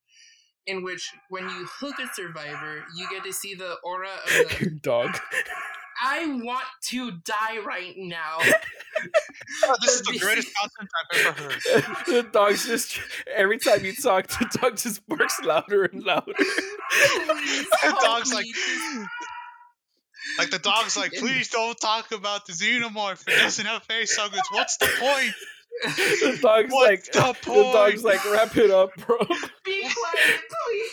in 0.66 0.83
which 0.83 1.12
when 1.29 1.45
you 1.45 1.66
hook 1.66 1.97
a 1.99 2.09
survivor, 2.14 2.85
you 2.97 3.09
get 3.11 3.24
to 3.24 3.33
see 3.33 3.55
the 3.55 3.77
aura 3.85 4.11
of 4.24 4.59
the. 4.59 4.70
Dog. 4.83 5.18
I 6.03 6.27
want 6.43 6.64
to 6.89 7.12
die 7.24 7.59
right 7.64 7.95
now. 7.97 8.39
Oh, 9.64 9.77
this 9.81 9.95
is 9.95 10.03
the 10.03 10.18
greatest 10.18 10.49
content 10.55 10.91
I've 11.12 11.27
ever 11.27 11.43
heard. 11.43 12.07
the 12.07 12.29
dog's 12.31 12.66
just 12.66 13.01
every 13.35 13.59
time 13.59 13.85
you 13.85 13.95
talk, 13.95 14.27
the 14.27 14.59
dog 14.61 14.77
just 14.77 15.07
barks 15.07 15.41
louder 15.43 15.85
and 15.85 16.03
louder. 16.03 16.33
The 16.37 17.66
help 17.81 18.01
dog's 18.01 18.31
me. 18.31 18.37
like, 18.37 18.47
like 20.39 20.51
the 20.51 20.59
dog's 20.59 20.97
like, 20.97 21.12
please 21.18 21.49
don't 21.49 21.79
talk 21.81 22.12
about 22.12 22.47
the 22.47 22.53
xenomorph. 22.53 23.27
It 23.29 23.39
doesn't 23.43 23.66
have 23.66 23.83
face 23.85 24.16
huggers. 24.16 24.41
What's 24.51 24.77
the 24.79 24.87
point? 24.99 25.35
the 25.83 26.39
dog's 26.41 26.72
What's 26.72 26.89
like, 26.89 27.05
the 27.12 27.37
the 27.53 27.70
dog's 27.72 28.05
like, 28.05 28.24
wrap 28.33 28.57
it 28.57 28.70
up, 28.70 28.91
bro. 28.97 29.18
Be 29.64 29.83
quiet, 29.83 30.41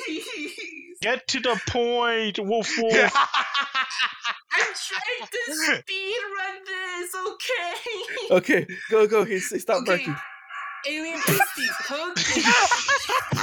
please. 0.05 0.97
Get 1.01 1.27
to 1.29 1.39
the 1.39 1.59
point, 1.67 2.39
Wolf 2.39 2.69
Wolf. 2.77 2.93
I'm 4.55 4.73
trying 4.87 5.27
to 5.31 5.77
speed 5.77 6.15
run 6.37 6.57
this, 6.65 7.15
okay? 7.27 8.35
Okay, 8.35 8.67
go, 8.89 9.07
go. 9.07 9.23
He's, 9.25 9.49
he 9.49 9.59
stopped 9.59 9.87
Okay. 9.89 10.05
barking. 10.05 10.15
Alien 10.87 11.15
Instinct 11.15 11.75
hook. 11.87 12.17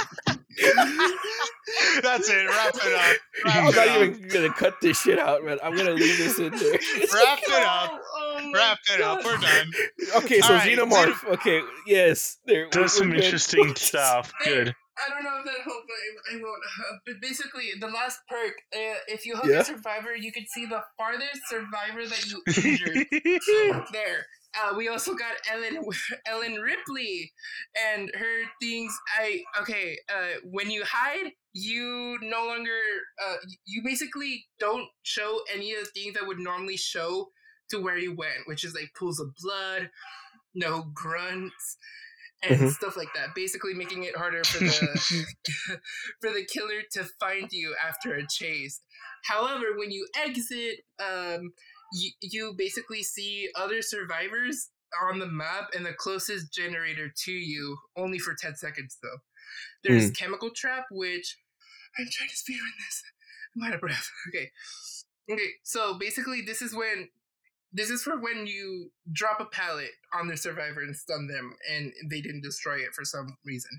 That's 2.03 2.29
it. 2.29 2.47
Wrap 2.47 2.75
it 2.75 2.93
up. 2.93 3.17
I'm 3.45 3.65
Wrap 3.65 3.75
not 3.75 3.87
up. 3.87 4.01
even 4.01 4.27
gonna 4.27 4.53
cut 4.53 4.75
this 4.81 4.99
shit 5.01 5.19
out, 5.19 5.43
man. 5.45 5.57
I'm 5.63 5.75
gonna 5.75 5.91
leave 5.91 6.17
this 6.17 6.37
in 6.39 6.51
there. 6.51 6.71
Wrap 7.13 7.39
it 7.41 7.63
up. 7.65 7.99
Oh, 8.15 8.51
Wrap 8.53 8.77
it 8.93 9.01
up. 9.01 9.23
We're 9.23 9.37
done. 9.37 9.71
Okay, 10.17 10.39
so 10.41 10.47
All 10.53 10.59
right, 10.59 10.69
xenomorph. 10.77 11.23
Okay, 11.33 11.61
yes, 11.87 12.37
there. 12.45 12.67
Does 12.69 12.93
some 12.93 13.11
good. 13.11 13.23
interesting 13.23 13.75
stuff. 13.75 14.31
Good. 14.43 14.75
I 14.97 15.09
don't 15.09 15.23
know 15.23 15.39
if 15.39 15.45
that 15.45 15.61
helped, 15.63 15.87
but 15.87 16.35
I 16.35 16.35
won't. 16.35 16.45
Uh, 16.45 16.97
but 17.07 17.15
basically, 17.21 17.69
the 17.79 17.87
last 17.87 18.19
perk, 18.29 18.53
uh, 18.75 18.97
if 19.07 19.25
you 19.25 19.35
hook 19.35 19.45
Yeah. 19.49 19.61
a 19.61 19.63
survivor, 19.65 20.15
you 20.15 20.31
can 20.31 20.45
see 20.53 20.65
the 20.67 20.83
farthest 20.97 21.41
survivor 21.49 22.05
that 22.05 22.25
you 22.29 22.43
injured. 22.47 23.07
there. 23.93 24.25
Uh, 24.55 24.75
we 24.75 24.87
also 24.89 25.13
got 25.15 25.33
Ellen 25.51 25.83
Ellen 26.25 26.55
Ripley 26.55 27.31
and 27.93 28.11
her 28.15 28.43
things. 28.61 28.93
I 29.19 29.41
okay. 29.61 29.97
Uh, 30.09 30.39
when 30.43 30.69
you 30.69 30.83
hide, 30.85 31.31
you 31.53 32.17
no 32.21 32.45
longer. 32.47 32.77
Uh, 33.25 33.37
you 33.65 33.81
basically 33.83 34.45
don't 34.59 34.87
show 35.03 35.39
any 35.53 35.73
of 35.73 35.83
the 35.85 35.89
things 35.91 36.15
that 36.15 36.27
would 36.27 36.39
normally 36.39 36.77
show 36.77 37.29
to 37.69 37.79
where 37.81 37.97
you 37.97 38.13
went, 38.15 38.47
which 38.47 38.63
is 38.65 38.73
like 38.75 38.91
pools 38.97 39.19
of 39.19 39.33
blood, 39.41 39.89
no 40.53 40.83
grunts, 40.93 41.77
and 42.43 42.59
Mhm. 42.59 42.71
stuff 42.73 42.97
like 42.97 43.13
that. 43.15 43.33
Basically, 43.35 43.73
making 43.73 44.03
it 44.03 44.17
harder 44.17 44.43
for 44.43 44.59
the 44.59 45.25
for 46.21 46.29
the 46.31 46.45
killer 46.45 46.81
to 46.93 47.05
find 47.19 47.49
you 47.51 47.75
after 47.81 48.13
a 48.15 48.27
chase. 48.27 48.81
However, 49.25 49.77
when 49.77 49.91
you 49.91 50.07
exit, 50.15 50.79
um, 50.99 51.53
you, 51.93 52.11
you 52.21 52.53
basically 52.57 53.03
see 53.03 53.49
other 53.55 53.81
survivors 53.81 54.69
on 55.09 55.19
the 55.19 55.27
map 55.27 55.69
and 55.75 55.85
the 55.85 55.93
closest 55.93 56.53
generator 56.53 57.11
to 57.25 57.31
you, 57.31 57.77
only 57.95 58.19
for 58.19 58.33
10 58.33 58.55
seconds 58.55 58.97
though. 59.01 59.19
There's 59.83 60.11
Chemical 60.11 60.49
Trap, 60.55 60.85
which 60.91 61.37
I'm 61.97 62.07
trying 62.11 62.29
to 62.29 62.35
speedrun 62.35 62.77
this. 62.87 63.03
I'm 63.55 63.67
out 63.67 63.75
of 63.75 63.81
breath. 63.81 64.09
Okay. 64.29 64.51
Okay, 65.31 65.49
so 65.63 65.97
basically, 65.97 66.41
this 66.41 66.61
is 66.61 66.75
when. 66.75 67.09
This 67.73 67.89
is 67.89 68.03
for 68.03 68.19
when 68.19 68.47
you 68.47 68.91
drop 69.13 69.39
a 69.39 69.45
pallet 69.45 69.91
on 70.13 70.27
the 70.27 70.35
survivor 70.35 70.81
and 70.81 70.93
stun 70.93 71.27
them, 71.27 71.55
and 71.71 71.93
they 72.09 72.19
didn't 72.19 72.41
destroy 72.41 72.77
it 72.79 72.93
for 72.93 73.05
some 73.05 73.37
reason. 73.45 73.71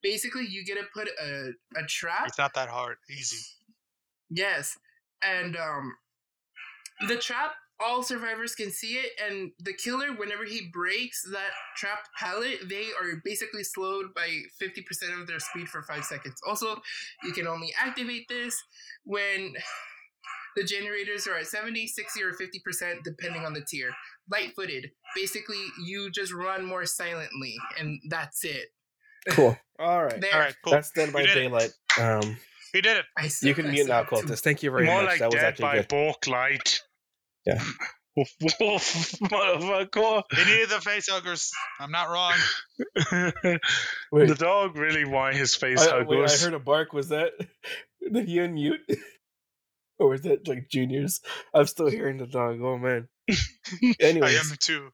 Basically, 0.00 0.46
you 0.46 0.64
get 0.64 0.76
to 0.76 0.84
put 0.94 1.08
a, 1.20 1.50
a 1.76 1.84
trap 1.88 2.28
It's 2.28 2.38
not 2.38 2.54
that 2.54 2.68
hard. 2.68 2.98
Easy. 3.10 3.44
Yes, 4.30 4.78
and 5.24 5.56
um, 5.56 5.92
the 7.08 7.16
trap. 7.16 7.52
All 7.84 8.04
survivors 8.04 8.54
can 8.54 8.70
see 8.70 8.92
it, 8.94 9.10
and 9.26 9.50
the 9.58 9.72
killer, 9.72 10.12
whenever 10.14 10.44
he 10.44 10.68
breaks 10.72 11.22
that 11.32 11.50
trapped 11.76 12.08
pallet, 12.16 12.68
they 12.68 12.84
are 13.00 13.20
basically 13.24 13.64
slowed 13.64 14.14
by 14.14 14.28
fifty 14.60 14.82
percent 14.82 15.12
of 15.18 15.26
their 15.26 15.40
speed 15.40 15.68
for 15.68 15.82
five 15.82 16.04
seconds. 16.04 16.36
Also, 16.46 16.80
you 17.24 17.32
can 17.32 17.48
only 17.48 17.72
activate 17.76 18.28
this 18.28 18.56
when 19.04 19.54
the 20.54 20.62
generators 20.62 21.26
are 21.26 21.38
at 21.38 21.46
70, 21.46 21.86
60, 21.86 22.22
or 22.22 22.32
50% 22.34 23.02
depending 23.04 23.46
on 23.46 23.54
the 23.54 23.62
tier. 23.62 23.90
Light-footed. 24.30 24.90
Basically, 25.16 25.64
you 25.82 26.10
just 26.10 26.32
run 26.32 26.64
more 26.64 26.84
silently, 26.84 27.56
and 27.80 27.98
that's 28.10 28.44
it. 28.44 28.66
Cool. 29.30 29.56
All 29.78 30.04
right. 30.04 30.20
There. 30.20 30.32
All 30.34 30.38
right, 30.40 30.54
cool. 30.62 30.72
That's 30.74 30.90
done 30.92 31.10
by 31.10 31.22
You 31.22 31.26
did 31.28 31.36
it. 31.38 31.40
Daylight. 31.40 31.70
Um, 31.98 32.36
He 32.74 32.80
did 32.82 32.98
it. 32.98 33.06
I 33.18 33.28
you 33.42 33.54
can 33.54 33.66
I 33.66 33.70
mute 33.70 33.88
now, 33.88 34.04
said 34.04 34.08
to- 34.10 34.26
cultist. 34.26 34.40
Thank 34.40 34.62
you 34.62 34.70
very 34.70 34.84
More 34.84 35.02
much. 35.02 35.10
like 35.12 35.18
that 35.20 35.30
was 35.30 35.34
dead 35.36 35.44
actually 35.44 35.62
by 35.62 35.76
good. 35.78 35.88
Borklight. 35.88 36.80
Yeah. 37.46 37.62
Woof, 38.14 38.30
woof, 38.42 39.12
motherfucker. 39.22 40.22
He 40.32 40.44
needed 40.44 40.68
the 40.68 40.80
face 40.82 41.08
huggers. 41.08 41.50
I'm 41.80 41.90
not 41.90 42.10
wrong. 42.10 42.34
Wait, 44.12 44.28
the 44.28 44.34
dog 44.34 44.76
really 44.76 45.06
wanted 45.06 45.36
his 45.36 45.54
face 45.54 45.80
I, 45.80 46.02
wait, 46.02 46.30
I 46.30 46.36
heard 46.36 46.52
a 46.52 46.58
bark. 46.58 46.92
Was 46.92 47.08
that? 47.08 47.32
Did 48.12 48.28
he 48.28 48.36
unmute? 48.36 48.80
or 49.98 50.10
was 50.10 50.22
that 50.22 50.46
like 50.46 50.68
juniors? 50.68 51.20
I'm 51.54 51.66
still 51.66 51.88
hearing 51.88 52.18
the 52.18 52.26
dog. 52.26 52.60
Oh 52.60 52.76
man. 52.76 53.08
I 53.30 53.94
am 54.10 54.56
too. 54.60 54.90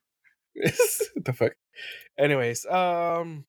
what 0.55 1.25
the 1.25 1.33
fuck? 1.33 1.53
Anyways, 2.17 2.67
um, 2.67 3.45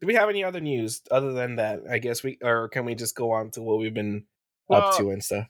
do 0.00 0.08
we 0.08 0.14
have 0.14 0.28
any 0.28 0.42
other 0.42 0.60
news 0.60 1.02
other 1.10 1.32
than 1.32 1.56
that? 1.56 1.80
I 1.88 1.98
guess 1.98 2.24
we, 2.24 2.38
or 2.42 2.68
can 2.68 2.84
we 2.84 2.96
just 2.96 3.14
go 3.14 3.30
on 3.32 3.52
to 3.52 3.62
what 3.62 3.78
we've 3.78 3.94
been 3.94 4.24
up 4.70 4.96
to 4.96 5.10
and 5.10 5.22
stuff? 5.22 5.46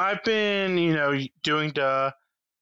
I've 0.00 0.24
been, 0.24 0.78
you 0.78 0.94
know, 0.94 1.18
doing 1.42 1.72
the. 1.74 2.14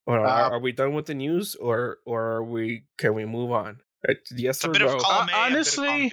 Or 0.06 0.18
are, 0.20 0.26
uh, 0.26 0.50
are 0.56 0.60
we 0.60 0.72
done 0.72 0.94
with 0.94 1.06
the 1.06 1.14
news, 1.14 1.54
or 1.54 1.98
or 2.06 2.22
are 2.36 2.42
we? 2.44 2.84
Can 2.96 3.14
we 3.14 3.24
move 3.26 3.52
on? 3.52 3.80
Uh, 4.08 4.14
Yes 4.34 4.64
or 4.64 4.72
no? 4.72 4.96
of 4.96 5.02
column 5.02 5.28
A, 5.28 5.32
and 5.32 5.54
a 5.54 5.58
bit 5.58 5.68
of 5.68 5.78
honestly. 5.78 6.12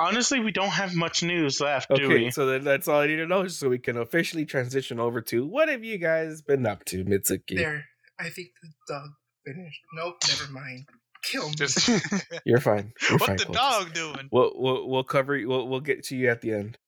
Honestly, 0.00 0.40
we 0.40 0.50
don't 0.50 0.70
have 0.70 0.96
much 0.96 1.22
news 1.22 1.60
left, 1.60 1.88
do 1.94 2.06
Okay, 2.06 2.24
we? 2.24 2.30
so 2.32 2.46
then 2.46 2.64
that's 2.64 2.88
all 2.88 3.00
I 3.00 3.06
need 3.06 3.16
to 3.16 3.26
know, 3.26 3.46
so 3.46 3.68
we 3.68 3.78
can 3.78 3.96
officially 3.96 4.44
transition 4.44 4.98
over 4.98 5.20
to 5.20 5.46
what 5.46 5.68
have 5.68 5.84
you 5.84 5.96
guys 5.98 6.42
been 6.42 6.66
up 6.66 6.84
to, 6.86 7.04
Mitsuki? 7.04 7.54
There. 7.56 7.84
I 8.18 8.30
think 8.30 8.48
the 8.60 8.70
dog 8.92 9.10
finished. 9.46 9.78
Nope, 9.94 10.16
never 10.26 10.50
mind. 10.52 10.86
Kill 11.22 11.48
me. 11.50 12.00
You're 12.44 12.58
fine. 12.58 12.92
You're 13.08 13.18
what 13.18 13.26
fine. 13.28 13.36
the 13.36 13.44
Cultist. 13.44 13.52
dog 13.52 13.94
doing? 13.94 14.28
We'll, 14.32 14.52
we'll 14.56 14.88
we'll 14.88 15.04
cover. 15.04 15.40
We'll 15.46 15.68
we'll 15.68 15.80
get 15.80 16.02
to 16.06 16.16
you 16.16 16.30
at 16.30 16.40
the 16.40 16.52
end. 16.54 16.78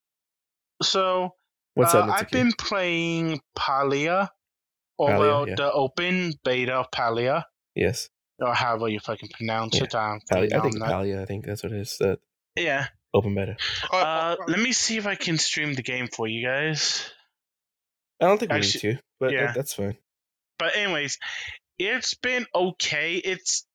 So, 0.82 1.34
What's 1.74 1.94
uh, 1.94 2.00
up, 2.00 2.10
I've 2.10 2.30
been 2.30 2.52
playing 2.52 3.40
Palia, 3.58 4.28
or 4.98 5.10
Palia, 5.10 5.18
well, 5.18 5.48
yeah. 5.48 5.54
the 5.56 5.72
open 5.72 6.34
beta 6.44 6.74
of 6.74 6.90
Palia, 6.90 7.44
Yes, 7.74 8.08
or 8.38 8.54
however 8.54 8.88
you 8.88 9.00
fucking 9.00 9.30
pronounce 9.34 9.76
Yeah. 9.76 9.84
it. 9.84 9.94
I'm 9.94 10.20
Palia. 10.30 10.52
I 10.54 10.60
think 10.60 10.78
that. 10.78 10.88
Palia. 10.88 11.22
I 11.22 11.24
think 11.26 11.44
that's 11.46 11.62
what 11.62 11.72
it 11.72 11.80
is. 11.80 11.96
The 11.98 12.18
Yeah. 12.56 12.86
open 13.12 13.34
beta. 13.34 13.56
Oh, 13.92 13.98
Uh, 13.98 14.36
oh, 14.38 14.44
let 14.46 14.60
me 14.60 14.72
see 14.72 14.96
if 14.96 15.06
I 15.06 15.14
can 15.16 15.36
stream 15.38 15.74
the 15.74 15.82
game 15.82 16.08
for 16.08 16.26
you 16.28 16.46
guys. 16.46 17.10
I 18.20 18.26
don't 18.28 18.38
think 18.38 18.52
we 18.52 18.58
Actu- 18.58 18.88
need 18.88 18.96
to, 18.96 19.02
but 19.18 19.32
yeah. 19.32 19.46
that, 19.46 19.54
that's 19.56 19.74
fine. 19.74 19.96
But 20.58 20.76
anyways, 20.76 21.18
it's 21.78 22.14
been 22.14 22.46
okay. 22.54 23.16
It's 23.16 23.66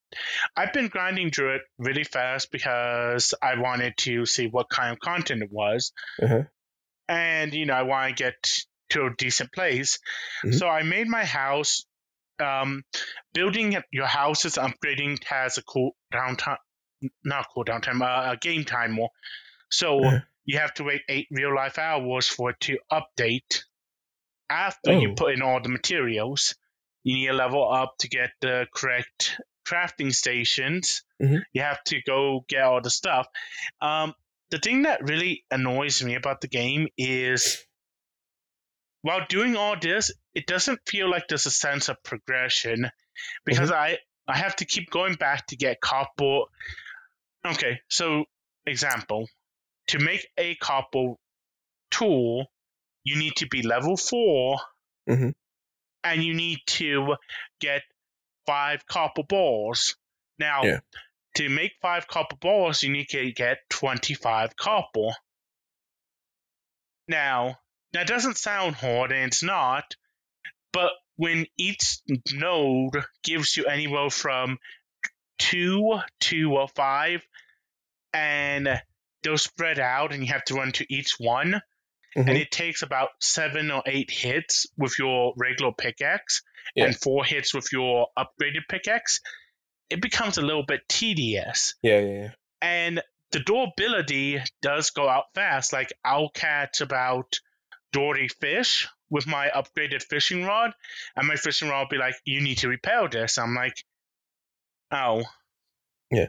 I've 0.56 0.74
been 0.74 0.88
grinding 0.88 1.30
through 1.32 1.56
it 1.58 1.62
really 1.78 2.04
fast 2.06 2.52
because 2.52 3.34
I 3.44 3.60
wanted 3.60 3.94
to 3.98 4.26
see 4.26 4.48
what 4.48 4.68
kind 4.70 4.92
of 4.94 5.00
content 5.00 5.44
it 5.44 5.52
was, 5.52 5.92
Uh-huh. 6.24 6.44
And 7.10 7.54
you 7.54 7.66
know 7.66 7.74
I 7.74 7.82
want 7.82 8.16
to 8.16 8.24
get 8.24 8.36
to 8.92 9.06
a 9.08 9.16
decent 9.18 9.52
place. 9.52 10.00
Mhm. 10.46 10.58
So 10.58 10.68
I 10.70 10.84
made 10.84 11.08
my 11.08 11.26
house. 11.26 11.86
Um, 12.40 12.84
building 13.34 13.76
your 13.92 14.06
house 14.08 14.46
is 14.46 14.56
upgrading 14.56 15.22
has 15.26 15.58
a 15.58 15.62
cool 15.64 15.98
downtime, 16.14 16.58
not 17.26 17.48
cool 17.54 17.66
down 17.66 17.82
time, 17.82 18.02
uh, 18.02 18.32
a 18.32 18.38
game 18.38 18.64
timer. 18.64 19.08
So 19.70 20.06
Uh-huh. 20.06 20.20
you 20.46 20.58
have 20.60 20.74
to 20.76 20.86
wait 20.86 21.02
eight 21.10 21.28
real 21.32 21.54
life 21.54 21.78
hours 21.78 22.30
for 22.30 22.52
it 22.52 22.60
to 22.62 22.80
update. 22.90 23.64
After 24.50 24.94
you 24.94 25.12
Oh. 25.12 25.16
put 25.16 25.34
in 25.34 25.42
all 25.42 25.60
the 25.62 25.70
materials, 25.70 26.56
you 27.04 27.16
need 27.16 27.28
to 27.28 27.34
level 27.34 27.72
up 27.72 27.98
to 28.00 28.08
get 28.08 28.32
the 28.42 28.68
correct 28.74 29.40
crafting 29.68 30.14
stations. 30.16 31.04
Mhm. 31.22 31.44
You 31.54 31.62
have 31.62 31.84
to 31.86 32.02
go 32.02 32.46
get 32.48 32.64
all 32.64 32.82
the 32.82 32.90
stuff. 32.90 33.28
Um, 33.82 34.16
the 34.52 34.58
thing 34.60 34.84
that 34.84 35.04
really 35.04 35.44
annoys 35.52 36.04
me 36.04 36.16
about 36.16 36.42
the 36.42 36.48
game 36.48 36.88
is 36.98 37.66
while 39.02 39.26
doing 39.30 39.56
all 39.56 39.76
this, 39.80 40.12
it 40.34 40.46
doesn't 40.46 40.80
feel 40.88 41.10
like 41.10 41.28
there's 41.28 41.46
a 41.46 41.52
sense 41.52 41.90
of 41.90 42.02
progression 42.04 42.90
because 43.46 43.72
I 43.72 43.98
I 44.28 44.38
have 44.38 44.56
to 44.58 44.66
keep 44.66 44.90
going 44.90 45.16
back 45.16 45.48
to 45.48 45.56
get 45.56 45.82
copper. 45.82 46.42
Okay, 47.46 47.80
so 47.90 48.26
example, 48.66 49.28
to 49.88 50.00
make 50.00 50.28
a 50.38 50.56
copper 50.56 51.14
tool, 51.92 52.46
you 53.04 53.18
need 53.18 53.36
to 53.38 53.48
be 53.48 53.62
level 53.64 53.98
4 53.98 54.60
Mhm. 55.10 55.34
and 56.04 56.24
you 56.24 56.34
need 56.34 56.60
to 56.68 57.16
get 57.60 57.82
five 58.46 58.86
copper 58.86 59.24
balls. 59.24 59.96
Now, 60.38 60.64
Yeah. 60.64 60.80
To 61.36 61.50
make 61.50 61.72
five 61.82 62.08
copper 62.08 62.36
balls, 62.36 62.84
you 62.84 62.92
need 62.92 63.10
to 63.10 63.32
get 63.32 63.60
25 63.70 64.56
copper. 64.56 65.10
Now, 67.08 67.60
that 67.94 68.08
doesn't 68.08 68.38
sound 68.38 68.76
hard, 68.76 69.12
and 69.12 69.28
it's 69.28 69.44
not, 69.44 69.96
but 70.72 70.92
when 71.16 71.46
each 71.58 71.98
node 72.34 73.04
gives 73.24 73.58
you 73.58 73.66
anywhere 73.66 74.10
from 74.10 74.60
two 75.40 76.00
to 76.22 76.68
five, 76.76 77.26
and 78.14 78.82
they're 79.24 79.38
spread 79.38 79.80
out, 79.80 80.14
and 80.14 80.24
you 80.26 80.32
have 80.32 80.46
to 80.46 80.56
run 80.56 80.72
to 80.74 80.86
each 80.94 81.16
one, 81.18 81.62
Mhm. 82.16 82.28
and 82.28 82.38
it 82.38 82.52
takes 82.52 82.82
about 82.82 83.10
seven 83.22 83.72
or 83.72 83.84
eight 83.86 84.10
hits 84.12 84.68
with 84.78 84.98
your 84.98 85.34
regular 85.38 85.72
pickaxe 85.74 86.42
Yeah. 86.76 86.86
and 86.86 87.00
four 87.00 87.26
hits 87.26 87.54
with 87.54 87.72
your 87.72 88.08
upgraded 88.18 88.68
pickaxe, 88.68 89.20
it 89.90 90.02
becomes 90.02 90.38
a 90.38 90.42
little 90.42 90.64
bit 90.66 90.82
tedious. 90.88 91.76
Yeah, 91.82 92.00
yeah, 92.00 92.14
yeah. 92.22 92.30
And 92.62 93.02
the 93.32 93.40
durability 93.40 94.40
does 94.62 94.90
go 94.92 95.08
out 95.08 95.26
fast. 95.36 95.72
Like 95.74 95.94
I'll 96.04 96.30
catch 96.30 96.82
about 96.82 97.40
30 97.94 98.28
fish 98.28 98.88
with 99.10 99.26
my 99.28 99.50
upgraded 99.50 100.04
fishing 100.04 100.46
rod, 100.46 100.72
and 101.16 101.28
my 101.28 101.36
fishing 101.36 101.70
rod 101.70 101.82
will 101.82 101.90
be 101.90 101.98
like, 101.98 102.16
"You 102.26 102.42
need 102.42 102.60
to 102.60 102.68
repair 102.68 103.08
this." 103.10 103.38
I'm 103.40 103.56
like, 103.56 103.84
"Oh, 104.92 105.24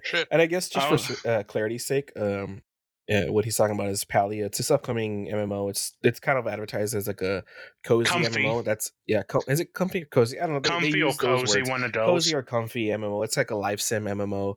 shit. 0.05 0.29
And 0.31 0.41
I 0.41 0.47
guess 0.47 0.69
just 0.69 0.87
Oh. 0.91 0.97
for 0.97 1.29
uh, 1.29 1.43
clarity's 1.43 1.87
sake, 1.87 2.13
um, 2.17 2.63
yeah, 3.11 3.29
what 3.29 3.45
he's 3.45 3.57
talking 3.57 3.75
about 3.75 3.89
is 3.91 4.05
Palia. 4.05 4.47
It's 4.47 4.59
this 4.59 4.71
upcoming 4.71 5.27
MMO. 5.27 5.69
It's 5.69 5.95
it's 6.03 6.21
kind 6.21 6.39
of 6.39 6.47
advertised 6.47 6.95
as 6.95 7.07
like 7.09 7.21
a 7.23 7.43
cozy 7.85 8.09
Comfy. 8.09 8.45
MMO. 8.45 8.65
That's 8.65 8.93
yeah. 9.07 9.23
Co- 9.25 9.43
is 9.49 9.61
it 9.61 9.75
comfy 9.75 10.03
or 10.03 10.07
cozy? 10.07 10.41
I 10.41 10.47
don't 10.47 10.55
know. 10.55 10.61
They- 10.61 10.91
they 10.93 11.01
comfy 11.01 11.03
or 11.03 11.13
cozy, 11.13 11.63
one 11.63 11.83
of 11.83 11.93
those." 11.93 12.07
Cozy 12.07 12.35
or 12.37 12.43
comfy 12.43 12.87
MMO. 12.87 13.25
It's 13.25 13.37
like 13.37 13.51
a 13.51 13.57
life 13.57 13.81
sim 13.81 14.05
MMO. 14.05 14.55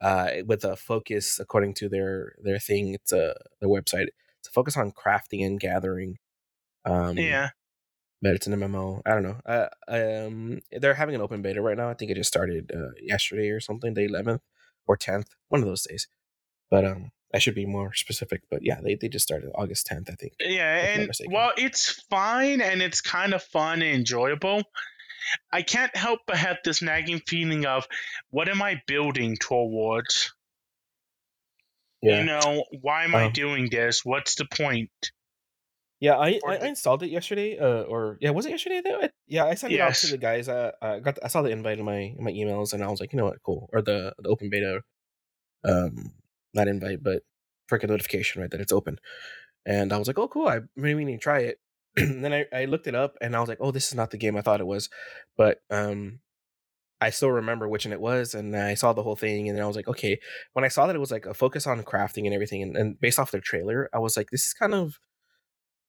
uh, 0.00 0.28
with 0.46 0.64
a 0.64 0.76
focus 0.76 1.38
according 1.40 1.72
to 1.72 1.88
their 1.88 2.34
their 2.44 2.58
thing. 2.58 2.92
It's 2.94 3.12
a 3.12 3.34
their 3.60 3.70
website. 3.70 4.08
It's 4.40 4.48
a 4.48 4.52
focus 4.52 4.76
on 4.76 4.92
crafting 4.92 5.46
and 5.46 5.58
gathering. 5.58 6.18
Um, 6.84 7.16
yeah. 7.16 7.50
but 8.20 8.34
it's 8.34 8.46
an 8.46 8.52
MMO. 8.60 9.00
I 9.06 9.10
don't 9.14 9.22
know. 9.22 9.40
Uh, 9.46 9.68
um, 9.88 10.60
they're 10.70 10.92
having 10.94 11.14
an 11.14 11.22
open 11.22 11.40
beta 11.40 11.62
right 11.62 11.76
now. 11.78 11.88
I 11.88 11.94
think 11.94 12.10
it 12.10 12.16
just 12.16 12.28
started 12.28 12.70
uh, 12.74 12.92
yesterday 13.00 13.48
or 13.48 13.60
something, 13.60 13.94
the 13.94 14.06
11th 14.06 14.40
or 14.86 14.98
10th, 14.98 15.28
one 15.48 15.62
of 15.62 15.66
those 15.66 15.84
days. 15.84 16.06
But 16.70 16.84
um, 16.84 17.10
I 17.34 17.38
should 17.38 17.54
be 17.56 17.66
more 17.66 17.92
specific. 17.94 18.42
But 18.50 18.60
yeah, 18.62 18.80
they, 18.80 18.94
they 18.94 19.08
just 19.08 19.24
started 19.24 19.50
August 19.54 19.88
10th, 19.88 20.10
I 20.10 20.14
think. 20.14 20.34
Yeah, 20.40 20.76
and 20.76 21.10
well, 21.28 21.50
it's 21.58 21.90
fine 22.08 22.60
and 22.60 22.80
it's 22.80 23.00
kind 23.00 23.34
of 23.34 23.42
fun 23.42 23.82
and 23.82 23.96
enjoyable. 23.96 24.62
I 25.52 25.62
can't 25.62 25.94
help 25.96 26.20
but 26.26 26.36
have 26.36 26.58
this 26.64 26.80
nagging 26.82 27.20
feeling 27.26 27.66
of 27.66 27.86
what 28.30 28.48
am 28.48 28.62
I 28.62 28.80
building 28.86 29.36
towards? 29.36 30.32
Yeah. 32.02 32.18
You 32.20 32.24
know, 32.26 32.64
why 32.82 33.04
am 33.04 33.14
I 33.14 33.24
Um, 33.26 33.32
doing 33.32 33.68
this? 33.70 34.04
What's 34.04 34.34
the 34.36 34.44
point? 34.44 34.90
Yeah, 36.00 36.18
I, 36.18 36.38
I, 36.46 36.56
I 36.56 36.66
installed 36.66 37.02
it 37.02 37.08
yesterday. 37.10 37.58
Uh, 37.58 37.82
or 37.82 38.18
yeah, 38.20 38.30
was 38.30 38.44
it 38.44 38.50
yesterday 38.50 38.82
though? 38.84 39.00
I, 39.00 39.10
yeah, 39.26 39.46
I 39.46 39.54
sent 39.54 39.72
it 39.72 39.80
out 39.80 39.94
to 39.94 40.08
the 40.08 40.18
guys. 40.18 40.48
Uh, 40.48 40.72
I 40.82 41.00
got 41.00 41.18
I 41.24 41.28
saw 41.28 41.40
the 41.40 41.50
invite 41.50 41.78
in 41.78 41.84
my 41.86 42.14
in 42.18 42.22
my 42.22 42.30
emails, 42.32 42.74
and 42.74 42.84
I 42.84 42.88
was 42.88 43.00
like, 43.00 43.12
you 43.14 43.16
know 43.16 43.24
what, 43.24 43.42
cool. 43.42 43.70
Or 43.72 43.80
the 43.80 44.12
the 44.18 44.28
open 44.28 44.50
beta, 44.50 44.82
um, 45.64 46.12
not 46.54 46.68
invite, 46.68 47.02
but 47.02 47.22
freaking 47.70 47.88
notification, 47.88 48.42
right? 48.42 48.50
That 48.50 48.60
it's 48.60 48.72
open. 48.72 48.98
And 49.66 49.92
I 49.92 49.98
was 49.98 50.06
like, 50.06 50.18
oh, 50.18 50.28
cool. 50.28 50.48
I 50.48 50.60
maybe 50.76 51.04
need 51.04 51.16
to 51.16 51.22
try 51.22 51.40
it. 51.40 51.58
and 51.96 52.24
then 52.24 52.32
I, 52.32 52.46
I 52.52 52.64
looked 52.66 52.86
it 52.86 52.94
up, 52.94 53.16
and 53.20 53.36
I 53.36 53.40
was 53.40 53.48
like, 53.48 53.58
oh, 53.60 53.70
this 53.70 53.88
is 53.88 53.94
not 53.94 54.10
the 54.10 54.18
game 54.18 54.36
I 54.36 54.42
thought 54.42 54.60
it 54.60 54.66
was. 54.66 54.88
But 55.36 55.58
um, 55.70 56.20
I 57.00 57.10
still 57.10 57.30
remember 57.30 57.68
which 57.68 57.86
one 57.86 57.92
it 57.92 58.00
was, 58.00 58.34
and 58.34 58.56
I 58.56 58.74
saw 58.74 58.92
the 58.92 59.02
whole 59.02 59.16
thing, 59.16 59.48
and 59.48 59.60
I 59.60 59.66
was 59.66 59.76
like, 59.76 59.88
okay. 59.88 60.18
When 60.52 60.64
I 60.64 60.68
saw 60.68 60.86
that 60.86 60.96
it 60.96 61.00
was 61.00 61.10
like 61.10 61.26
a 61.26 61.34
focus 61.34 61.66
on 61.66 61.82
crafting 61.82 62.24
and 62.24 62.34
everything, 62.34 62.62
and, 62.62 62.76
and 62.76 63.00
based 63.00 63.18
off 63.18 63.30
their 63.30 63.40
trailer, 63.40 63.88
I 63.92 63.98
was 63.98 64.16
like, 64.16 64.30
this 64.30 64.46
is 64.46 64.54
kind 64.54 64.74
of 64.74 64.98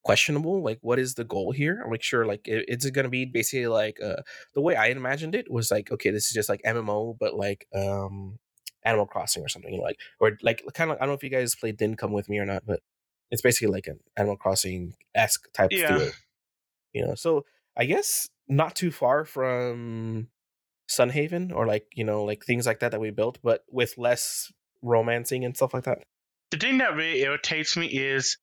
questionable. 0.04 0.64
Like, 0.64 0.80
what 0.82 1.00
is 1.00 1.16
the 1.16 1.24
goal 1.24 1.52
here? 1.52 1.82
I'm 1.84 1.92
like, 1.92 2.04
sure, 2.04 2.26
like, 2.26 2.48
it, 2.48 2.66
it's 2.68 2.90
going 2.92 3.06
to 3.06 3.10
be 3.10 3.26
basically 3.26 3.68
like 3.68 4.00
uh, 4.02 4.22
the 4.54 4.62
way 4.62 4.76
I 4.76 4.88
imagined 4.88 5.36
it 5.36 5.52
was 5.52 5.72
like, 5.72 5.92
okay, 5.92 6.12
this 6.12 6.28
is 6.28 6.34
just 6.34 6.50
like 6.50 6.62
MMO, 6.66 7.18
but 7.20 7.36
like 7.36 7.68
um, 7.74 8.38
Animal 8.86 9.06
Crossing 9.08 9.44
or 9.44 9.50
something, 9.50 9.74
you 9.74 9.80
know, 9.80 9.84
like, 9.84 9.98
or 10.20 10.38
like 10.42 10.64
kind 10.74 10.92
of. 10.92 10.98
I 10.98 11.00
don't 11.02 11.10
know 11.10 11.14
if 11.16 11.24
you 11.24 11.30
guys 11.30 11.56
played 11.56 11.78
Didn't 11.78 11.98
Come 11.98 12.14
with 12.14 12.30
Me 12.30 12.38
or 12.40 12.46
not, 12.46 12.64
but 12.66 12.80
it's 13.32 13.42
basically 13.42 13.74
like 13.74 13.88
an 13.88 14.00
Animal 14.16 14.38
Crossing 14.38 14.94
esque 15.14 15.52
type 15.54 15.70
Yeah. 15.72 16.10
you 16.94 17.06
know. 17.06 17.16
So 17.16 17.46
I 17.76 17.86
guess 17.86 18.30
not 18.48 18.76
too 18.76 18.92
far 18.92 19.26
from 19.26 20.28
Sunhaven 20.90 21.52
or 21.52 21.66
like 21.66 21.88
you 21.96 22.04
know 22.04 22.24
like 22.24 22.46
things 22.46 22.66
like 22.68 22.80
that 22.80 22.92
that 22.92 23.02
we 23.02 23.10
built, 23.10 23.40
but 23.44 23.64
with 23.70 23.98
less 23.98 24.52
romancing 24.82 25.44
and 25.44 25.56
stuff 25.56 25.74
like 25.74 25.84
that. 25.86 26.04
The 26.52 26.58
thing 26.58 26.78
that 26.78 26.96
really 26.96 27.22
irritates 27.22 27.76
me 27.76 27.88
is 27.88 28.38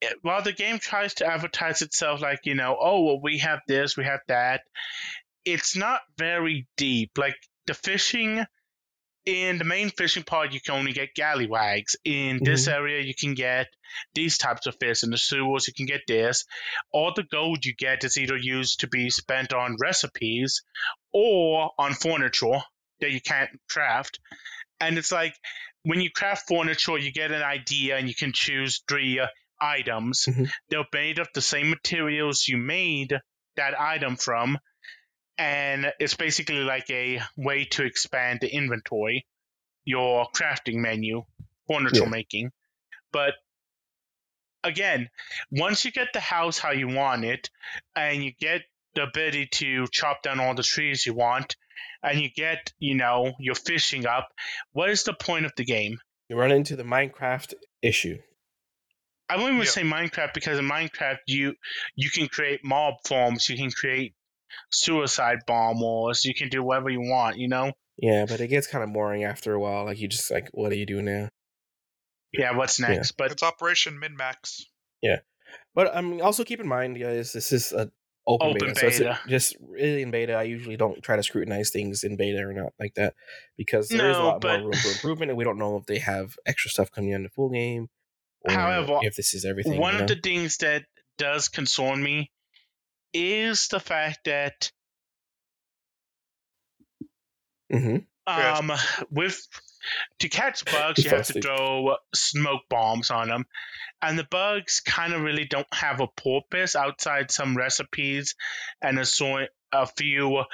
it- 0.00 0.18
while 0.22 0.42
the 0.42 0.52
game 0.52 0.78
tries 0.78 1.14
to 1.14 1.26
advertise 1.26 1.82
itself 1.82 2.20
like, 2.20 2.40
you 2.44 2.54
know, 2.54 2.76
oh, 2.80 3.02
well, 3.02 3.20
we 3.20 3.38
have 3.38 3.60
this, 3.66 3.96
we 3.96 4.04
have 4.04 4.20
that, 4.28 4.62
it's 5.44 5.74
not 5.76 6.02
very 6.16 6.68
deep. 6.76 7.18
Like 7.18 7.34
the 7.66 7.74
fishing 7.74 8.44
in 9.26 9.58
the 9.58 9.64
main 9.64 9.90
fishing 9.90 10.22
pod, 10.22 10.52
you 10.52 10.60
can 10.60 10.74
only 10.74 10.92
get 10.92 11.14
gallywags. 11.14 11.96
In 12.04 12.40
this 12.42 12.68
area, 12.68 13.00
you 13.02 13.14
can 13.14 13.34
get 13.34 13.68
these 14.14 14.36
types 14.38 14.66
of 14.66 14.76
fish. 14.78 15.02
In 15.02 15.10
the 15.10 15.18
sewers, 15.18 15.66
you 15.66 15.74
can 15.74 15.86
get 15.86 16.02
this. 16.06 16.44
All 16.92 17.12
the 17.14 17.22
gold 17.22 17.64
you 17.64 17.74
get 17.74 18.04
is 18.04 18.18
either 18.18 18.36
used 18.36 18.80
to 18.80 18.88
be 18.88 19.08
spent 19.10 19.52
on 19.54 19.76
recipes 19.80 20.62
or 21.12 21.70
on 21.78 21.94
furniture 21.94 22.60
that 23.00 23.12
you 23.12 23.20
can't 23.20 23.50
craft. 23.70 24.20
And 24.80 24.98
it's 24.98 25.12
like 25.12 25.34
when 25.84 26.00
you 26.00 26.10
craft 26.10 26.48
furniture, 26.48 26.98
you 26.98 27.12
get 27.12 27.30
an 27.30 27.42
idea 27.42 27.96
and 27.96 28.08
you 28.08 28.14
can 28.14 28.32
choose 28.32 28.82
three 28.88 29.20
uh, 29.20 29.26
items. 29.60 30.26
Mhm. 30.28 30.50
They're 30.68 30.84
made 30.92 31.18
of 31.18 31.28
the 31.34 31.42
same 31.42 31.70
materials 31.70 32.46
you 32.46 32.58
made 32.58 33.18
that 33.56 33.80
item 33.80 34.16
from. 34.16 34.58
And 35.36 35.92
it's 35.98 36.14
basically 36.14 36.60
like 36.62 36.88
a 36.90 37.20
way 37.36 37.64
to 37.72 37.84
expand 37.84 38.38
the 38.40 38.48
inventory, 38.54 39.26
your 39.84 40.26
crafting 40.34 40.76
menu, 40.76 41.24
furniture 41.68 42.04
Yeah. 42.04 42.08
making. 42.08 42.50
But 43.12 43.34
again, 44.62 45.10
once 45.50 45.84
you 45.84 45.92
get 45.92 46.08
the 46.12 46.20
house 46.20 46.58
how 46.58 46.70
you 46.72 46.88
want 46.88 47.24
it, 47.24 47.50
and 47.96 48.24
you 48.24 48.32
get 48.38 48.62
the 48.94 49.02
ability 49.02 49.48
to 49.52 49.86
chop 49.90 50.22
down 50.22 50.40
all 50.40 50.54
the 50.54 50.62
trees 50.62 51.04
you 51.04 51.14
want, 51.14 51.56
and 52.02 52.20
you 52.20 52.28
get, 52.30 52.72
you 52.78 52.94
know, 52.94 53.32
your 53.38 53.54
fishing 53.54 54.06
up, 54.06 54.28
what 54.72 54.90
is 54.90 55.04
the 55.04 55.14
point 55.14 55.46
of 55.46 55.52
the 55.56 55.64
game? 55.64 55.98
You 56.28 56.36
run 56.36 56.52
into 56.52 56.76
the 56.76 56.84
Minecraft 56.84 57.54
issue. 57.82 58.18
I 59.28 59.36
won't 59.36 59.54
even 59.54 59.64
Yeah. 59.64 59.70
say 59.70 59.82
Minecraft 59.82 60.34
because 60.34 60.58
in 60.58 60.68
Minecraft 60.68 61.18
you 61.26 61.54
you 61.96 62.10
can 62.10 62.28
create 62.28 62.60
mob 62.64 62.94
forms, 63.06 63.48
you 63.48 63.56
can 63.56 63.70
create 63.70 64.14
suicide 64.70 65.38
bombers, 65.46 66.24
you 66.24 66.34
can 66.34 66.48
do 66.48 66.62
whatever 66.62 66.90
you 66.90 67.00
want, 67.00 67.38
you 67.38 67.48
know? 67.48 67.72
Yeah, 67.96 68.26
but 68.28 68.40
it 68.40 68.48
gets 68.48 68.66
kind 68.66 68.82
of 68.82 68.92
boring 68.92 69.24
after 69.24 69.52
a 69.54 69.60
while. 69.60 69.84
Like 69.84 69.98
you 69.98 70.08
just 70.08 70.30
like, 70.30 70.48
what 70.52 70.70
do 70.70 70.76
you 70.76 70.86
do 70.86 71.00
now? 71.00 71.28
Yeah, 72.32 72.56
what's 72.56 72.80
next? 72.80 73.12
But 73.12 73.30
It's 73.30 73.42
Operation 73.42 73.98
Min 74.00 74.16
Max. 74.16 74.66
Yeah. 75.00 75.18
But 75.74 75.94
I 75.94 76.00
mean, 76.00 76.20
also 76.20 76.44
keep 76.44 76.60
in 76.60 76.66
mind, 76.66 76.98
guys, 76.98 77.32
this 77.32 77.52
is 77.52 77.72
a 77.72 77.90
open, 78.26 78.48
Open 78.48 78.68
beta, 78.68 78.80
so 78.80 78.86
it's 78.86 78.98
beta. 78.98 79.20
just 79.28 79.56
really 79.60 80.02
in 80.02 80.10
beta. 80.10 80.34
I 80.34 80.44
usually 80.44 80.76
don't 80.76 81.02
try 81.02 81.16
to 81.16 81.22
scrutinize 81.22 81.70
things 81.70 82.02
in 82.02 82.16
beta 82.16 82.38
or 82.38 82.52
not 82.52 82.72
like 82.80 82.94
that 82.94 83.14
because 83.56 83.88
there 83.88 84.10
is 84.10 84.16
a 84.16 84.22
lot 84.22 84.40
but- 84.40 84.60
more 84.60 84.70
room 84.70 84.80
for 84.80 84.88
improvement, 84.88 85.30
and 85.30 85.38
we 85.38 85.44
don't 85.44 85.58
know 85.58 85.76
if 85.76 85.86
they 85.86 85.98
have 85.98 86.34
extra 86.46 86.70
stuff 86.70 86.90
coming 86.90 87.10
in 87.10 87.22
the 87.22 87.28
full 87.28 87.50
game. 87.50 87.88
Or 88.46 88.52
However, 88.52 88.98
if 89.02 89.14
this 89.16 89.34
is 89.34 89.44
everything, 89.44 89.80
one 89.80 89.94
you 89.94 90.00
of 90.00 90.08
the 90.08 90.16
things 90.16 90.58
that 90.58 90.84
does 91.16 91.48
concern 91.48 92.02
me 92.02 92.30
is 93.14 93.68
the 93.68 93.80
fact 93.80 94.24
that 94.24 94.70
Mhm. 97.72 98.06
Um 98.26 98.72
with 99.10 99.46
to 100.20 100.28
catch 100.28 100.64
bugs 100.70 101.04
You 101.04 101.10
you 101.10 101.16
have 101.16 101.26
to 101.26 101.40
throw 101.40 101.96
smoke 102.14 102.62
bombs 102.70 103.10
on 103.10 103.28
them 103.28 103.44
and 104.02 104.18
the 104.18 104.24
bugs 104.30 104.80
kind 104.80 105.12
of 105.12 105.22
really 105.22 105.44
don't 105.46 105.72
have 105.74 106.00
a 106.00 106.08
purpose 106.08 106.76
outside 106.76 107.30
some 107.30 107.56
recipes 107.56 108.34
and 108.82 108.98
a 108.98 109.04
sort 109.04 109.50
a 109.72 109.86
few 109.86 110.44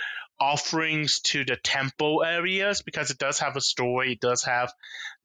offerings 0.40 1.20
to 1.20 1.44
the 1.44 1.56
temple 1.56 2.24
areas 2.24 2.82
because 2.82 3.10
it 3.10 3.18
does 3.18 3.38
have 3.40 3.56
a 3.56 3.60
story 3.60 4.12
it 4.12 4.20
does 4.20 4.44
have 4.44 4.72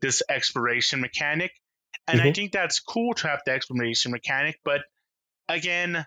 this 0.01 0.21
exploration 0.29 1.01
mechanic 1.01 1.51
and 2.07 2.21
i 2.21 2.25
Mhm. 2.25 2.36
think 2.36 2.51
that's 2.51 2.79
cool 2.79 3.13
to 3.15 3.27
have 3.27 3.41
the 3.45 3.51
exploration 3.53 4.11
mechanic 4.11 4.59
but 4.65 4.81
again 5.49 6.05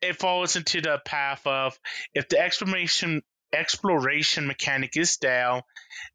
it 0.00 0.18
falls 0.18 0.56
into 0.56 0.80
the 0.80 1.00
path 1.04 1.46
of 1.46 1.78
if 2.14 2.28
the 2.28 2.38
exploration 2.38 3.22
exploration 3.52 4.46
mechanic 4.46 4.96
is 4.96 5.16
there, 5.18 5.62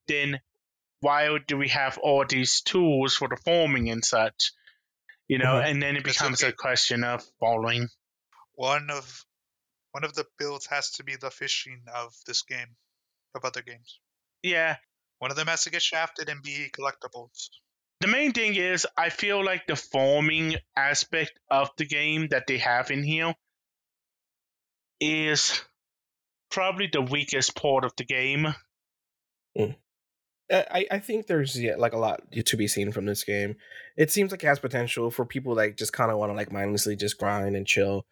then 0.07 0.39
why 1.01 1.37
do 1.47 1.57
we 1.57 1.69
have 1.69 1.97
all 1.97 2.23
these 2.27 2.61
tools 2.61 3.15
for 3.15 3.27
the 3.27 3.37
forming 3.43 3.89
and 3.89 4.05
such? 4.05 4.51
You 5.27 5.39
know, 5.39 5.55
Mhm. 5.55 5.65
and 5.71 5.83
then 5.83 5.95
it 5.97 6.03
becomes 6.03 6.43
okay. 6.43 6.49
a 6.51 6.53
question 6.53 7.03
of 7.03 7.23
following. 7.39 7.89
One 8.53 8.89
of 8.89 9.25
one 9.91 10.03
of 10.03 10.15
the 10.15 10.25
builds 10.39 10.65
has 10.67 10.91
to 10.93 11.03
be 11.03 11.15
the 11.15 11.29
fishing 11.29 11.83
of 11.93 12.13
this 12.25 12.41
game, 12.41 12.75
of 13.35 13.45
other 13.45 13.61
games. 13.61 13.99
Yeah, 14.41 14.77
One 15.19 15.29
of 15.31 15.37
them 15.37 15.47
has 15.47 15.63
to 15.63 15.69
get 15.69 15.81
shafted 15.81 16.27
and 16.29 16.41
be 16.43 16.69
collectibles. 16.69 17.49
the 18.01 18.07
main 18.07 18.33
thing 18.33 18.55
is 18.55 18.85
I 18.97 19.09
feel 19.09 19.43
like 19.43 19.65
the 19.67 19.75
farming 19.77 20.55
aspect 20.75 21.39
of 21.49 21.69
the 21.77 21.85
game 21.85 22.27
that 22.29 22.45
they 22.47 22.57
have 22.57 22.91
in 22.91 23.03
here 23.03 23.33
is 25.03 25.61
probably 26.49 26.87
the 26.91 27.01
weakest 27.01 27.55
part 27.55 27.83
of 27.83 27.93
the 27.97 28.05
game. 28.05 28.53
Uh, 29.59 29.67
I, 30.51 30.85
I 30.91 30.99
think 30.99 31.27
there's 31.27 31.59
yeah, 31.59 31.75
like 31.77 31.93
a 31.93 31.97
lot 31.97 32.21
to 32.45 32.57
be 32.57 32.67
seen 32.67 32.91
from 32.91 33.05
this 33.05 33.23
game. 33.23 33.55
It 33.97 34.11
seems 34.11 34.31
like 34.31 34.43
it 34.43 34.47
has 34.47 34.59
potential 34.59 35.09
for 35.09 35.25
people 35.25 35.55
that 35.55 35.77
just 35.77 35.93
kind 35.93 36.11
of 36.11 36.17
want 36.17 36.31
to 36.31 36.35
like 36.35 36.51
mindlessly 36.51 36.95
just 36.95 37.17
grind 37.17 37.55
and 37.55 37.65
chill. 37.65 38.05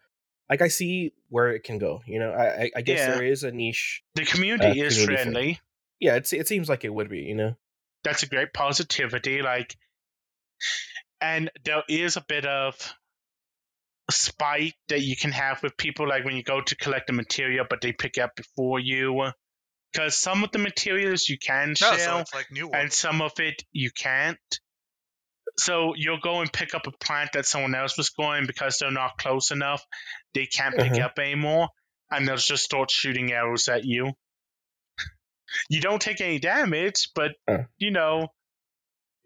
Like 0.50 0.62
I 0.62 0.68
see 0.68 1.12
where 1.28 1.50
it 1.50 1.62
can 1.64 1.78
go. 1.78 2.02
You 2.06 2.18
know, 2.18 2.32
I 2.32 2.70
I, 2.74 2.80
guess 2.80 2.98
Yeah. 2.98 3.14
there 3.14 3.24
is 3.24 3.44
a 3.44 3.52
niche. 3.52 4.02
The 4.14 4.24
community 4.24 4.80
Uh, 4.80 4.84
is 4.84 4.94
community 4.98 5.22
friendly. 5.22 5.60
Yeah, 6.00 6.16
it's, 6.16 6.32
it 6.32 6.48
seems 6.48 6.68
like 6.68 6.84
it 6.84 6.92
would 6.92 7.08
be. 7.08 7.20
You 7.20 7.34
know. 7.34 7.56
that's 8.04 8.22
a 8.24 8.26
great 8.26 8.52
positivity 8.52 9.42
like 9.42 9.76
and 11.20 11.50
there 11.64 11.84
is 11.88 12.16
a 12.16 12.24
bit 12.26 12.44
of 12.44 12.74
spite 14.12 14.74
that 14.88 15.00
you 15.00 15.16
can 15.16 15.32
have 15.32 15.62
with 15.62 15.76
people 15.76 16.08
like 16.08 16.24
when 16.24 16.36
you 16.36 16.42
go 16.42 16.60
to 16.60 16.76
collect 16.76 17.06
the 17.08 17.12
material 17.12 17.66
but 17.68 17.80
they 17.80 17.92
pick 17.92 18.18
up 18.18 18.36
before 18.36 18.78
you 18.78 19.30
because 19.92 20.14
some 20.14 20.44
of 20.44 20.50
the 20.52 20.58
materials 20.58 21.28
you 21.28 21.38
can 21.38 21.68
No, 21.70 21.74
share 21.74 21.98
so 21.98 22.18
it's 22.18 22.34
like 22.34 22.50
new 22.50 22.70
and 22.70 22.92
some 22.92 23.20
of 23.22 23.32
it 23.38 23.62
you 23.72 23.90
can't 23.90 24.38
so 25.58 25.94
you'll 25.96 26.20
go 26.20 26.40
and 26.40 26.52
pick 26.52 26.74
up 26.74 26.86
a 26.86 26.92
plant 26.92 27.30
that 27.34 27.44
someone 27.46 27.74
else 27.74 27.96
was 27.98 28.10
going 28.10 28.46
because 28.46 28.78
they're 28.78 28.90
not 28.90 29.18
close 29.18 29.50
enough 29.50 29.84
they 30.34 30.46
can't 30.46 30.74
pick 30.76 30.92
Uh-huh. 30.92 31.06
up 31.06 31.18
anymore 31.18 31.68
and 32.10 32.26
they'll 32.26 32.36
just 32.36 32.64
start 32.64 32.90
shooting 32.90 33.32
arrows 33.32 33.68
at 33.68 33.84
you 33.84 34.12
You 35.68 35.80
don't 35.80 36.00
take 36.00 36.20
any 36.22 36.38
damage, 36.38 37.10
but 37.14 37.32
Uh. 37.46 37.64
you 37.76 37.90
know, 37.90 38.28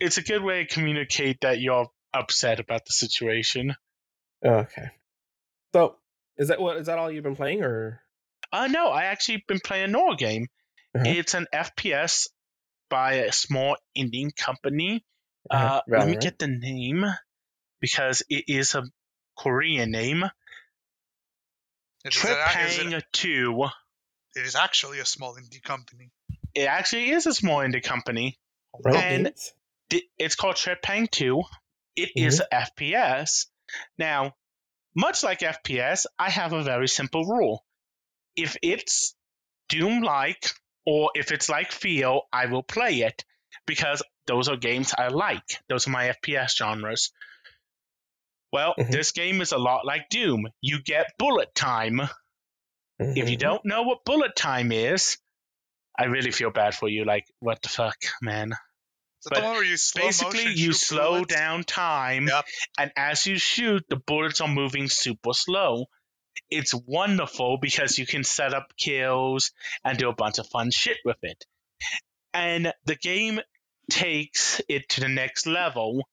it's 0.01 0.19
a 0.19 0.23
good 0.23 0.43
way 0.43 0.65
to 0.65 0.75
communicate 0.75 1.39
that 1.43 1.61
you're 1.61 1.89
upset 2.13 2.59
about 2.61 2.85
the 2.85 2.93
situation. 2.93 3.75
Okay. 4.47 4.91
So 5.75 5.97
is 6.37 6.49
that 6.49 6.61
what 6.61 6.77
is 6.79 6.87
that 6.87 6.99
all 6.99 7.11
you've 7.11 7.25
been 7.25 7.37
playing 7.37 7.63
or 7.63 8.01
Uh 8.53 8.67
no, 8.69 8.89
I 8.89 9.05
actually 9.05 9.45
been 9.49 9.61
playing 9.61 9.85
another 9.91 10.17
game. 10.17 10.47
Uh-huh. 10.95 11.05
It's 11.07 11.35
an 11.35 11.47
FPS 11.53 12.29
by 12.89 13.15
a 13.15 13.33
small 13.33 13.77
Indian 13.95 14.31
company. 14.31 15.05
Uh-huh. 15.51 15.65
Uh, 15.77 15.81
let 15.89 16.07
me 16.09 16.15
Valorant? 16.15 16.21
get 16.23 16.39
the 16.39 16.47
name 16.49 17.05
because 17.81 18.23
it 18.29 18.45
is 18.49 18.75
a 18.75 18.83
Korean 19.39 19.91
name. 19.91 20.25
It 22.05 22.15
is, 22.15 22.25
a- 22.25 22.29
is 22.29 22.79
Trepang 22.79 22.93
it, 22.99 23.05
2. 23.13 23.65
it 24.37 24.47
is 24.47 24.55
actually 24.57 25.01
a 25.01 25.05
small 25.05 25.35
indie 25.37 25.63
company. 25.63 26.11
It 26.55 26.63
actually 26.69 27.11
is 27.11 27.27
a 27.27 27.35
small 27.35 27.59
indie 27.59 27.83
company. 27.83 28.39
Right 28.85 28.97
And- 28.97 29.33
It's 30.19 30.35
called 30.37 30.57
Trepang 30.57 31.11
2. 31.11 31.43
It 31.97 32.11
is 32.17 32.41
Mm-hmm. 32.41 32.57
a 32.57 32.67
FPS. 32.71 33.47
Now, 33.99 34.35
much 34.95 35.23
like 35.23 35.41
FPS, 35.41 36.07
I 36.19 36.31
have 36.31 36.53
a 36.53 36.63
very 36.63 36.89
simple 36.89 37.25
rule. 37.27 37.65
If 38.37 38.57
it's 38.63 39.15
Doom 39.69 40.03
like, 40.03 40.51
or 40.85 41.11
if 41.15 41.33
it's 41.33 41.49
like 41.49 41.69
F.E.A.R., 41.69 42.23
I 42.33 42.47
will 42.47 42.63
play 42.63 43.01
it 43.01 43.25
because 43.67 44.03
those 44.27 44.49
are 44.49 44.57
games 44.57 44.95
I 44.97 45.09
like. 45.09 45.61
Those 45.69 45.87
are 45.87 45.91
my 45.91 46.09
FPS 46.09 46.57
genres. 46.57 47.13
Well, 48.53 48.75
Mhm. 48.79 48.91
this 48.91 49.13
game 49.13 49.41
is 49.41 49.53
a 49.53 49.59
lot 49.59 49.85
like 49.85 50.09
Doom. 50.09 50.47
You 50.61 50.83
get 50.83 51.19
bullet 51.19 51.55
time. 51.55 52.01
If 52.99 53.29
you 53.29 53.37
Mhm. 53.37 53.41
don't 53.41 53.65
know 53.65 53.83
what 53.83 54.05
bullet 54.05 54.35
time 54.37 54.73
is, 54.73 55.19
I 55.99 56.05
really 56.05 56.31
feel 56.31 56.51
bad 56.51 56.75
for 56.75 56.89
you. 56.89 57.05
Like, 57.05 57.27
what 57.41 57.61
the 57.63 57.69
fuck, 57.69 57.97
man? 58.23 58.57
But 59.25 59.35
the 59.37 59.43
one 59.43 59.55
where 59.55 59.65
you 59.65 59.77
slow 59.77 60.03
Basically, 60.07 60.53
you 60.53 60.73
slow 60.73 61.11
bullets? 61.15 61.35
down 61.35 61.65
time, 61.65 62.29
Yep. 62.29 62.45
and 62.79 62.93
as 62.97 63.27
you 63.27 63.39
shoot, 63.39 63.85
the 63.89 63.97
bullets 63.97 64.41
are 64.41 64.49
moving 64.49 64.89
super 64.89 65.33
slow. 65.33 65.87
It's 66.51 66.75
wonderful 66.75 67.59
because 67.61 67.99
you 67.99 68.07
can 68.07 68.23
set 68.23 68.55
up 68.55 68.73
kills 68.77 69.53
and 69.85 69.99
do 69.99 70.09
a 70.09 70.15
bunch 70.15 70.39
of 70.39 70.47
fun 70.49 70.71
shit 70.71 70.99
with 71.05 71.17
it. 71.23 71.45
And 72.35 72.73
the 72.85 72.95
game 72.95 73.41
takes 73.91 74.61
it 74.69 74.89
to 74.91 75.01
the 75.01 75.09
next 75.09 75.47
level. 75.47 76.07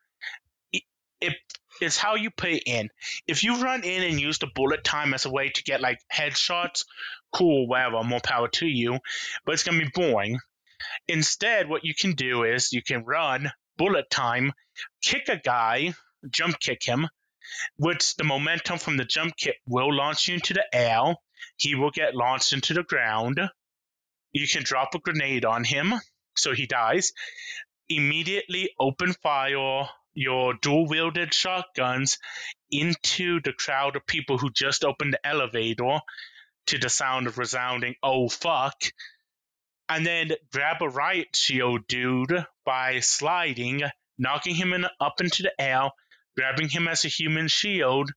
It, 0.72 0.84
it 1.22 1.34
is 1.82 1.97
how 1.97 2.16
you 2.16 2.32
put 2.32 2.49
it 2.51 2.64
in. 2.66 2.89
If 3.28 3.43
you 3.43 3.62
run 3.62 3.84
in 3.84 4.04
and 4.04 4.20
use 4.20 4.39
the 4.39 4.47
bullet 4.56 4.84
time 4.84 5.14
as 5.14 5.26
a 5.26 5.30
way 5.32 5.49
to 5.49 5.64
get 5.64 5.82
like 5.82 5.99
headshots, 6.12 6.86
cool, 7.34 7.68
whatever, 7.68 8.04
more 8.04 8.22
power 8.22 8.47
to 8.47 8.66
you, 8.66 8.99
but 9.45 9.54
it's 9.54 9.64
gonna 9.64 9.80
be 9.84 9.91
boring. 9.93 10.39
Instead, 11.08 11.68
what 11.68 11.86
you 11.86 11.94
can 11.94 12.14
do 12.14 12.44
is 12.44 12.74
you 12.74 12.82
can 12.82 13.04
run 13.06 13.52
bullet 13.78 14.10
time, 14.10 14.54
kick 15.02 15.30
a 15.30 15.38
guy, 15.38 15.94
jump 16.30 16.60
kick 16.60 16.84
him, 16.84 17.08
which 17.78 18.16
the 18.16 18.24
momentum 18.24 18.80
from 18.80 18.98
the 18.98 19.06
jump 19.06 19.36
kick 19.38 19.58
will 19.68 19.94
launch 19.94 20.28
you 20.28 20.36
into 20.36 20.54
the 20.54 20.66
air. 20.74 21.16
He 21.58 21.76
will 21.76 21.92
get 21.92 22.16
launched 22.16 22.54
into 22.54 22.74
the 22.74 22.84
ground. 22.84 23.40
You 24.32 24.48
can 24.48 24.64
drop 24.64 24.96
a 24.96 25.00
grenade 25.00 25.46
on 25.46 25.64
him 25.64 25.94
so 26.36 26.54
he 26.54 26.66
dies. 26.66 27.14
Immediately 27.90 28.72
open 28.80 29.14
fire 29.14 29.90
your 30.16 30.54
dual 30.54 30.88
wielded 30.88 31.34
shotguns 31.34 32.20
into 32.72 33.42
the 33.42 33.54
crowd 33.54 33.96
of 33.96 34.06
people 34.06 34.38
who 34.38 34.52
just 34.52 34.84
opened 34.84 35.14
the 35.14 35.28
elevator 35.28 36.00
to 36.68 36.78
the 36.78 36.90
sound 36.90 37.28
of 37.28 37.38
resounding 37.40 37.96
oh 38.04 38.30
fuck 38.30 38.76
and 39.90 40.06
then 40.06 40.32
grab 40.52 40.82
a 40.82 40.90
riot 40.90 41.36
shield 41.36 41.88
dude 41.88 42.46
by 42.66 43.00
sliding, 43.02 43.82
knocking 44.18 44.56
him 44.56 44.74
in, 44.74 44.86
up 45.00 45.20
into 45.22 45.44
the 45.44 45.52
air, 45.60 45.90
grabbing 46.38 46.70
him 46.70 46.88
as 46.88 47.06
a 47.06 47.10
human 47.10 47.48
shield, 47.48 48.12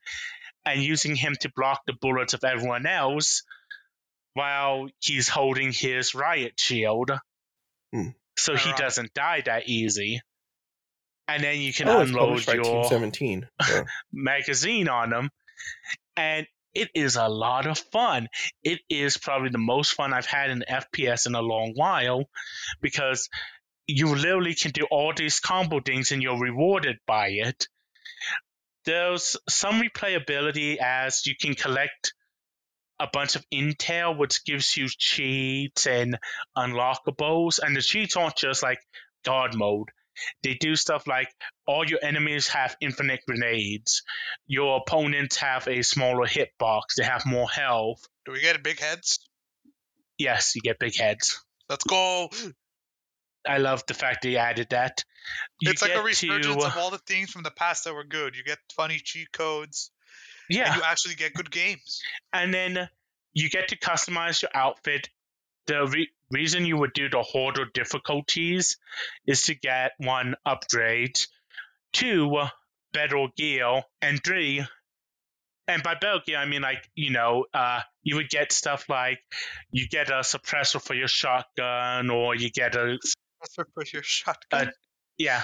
and 0.64 0.82
using 0.82 1.16
him 1.16 1.34
to 1.40 1.50
block 1.54 1.82
the 1.86 1.92
bullets 2.00 2.34
of 2.34 2.44
everyone 2.44 2.86
else 2.86 3.42
while 4.34 4.88
he's 5.00 5.28
holding 5.28 5.72
his 5.72 6.14
riot 6.14 6.54
shield. 6.58 7.10
Hmm. 7.92 8.08
So 8.38 8.54
he 8.54 8.68
Ironic. 8.68 8.76
doesn't 8.78 9.14
die 9.14 9.42
that 9.46 9.68
easy. 9.68 10.20
And 11.28 11.42
then 11.42 11.58
you 11.60 11.72
can 11.72 11.88
Oh, 11.88 12.00
unload 12.00 12.18
published 12.44 12.46
by 12.46 12.52
Team 12.54 12.64
your 12.64 12.84
17. 12.84 13.48
Yeah. 13.68 13.84
magazine 14.12 14.88
on 14.88 15.12
him. 15.12 15.30
and 16.16 16.46
it 16.76 16.90
is 16.94 17.16
a 17.16 17.28
lot 17.28 17.66
of 17.66 17.78
fun. 17.78 18.28
It 18.62 18.80
is 18.90 19.16
probably 19.16 19.48
the 19.48 19.58
most 19.58 19.94
fun 19.94 20.12
I've 20.12 20.26
had 20.26 20.50
in 20.50 20.62
FPS 20.68 21.26
in 21.26 21.34
a 21.34 21.40
long 21.40 21.72
while 21.74 22.28
because 22.82 23.28
you 23.86 24.14
literally 24.14 24.54
can 24.54 24.72
do 24.72 24.86
all 24.90 25.12
these 25.14 25.40
combo 25.40 25.80
things 25.80 26.12
and 26.12 26.22
you're 26.22 26.38
rewarded 26.38 26.98
by 27.06 27.28
it. 27.28 27.66
There's 28.84 29.36
some 29.48 29.80
replayability 29.80 30.76
as 30.76 31.26
you 31.26 31.34
can 31.40 31.54
collect 31.54 32.12
a 33.00 33.08
bunch 33.12 33.36
of 33.36 33.44
intel 33.52 34.16
which 34.16 34.44
gives 34.44 34.76
you 34.76 34.88
cheats 34.88 35.86
and 35.86 36.18
unlockables 36.56 37.58
and 37.58 37.76
the 37.76 37.82
cheats 37.82 38.16
aren't 38.16 38.36
just 38.36 38.62
like 38.62 38.78
god 39.24 39.54
mode 39.54 39.90
they 40.42 40.54
do 40.54 40.74
stuff 40.76 41.06
like 41.06 41.28
all 41.66 41.84
your 41.86 41.98
enemies 42.02 42.48
have 42.48 42.76
infinite 42.80 43.20
grenades 43.26 44.02
your 44.46 44.78
opponents 44.78 45.36
have 45.36 45.66
a 45.68 45.82
smaller 45.82 46.26
hitbox 46.26 46.82
they 46.96 47.04
have 47.04 47.24
more 47.26 47.48
health 47.50 48.06
Do 48.24 48.32
we 48.32 48.40
get 48.40 48.62
big 48.62 48.80
heads? 48.80 49.18
yes 50.18 50.54
you 50.54 50.62
get 50.62 50.78
big 50.78 50.96
heads 50.96 51.42
Let's 51.68 51.84
go. 51.84 52.30
i 53.48 53.58
love 53.58 53.84
the 53.86 53.94
fact 53.94 54.22
they 54.22 54.36
added 54.36 54.68
that 54.70 55.04
You 55.60 55.70
it's 55.70 55.82
like 55.82 55.94
a 55.94 56.02
resurgence 56.02 56.56
to- 56.56 56.66
of 56.66 56.76
all 56.76 56.90
the 56.90 56.98
things 56.98 57.30
from 57.30 57.42
the 57.42 57.50
past 57.50 57.84
that 57.84 57.94
were 57.94 58.04
good. 58.04 58.36
You 58.36 58.44
get 58.44 58.58
funny 58.74 58.98
cheat 59.02 59.32
codes, 59.32 59.90
yeah 60.48 60.68
and 60.72 60.76
you 60.76 60.82
actually 60.84 61.16
get 61.16 61.34
good 61.34 61.50
games. 61.50 62.00
and 62.32 62.54
then 62.54 62.88
you 63.34 63.50
get 63.50 63.68
to 63.68 63.76
customize 63.78 64.40
your 64.42 64.50
outfit. 64.54 65.08
The 65.66 65.84
re- 65.86 66.10
reason 66.30 66.64
you 66.64 66.76
would 66.76 66.92
do 66.92 67.08
the 67.08 67.22
harder 67.22 67.66
difficulties 67.72 68.78
is 69.26 69.44
to 69.44 69.54
get 69.54 69.92
one 69.98 70.34
upgrade, 70.44 71.18
two 71.92 72.42
better 72.92 73.26
gear, 73.36 73.82
and 74.02 74.22
three. 74.22 74.64
And 75.68 75.82
by 75.82 75.94
better 75.94 76.20
gear, 76.24 76.38
I 76.38 76.46
mean 76.46 76.62
like 76.62 76.88
you 76.94 77.10
know, 77.10 77.46
uh, 77.52 77.80
you 78.02 78.16
would 78.16 78.28
get 78.28 78.52
stuff 78.52 78.88
like 78.88 79.18
you 79.70 79.88
get 79.88 80.10
a 80.10 80.20
suppressor 80.20 80.80
for 80.80 80.94
your 80.94 81.08
shotgun, 81.08 82.10
or 82.10 82.34
you 82.36 82.50
get 82.50 82.74
a 82.76 82.98
suppressor 83.04 83.64
for 83.74 83.84
your 83.92 84.02
shotgun. 84.02 84.72
yeah, 85.18 85.42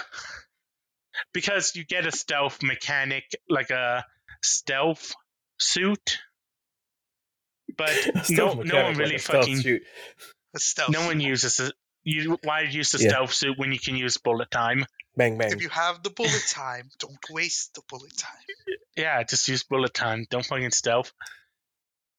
because 1.33 1.75
you 1.75 1.85
get 1.85 2.05
a 2.05 2.11
stealth 2.11 2.63
mechanic 2.63 3.25
like 3.49 3.69
a 3.69 4.05
stealth 4.41 5.13
suit. 5.59 6.19
But 7.77 7.91
no, 8.29 8.53
no 8.53 8.83
one 8.83 8.95
really 8.95 9.15
a 9.15 9.19
stealth 9.19 9.45
fucking 9.45 9.61
shoot. 9.61 9.83
A 10.55 10.59
stealth. 10.59 10.89
no 10.91 11.05
one 11.05 11.19
uses 11.19 11.59
it. 11.59 11.73
You 12.03 12.37
why 12.43 12.61
use 12.61 12.91
the 12.91 12.99
Yeah. 13.01 13.09
stealth 13.09 13.33
suit 13.33 13.57
when 13.57 13.71
you 13.71 13.79
can 13.79 13.95
use 13.95 14.17
bullet 14.17 14.51
time? 14.51 14.85
Bang 15.15 15.37
bang. 15.37 15.51
If 15.51 15.61
you 15.61 15.69
have 15.69 16.03
the 16.03 16.09
bullet 16.09 16.43
time, 16.49 16.89
don't 16.99 17.17
waste 17.29 17.75
the 17.75 17.81
bullet 17.87 18.15
time. 18.17 18.77
Yeah, 18.97 19.23
just 19.23 19.47
use 19.47 19.63
bullet 19.63 19.93
time. 19.93 20.25
Don't 20.29 20.45
fucking 20.45 20.71
stealth. 20.71 21.11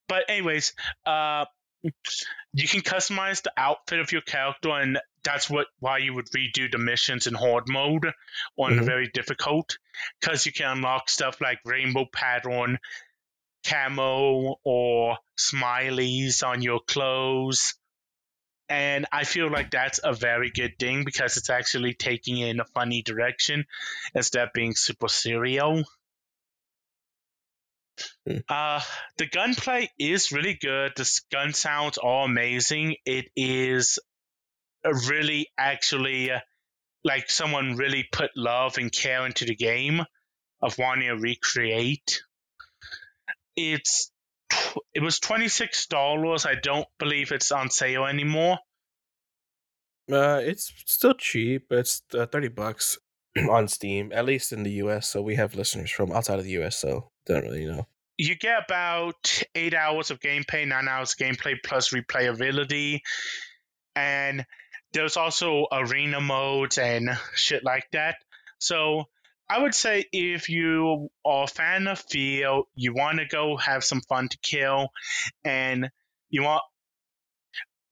But 0.08 0.24
anyways, 0.28 0.72
uh, 1.06 1.44
you 1.82 2.68
can 2.68 2.80
customize 2.80 3.42
the 3.42 3.52
outfit 3.56 4.00
of 4.00 4.10
your 4.12 4.22
character, 4.22 4.70
and 4.70 4.98
that's 5.22 5.50
what 5.50 5.66
why 5.80 5.98
you 5.98 6.14
would 6.14 6.26
redo 6.30 6.70
the 6.70 6.78
missions 6.78 7.26
in 7.26 7.34
hard 7.34 7.68
mode 7.68 8.10
on 8.56 8.76
the 8.76 8.82
Mhm. 8.82 8.86
very 8.86 9.08
difficult, 9.08 9.76
because 10.20 10.46
you 10.46 10.52
can 10.52 10.78
unlock 10.78 11.10
stuff 11.10 11.40
like 11.40 11.58
rainbow 11.64 12.06
pattern, 12.06 12.78
camo, 13.64 14.56
or 14.64 15.18
smileys 15.38 16.42
on 16.46 16.62
your 16.62 16.80
clothes. 16.80 17.74
And 18.68 19.06
I 19.12 19.24
feel 19.24 19.50
like 19.50 19.70
that's 19.70 20.00
a 20.02 20.14
very 20.14 20.50
good 20.50 20.78
thing 20.78 21.04
because 21.04 21.36
it's 21.36 21.50
actually 21.50 21.94
taking 21.94 22.38
it 22.38 22.48
in 22.48 22.60
a 22.60 22.64
funny 22.64 23.02
direction 23.02 23.66
instead 24.14 24.44
of 24.44 24.52
being 24.54 24.74
super 24.74 25.08
serial. 25.08 25.84
Hmm. 28.26 28.38
Uh, 28.48 28.80
the 29.18 29.26
gunplay 29.26 29.90
is 29.98 30.32
really 30.32 30.54
good. 30.54 30.92
The 30.96 31.20
gun 31.30 31.52
sounds 31.52 31.98
are 31.98 32.24
amazing. 32.24 32.96
It 33.04 33.26
is 33.36 33.98
really 35.08 35.48
actually 35.58 36.30
uh, 36.30 36.40
like 37.04 37.30
someone 37.30 37.76
really 37.76 38.08
put 38.10 38.30
love 38.36 38.78
and 38.78 38.90
care 38.90 39.26
into 39.26 39.44
the 39.44 39.54
game 39.54 40.02
of 40.60 40.78
wanting 40.78 41.08
to 41.08 41.16
recreate. 41.16 42.22
It's 43.56 44.10
tw- 44.54 44.78
it 44.94 45.02
was 45.02 45.18
twenty 45.20 45.48
six 45.48 45.86
dollars. 45.86 46.46
I 46.46 46.54
don't 46.54 46.86
believe 46.98 47.32
it's 47.32 47.52
on 47.52 47.70
sale 47.70 48.04
anymore. 48.04 48.58
Uh, 50.10 50.40
it's 50.42 50.72
still 50.86 51.14
cheap. 51.14 51.66
It's 51.70 52.02
uh, 52.16 52.26
thirty 52.26 52.48
bucks 52.48 52.98
on 53.50 53.68
Steam, 53.68 54.12
at 54.14 54.24
least 54.26 54.52
in 54.52 54.62
the 54.62 54.72
U.S. 54.72 55.08
So 55.08 55.22
we 55.22 55.36
have 55.36 55.54
listeners 55.54 55.90
from 55.90 56.12
outside 56.12 56.38
of 56.38 56.44
the 56.44 56.50
U.S. 56.52 56.76
So 56.76 57.10
don't 57.26 57.42
really 57.44 57.66
know. 57.66 57.86
you 58.18 58.36
get 58.36 58.62
about 58.66 59.42
eight 59.54 59.74
hours 59.74 60.10
of 60.10 60.20
gameplay, 60.20 60.66
nine 60.68 60.88
hours 60.88 61.14
of 61.18 61.26
gameplay 61.26 61.56
plus 61.64 61.90
replayability. 61.90 63.00
and 63.96 64.44
there's 64.92 65.16
also 65.16 65.66
arena 65.72 66.20
modes 66.20 66.78
and 66.78 67.10
shit 67.34 67.64
like 67.64 67.86
that. 67.92 68.16
So 68.58 69.04
I 69.48 69.62
would 69.62 69.74
say 69.74 70.06
if 70.12 70.48
you 70.48 71.10
are 71.24 71.44
a 71.44 71.46
fan 71.46 71.86
of 71.86 71.98
F.E.A.R., 71.98 72.64
you 72.74 72.94
want 72.94 73.18
to 73.18 73.26
go 73.26 73.56
have 73.56 73.84
some 73.84 74.00
fun 74.00 74.28
to 74.28 74.38
kill, 74.42 74.88
and 75.44 75.90
you 76.30 76.42
want 76.42 76.62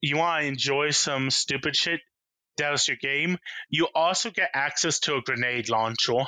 you 0.00 0.16
want 0.16 0.42
to 0.42 0.48
enjoy 0.48 0.90
some 0.90 1.30
stupid 1.30 1.76
shit, 1.76 2.00
that 2.58 2.70
was 2.70 2.86
your 2.88 2.96
game. 2.96 3.38
You 3.68 3.88
also 3.94 4.30
get 4.30 4.50
access 4.54 5.00
to 5.00 5.16
a 5.16 5.22
grenade 5.22 5.68
launcher. 5.68 6.24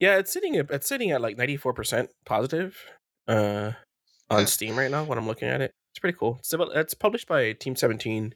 Yeah, 0.00 0.18
it's 0.18 0.32
sitting 0.32 0.56
at 0.56 0.70
it's 0.70 0.88
sitting 0.88 1.10
at 1.12 1.20
like 1.20 1.36
ninety 1.36 1.56
four 1.56 1.72
percent 1.72 2.10
positive 2.24 2.76
uh, 3.28 3.72
on 4.30 4.46
Steam 4.46 4.76
right 4.76 4.90
now. 4.90 5.04
When 5.04 5.18
I'm 5.18 5.26
looking 5.26 5.48
at 5.48 5.60
it, 5.60 5.72
it's 5.92 6.00
pretty 6.00 6.16
cool. 6.18 6.38
It's, 6.40 6.52
it's 6.52 6.94
published 6.94 7.28
by 7.28 7.52
Team 7.52 7.76
Seventeen, 7.76 8.34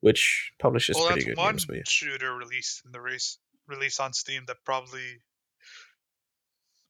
which 0.00 0.52
publishes 0.58 0.96
well, 0.96 1.06
pretty 1.06 1.22
that's 1.22 1.36
good 1.36 1.38
one 1.38 1.52
games. 1.54 1.66
Yeah. 1.72 1.80
shooter 1.86 2.34
released 2.34 2.82
in 2.84 2.92
the 2.92 3.00
race, 3.00 3.38
released 3.66 4.00
on 4.00 4.12
Steam 4.12 4.44
that 4.48 4.56
probably. 4.64 5.20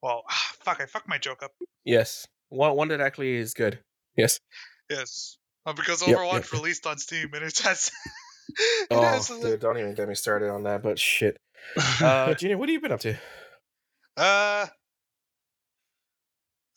Well, 0.02 0.24
fuck! 0.60 0.80
I 0.80 0.86
fucked 0.86 1.08
my 1.08 1.18
joke 1.18 1.42
up. 1.42 1.52
Yes, 1.84 2.26
one 2.48 2.74
one 2.76 2.88
that 2.88 3.00
actually 3.00 3.36
is 3.36 3.54
good. 3.54 3.78
Yes. 4.16 4.40
Yes, 4.90 5.36
uh, 5.66 5.72
because 5.74 6.02
Overwatch 6.02 6.32
yep. 6.32 6.52
released 6.52 6.86
on 6.86 6.98
Steam 6.98 7.28
and 7.34 7.44
it 7.44 7.58
has. 7.58 7.90
it 8.48 8.86
Oh, 8.90 9.02
has 9.02 9.28
dude, 9.28 9.60
don't 9.60 9.78
even 9.78 9.94
get 9.94 10.08
me 10.08 10.14
started 10.14 10.50
on 10.50 10.62
that. 10.64 10.82
But 10.82 10.98
shit, 10.98 11.38
uh, 12.00 12.34
Junior, 12.38 12.56
what 12.56 12.68
have 12.68 12.74
you 12.74 12.80
been 12.80 12.92
up 12.92 13.00
to? 13.00 13.14
Uh, 14.16 14.66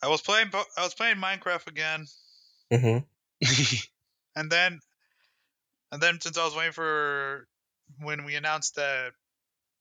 I 0.03 0.07
was 0.07 0.21
playing. 0.21 0.49
I 0.77 0.83
was 0.83 0.93
playing 0.93 1.15
Minecraft 1.17 1.67
again, 1.67 2.05
Mm-hmm. 2.71 2.99
and 4.39 4.49
then, 4.49 4.79
and 5.91 6.01
then 6.01 6.19
since 6.21 6.37
I 6.37 6.45
was 6.45 6.55
waiting 6.55 6.71
for 6.71 7.47
when 7.99 8.23
we 8.23 8.35
announced 8.35 8.75
that 8.75 9.11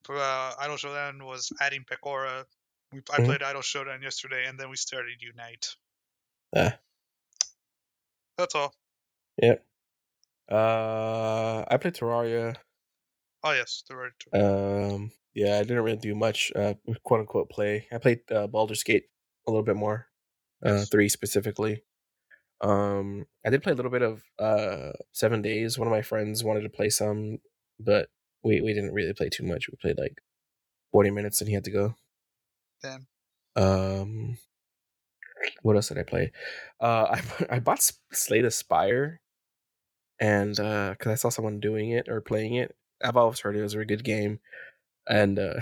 uh, 0.08 0.52
Idol 0.60 0.76
Showdown 0.76 1.24
was 1.24 1.52
adding 1.60 1.84
Pekora, 1.84 2.44
we 2.92 3.00
I 3.10 3.20
Mhm. 3.20 3.24
played 3.24 3.42
Idol 3.42 3.62
Showdown 3.62 4.02
yesterday, 4.02 4.46
and 4.46 4.58
then 4.58 4.70
we 4.70 4.76
started 4.76 5.20
Unite. 5.22 5.76
Ah. 6.54 6.78
That's 8.36 8.54
all. 8.56 8.74
Uh, 10.48 11.64
I 11.70 11.76
played 11.78 11.94
Terraria. 11.94 12.56
Oh 13.42 13.52
yes, 13.52 13.82
Terraria. 13.88 14.12
right. 14.32 14.42
Um, 14.42 15.12
yeah, 15.34 15.56
I 15.58 15.62
didn't 15.62 15.82
really 15.84 15.96
do 15.96 16.14
much, 16.14 16.52
uh, 16.56 16.74
quote 17.04 17.20
unquote 17.20 17.50
play. 17.50 17.86
I 17.92 17.98
played 17.98 18.20
uh, 18.32 18.46
Baldur's 18.46 18.82
Gate 18.82 19.06
a 19.46 19.50
little 19.50 19.62
bit 19.64 19.76
more, 19.76 20.08
uh, 20.64 20.84
three 20.84 21.08
specifically. 21.08 21.84
Um, 22.60 23.26
I 23.46 23.50
did 23.50 23.62
play 23.62 23.72
a 23.72 23.76
little 23.76 23.90
bit 23.90 24.02
of 24.02 24.24
uh 24.38 24.92
Seven 25.12 25.42
Days. 25.42 25.78
One 25.78 25.88
of 25.88 25.92
my 25.92 26.02
friends 26.02 26.44
wanted 26.44 26.62
to 26.62 26.70
play 26.70 26.90
some, 26.90 27.38
but 27.78 28.10
we 28.44 28.60
we 28.60 28.74
didn't 28.74 28.94
really 28.94 29.14
play 29.14 29.28
too 29.30 29.44
much. 29.44 29.68
We 29.70 29.76
played 29.80 29.98
like 29.98 30.20
forty 30.92 31.10
minutes, 31.10 31.40
and 31.40 31.48
he 31.48 31.54
had 31.54 31.64
to 31.64 31.70
go. 31.72 31.96
Damn. 32.82 33.06
Um, 33.56 34.38
what 35.62 35.76
else 35.76 35.88
did 35.88 35.98
I 35.98 36.02
play? 36.02 36.32
Uh, 36.80 37.16
I 37.16 37.56
I 37.56 37.58
bought 37.60 37.88
Slay 38.12 38.40
the 38.40 38.50
Spire, 38.50 39.20
and 40.20 40.58
uh, 40.58 40.90
because 40.90 41.12
I 41.12 41.16
saw 41.16 41.28
someone 41.28 41.60
doing 41.60 41.90
it 41.90 42.08
or 42.08 42.20
playing 42.20 42.54
it, 42.54 42.74
I've 43.02 43.16
always 43.16 43.40
heard 43.40 43.56
it 43.56 43.62
was 43.62 43.74
a 43.74 43.84
good 43.84 44.04
game, 44.04 44.40
and 45.08 45.38
uh, 45.38 45.60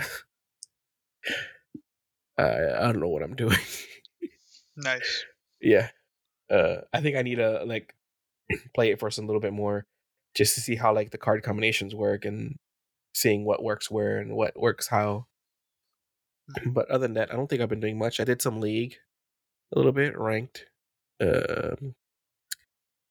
I 2.37 2.43
I 2.43 2.91
don't 2.91 2.99
know 2.99 3.09
what 3.09 3.23
I'm 3.23 3.35
doing. 3.35 3.57
Nice. 4.77 5.25
yeah, 5.61 5.89
uh, 6.49 6.77
I 6.93 7.01
think 7.01 7.17
I 7.17 7.21
need 7.21 7.35
to 7.35 7.63
like 7.65 7.95
play 8.75 8.91
it 8.91 8.99
first 8.99 9.17
a 9.19 9.21
little 9.21 9.41
bit 9.41 9.53
more, 9.53 9.85
just 10.35 10.55
to 10.55 10.61
see 10.61 10.75
how 10.75 10.93
like 10.93 11.11
the 11.11 11.17
card 11.17 11.43
combinations 11.43 11.95
work 11.95 12.25
and 12.25 12.55
seeing 13.13 13.45
what 13.45 13.63
works 13.63 13.89
where 13.91 14.19
and 14.19 14.35
what 14.35 14.59
works 14.59 14.87
how. 14.87 15.25
But 16.73 16.89
other 16.89 17.03
than 17.07 17.13
that, 17.13 17.31
I 17.31 17.35
don't 17.35 17.47
think 17.47 17.61
I've 17.61 17.69
been 17.69 17.79
doing 17.79 17.97
much. 17.97 18.19
I 18.19 18.23
did 18.23 18.41
some 18.41 18.59
league, 18.59 18.95
a 19.73 19.77
little 19.79 19.91
bit 19.91 20.17
ranked. 20.17 20.65
Um, 21.21 21.95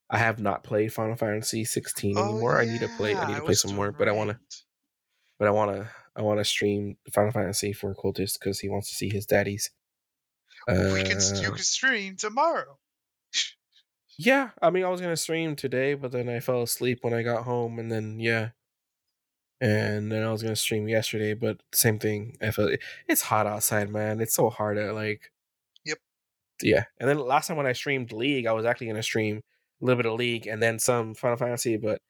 I 0.09 0.17
have 0.17 0.39
not 0.39 0.63
played 0.63 0.91
Final 0.91 1.15
Fantasy 1.15 1.63
16 1.65 2.17
Oh, 2.17 2.23
anymore. 2.31 2.59
I 2.59 2.65
need 2.65 2.79
to 2.81 2.89
play. 2.97 3.15
I 3.15 3.25
need 3.27 3.33
yeah, 3.33 3.39
to 3.39 3.45
play 3.45 3.53
some 3.53 3.75
more, 3.75 3.91
but 3.91 4.07
I 4.07 4.11
want 4.11 4.31
to. 4.31 4.39
But 5.37 5.47
I 5.47 5.51
want 5.51 5.71
to. 5.75 5.89
I 6.15 6.21
want 6.21 6.39
to 6.39 6.45
stream 6.45 6.97
Final 7.13 7.31
Fantasy 7.31 7.71
for 7.71 7.93
Cultist 7.95 8.39
because 8.39 8.59
he 8.59 8.67
wants 8.69 8.89
to 8.89 8.95
see 8.95 9.09
his 9.09 9.25
daddies. 9.25 9.71
we 10.67 11.03
can 11.03 11.19
you 11.35 11.49
Uh, 11.49 11.55
can 11.55 11.57
stream 11.59 12.15
tomorrow. 12.17 12.77
Yeah, 14.21 14.49
I 14.61 14.69
mean, 14.69 14.83
I 14.83 14.89
was 14.89 14.99
gonna 14.99 15.15
stream 15.15 15.55
today, 15.55 15.93
but 15.93 16.11
then 16.11 16.27
I 16.27 16.41
fell 16.41 16.61
asleep 16.63 16.99
when 17.03 17.13
I 17.13 17.23
got 17.23 17.45
home, 17.45 17.79
and 17.79 17.89
then 17.89 18.19
yeah, 18.19 18.49
and 19.61 20.11
then 20.11 20.23
I 20.23 20.31
was 20.31 20.41
gonna 20.41 20.55
stream 20.55 20.87
yesterday, 20.87 21.33
but 21.33 21.61
same 21.73 21.99
thing. 21.99 22.37
I 22.41 22.51
felt 22.51 22.71
it's 23.07 23.21
hot 23.21 23.47
outside, 23.47 23.89
man. 23.89 24.21
It's 24.21 24.35
so 24.35 24.49
hard 24.49 24.77
to 24.77 24.93
like. 24.93 25.31
Yep. 25.85 25.97
Yeah, 26.61 26.83
and 26.99 27.09
then 27.09 27.19
last 27.19 27.47
time 27.47 27.57
when 27.57 27.65
I 27.67 27.73
streamed 27.73 28.11
League, 28.11 28.45
I 28.45 28.53
was 28.53 28.65
actually 28.65 28.87
gonna 28.87 29.03
stream 29.03 29.41
a 29.81 29.85
little 29.85 30.01
bit 30.01 30.11
of 30.11 30.17
League 30.17 30.47
and 30.47 30.61
then 30.61 30.79
some 30.79 31.13
Final 31.13 31.37
Fantasy, 31.37 31.77
but 31.77 32.01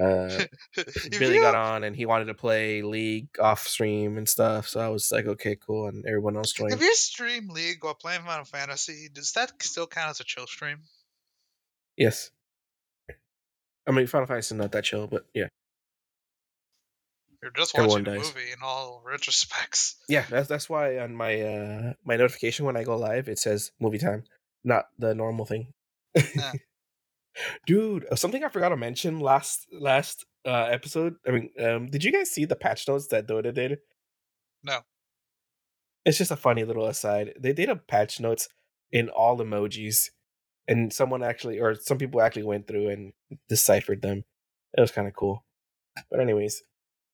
uh, 0.00 0.44
Billy 1.18 1.38
got 1.38 1.54
on 1.54 1.84
and 1.84 1.94
he 1.94 2.06
wanted 2.06 2.26
to 2.26 2.34
play 2.34 2.82
League 2.82 3.28
off 3.38 3.66
stream 3.66 4.16
and 4.16 4.28
stuff, 4.28 4.68
so 4.68 4.80
I 4.80 4.88
was 4.88 5.10
like, 5.12 5.26
okay, 5.26 5.56
cool, 5.56 5.88
and 5.88 6.04
everyone 6.06 6.36
else 6.36 6.52
joined. 6.52 6.72
If 6.72 6.80
you 6.80 6.94
stream 6.94 7.48
League 7.48 7.84
while 7.84 7.94
playing 7.94 8.22
Final 8.22 8.44
Fantasy, 8.44 9.08
does 9.12 9.32
that 9.32 9.52
still 9.62 9.86
count 9.86 10.10
as 10.10 10.20
a 10.20 10.24
chill 10.24 10.46
stream? 10.46 10.78
Yes. 11.96 12.30
I 13.86 13.90
mean, 13.90 14.06
Final 14.06 14.26
Fantasy 14.26 14.54
is 14.54 14.58
not 14.58 14.72
that 14.72 14.84
chill, 14.84 15.06
but 15.06 15.26
yeah. 15.34 15.48
You're 17.42 17.50
just 17.52 17.76
Everyone 17.76 18.04
watching 18.04 18.14
a 18.14 18.18
dies. 18.18 18.34
movie 18.34 18.52
in 18.52 18.58
all 18.62 19.02
retrospects. 19.06 19.96
Yeah, 20.08 20.24
that's 20.30 20.48
that's 20.48 20.68
why 20.68 20.98
on 20.98 21.14
my 21.14 21.40
uh 21.40 21.92
my 22.04 22.16
notification 22.16 22.66
when 22.66 22.76
I 22.76 22.84
go 22.84 22.96
live 22.96 23.28
it 23.28 23.38
says 23.38 23.72
movie 23.80 23.98
time, 23.98 24.24
not 24.64 24.86
the 24.98 25.14
normal 25.14 25.44
thing. 25.44 25.72
Yeah. 26.14 26.52
Dude, 27.66 28.06
uh, 28.12 28.16
something 28.16 28.44
I 28.44 28.48
forgot 28.48 28.68
to 28.68 28.76
mention 28.76 29.18
last 29.18 29.66
last 29.72 30.24
uh 30.46 30.68
episode. 30.70 31.16
I 31.26 31.30
mean, 31.32 31.50
um 31.58 31.86
did 31.88 32.04
you 32.04 32.12
guys 32.12 32.30
see 32.30 32.44
the 32.44 32.54
patch 32.56 32.86
notes 32.86 33.08
that 33.08 33.26
Dota 33.26 33.52
did? 33.52 33.78
No. 34.62 34.80
It's 36.04 36.18
just 36.18 36.30
a 36.30 36.36
funny 36.36 36.64
little 36.64 36.86
aside. 36.86 37.32
They 37.40 37.52
did 37.52 37.68
a 37.68 37.76
patch 37.76 38.20
notes 38.20 38.48
in 38.92 39.08
all 39.08 39.38
emojis 39.38 40.10
and 40.68 40.92
someone 40.92 41.22
actually 41.24 41.58
or 41.58 41.74
some 41.74 41.98
people 41.98 42.20
actually 42.20 42.42
went 42.44 42.68
through 42.68 42.88
and 42.90 43.12
deciphered 43.48 44.02
them. 44.02 44.24
It 44.76 44.80
was 44.80 44.92
kind 44.92 45.08
of 45.08 45.14
cool. 45.14 45.44
But 46.10 46.20
anyways, 46.20 46.62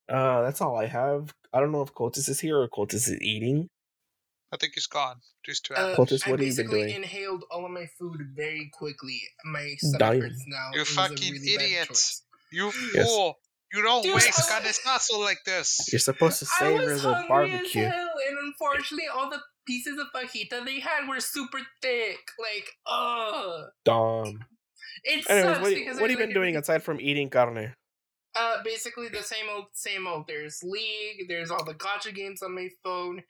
uh 0.08 0.42
that's 0.42 0.60
all 0.60 0.76
I 0.76 0.86
have. 0.86 1.32
I 1.52 1.60
don't 1.60 1.72
know 1.72 1.82
if 1.82 1.92
Cultist 1.94 2.28
is 2.28 2.40
here 2.40 2.58
or 2.58 2.68
Cultist 2.68 3.08
is 3.08 3.20
eating. 3.22 3.68
I 4.52 4.56
think 4.56 4.74
he's 4.74 4.86
gone. 4.86 5.16
He's 5.44 5.60
too 5.60 5.74
Uh, 5.74 5.90
happy. 5.90 5.96
Cultist, 6.02 6.26
I 6.26 6.30
what 6.30 6.40
have 6.40 6.48
you 6.48 6.54
been 6.56 6.70
doing? 6.70 6.90
inhaled 6.94 7.44
all 7.50 7.64
of 7.66 7.70
my 7.70 7.86
food 7.98 8.20
very 8.34 8.70
quickly. 8.72 9.20
My 9.44 9.74
stomach 9.78 9.98
Dying. 10.00 10.20
hurts 10.22 10.44
now. 10.46 10.70
You 10.74 10.80
It 10.82 10.86
fucking 10.86 11.32
really 11.32 11.56
bad 11.56 11.64
idiot. 11.64 11.88
choice. 11.88 12.22
you 12.50 12.72
Yes. 12.94 13.06
fool! 13.06 13.38
You 13.74 13.82
don't 13.82 14.02
Dude, 14.02 14.14
waste 14.14 14.40
I- 14.40 14.48
carne 14.60 14.64
asada 14.64 15.18
like 15.20 15.44
this. 15.44 15.92
You're 15.92 15.98
supposed 15.98 16.38
to 16.38 16.46
I 16.50 16.58
savor 16.60 16.94
the 16.98 17.24
barbecue. 17.28 17.82
as 17.84 17.92
hell, 17.92 18.10
and 18.28 18.38
unfortunately, 18.38 19.08
all 19.08 19.28
the 19.28 19.40
pieces 19.66 19.98
of 20.00 20.06
fajita 20.14 20.64
they 20.64 20.80
had 20.80 21.06
were 21.06 21.20
super 21.20 21.60
thick. 21.82 22.18
Like, 22.38 22.70
ugh. 22.86 23.66
Dom. 23.84 24.46
It 25.04 25.28
Anyways, 25.28 25.44
sucks 25.56 25.60
what, 25.60 25.74
because 25.74 26.00
what 26.00 26.08
have 26.08 26.10
you 26.10 26.16
there's, 26.16 26.28
been 26.28 26.34
doing 26.34 26.56
aside 26.56 26.82
from 26.82 26.98
eating 27.02 27.28
carne? 27.28 27.74
Uh, 28.38 28.62
basically 28.62 29.08
the 29.08 29.22
same 29.22 29.46
old, 29.50 29.66
same 29.72 30.06
old. 30.06 30.26
There's 30.28 30.62
League. 30.62 31.26
There's 31.28 31.50
all 31.50 31.64
the 31.64 31.74
gotcha 31.74 32.12
games 32.12 32.42
on 32.42 32.54
my 32.54 32.68
phone. 32.84 33.22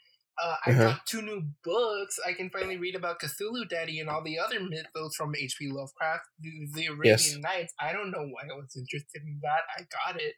Uh, 0.42 0.56
I 0.66 0.70
Uh-huh. 0.70 0.82
got 0.84 1.06
two 1.06 1.22
new 1.22 1.42
books. 1.64 2.18
I 2.24 2.32
can 2.32 2.50
finally 2.50 2.76
read 2.76 2.94
about 2.94 3.18
Cthulhu 3.20 3.68
Daddy 3.68 3.98
and 4.00 4.08
all 4.08 4.22
the 4.22 4.38
other 4.38 4.60
mythos 4.60 5.14
from 5.16 5.34
H.P. 5.34 5.68
Lovecraft, 5.72 6.26
the, 6.40 6.68
the 6.74 6.86
Arabian 6.86 7.06
Yes. 7.18 7.36
Nights. 7.38 7.74
I 7.80 7.92
don't 7.92 8.10
know 8.12 8.26
why 8.26 8.42
I 8.44 8.54
was 8.54 8.76
interested 8.76 9.22
in 9.22 9.40
that. 9.42 9.62
I 9.76 9.80
got 9.82 10.20
it, 10.20 10.34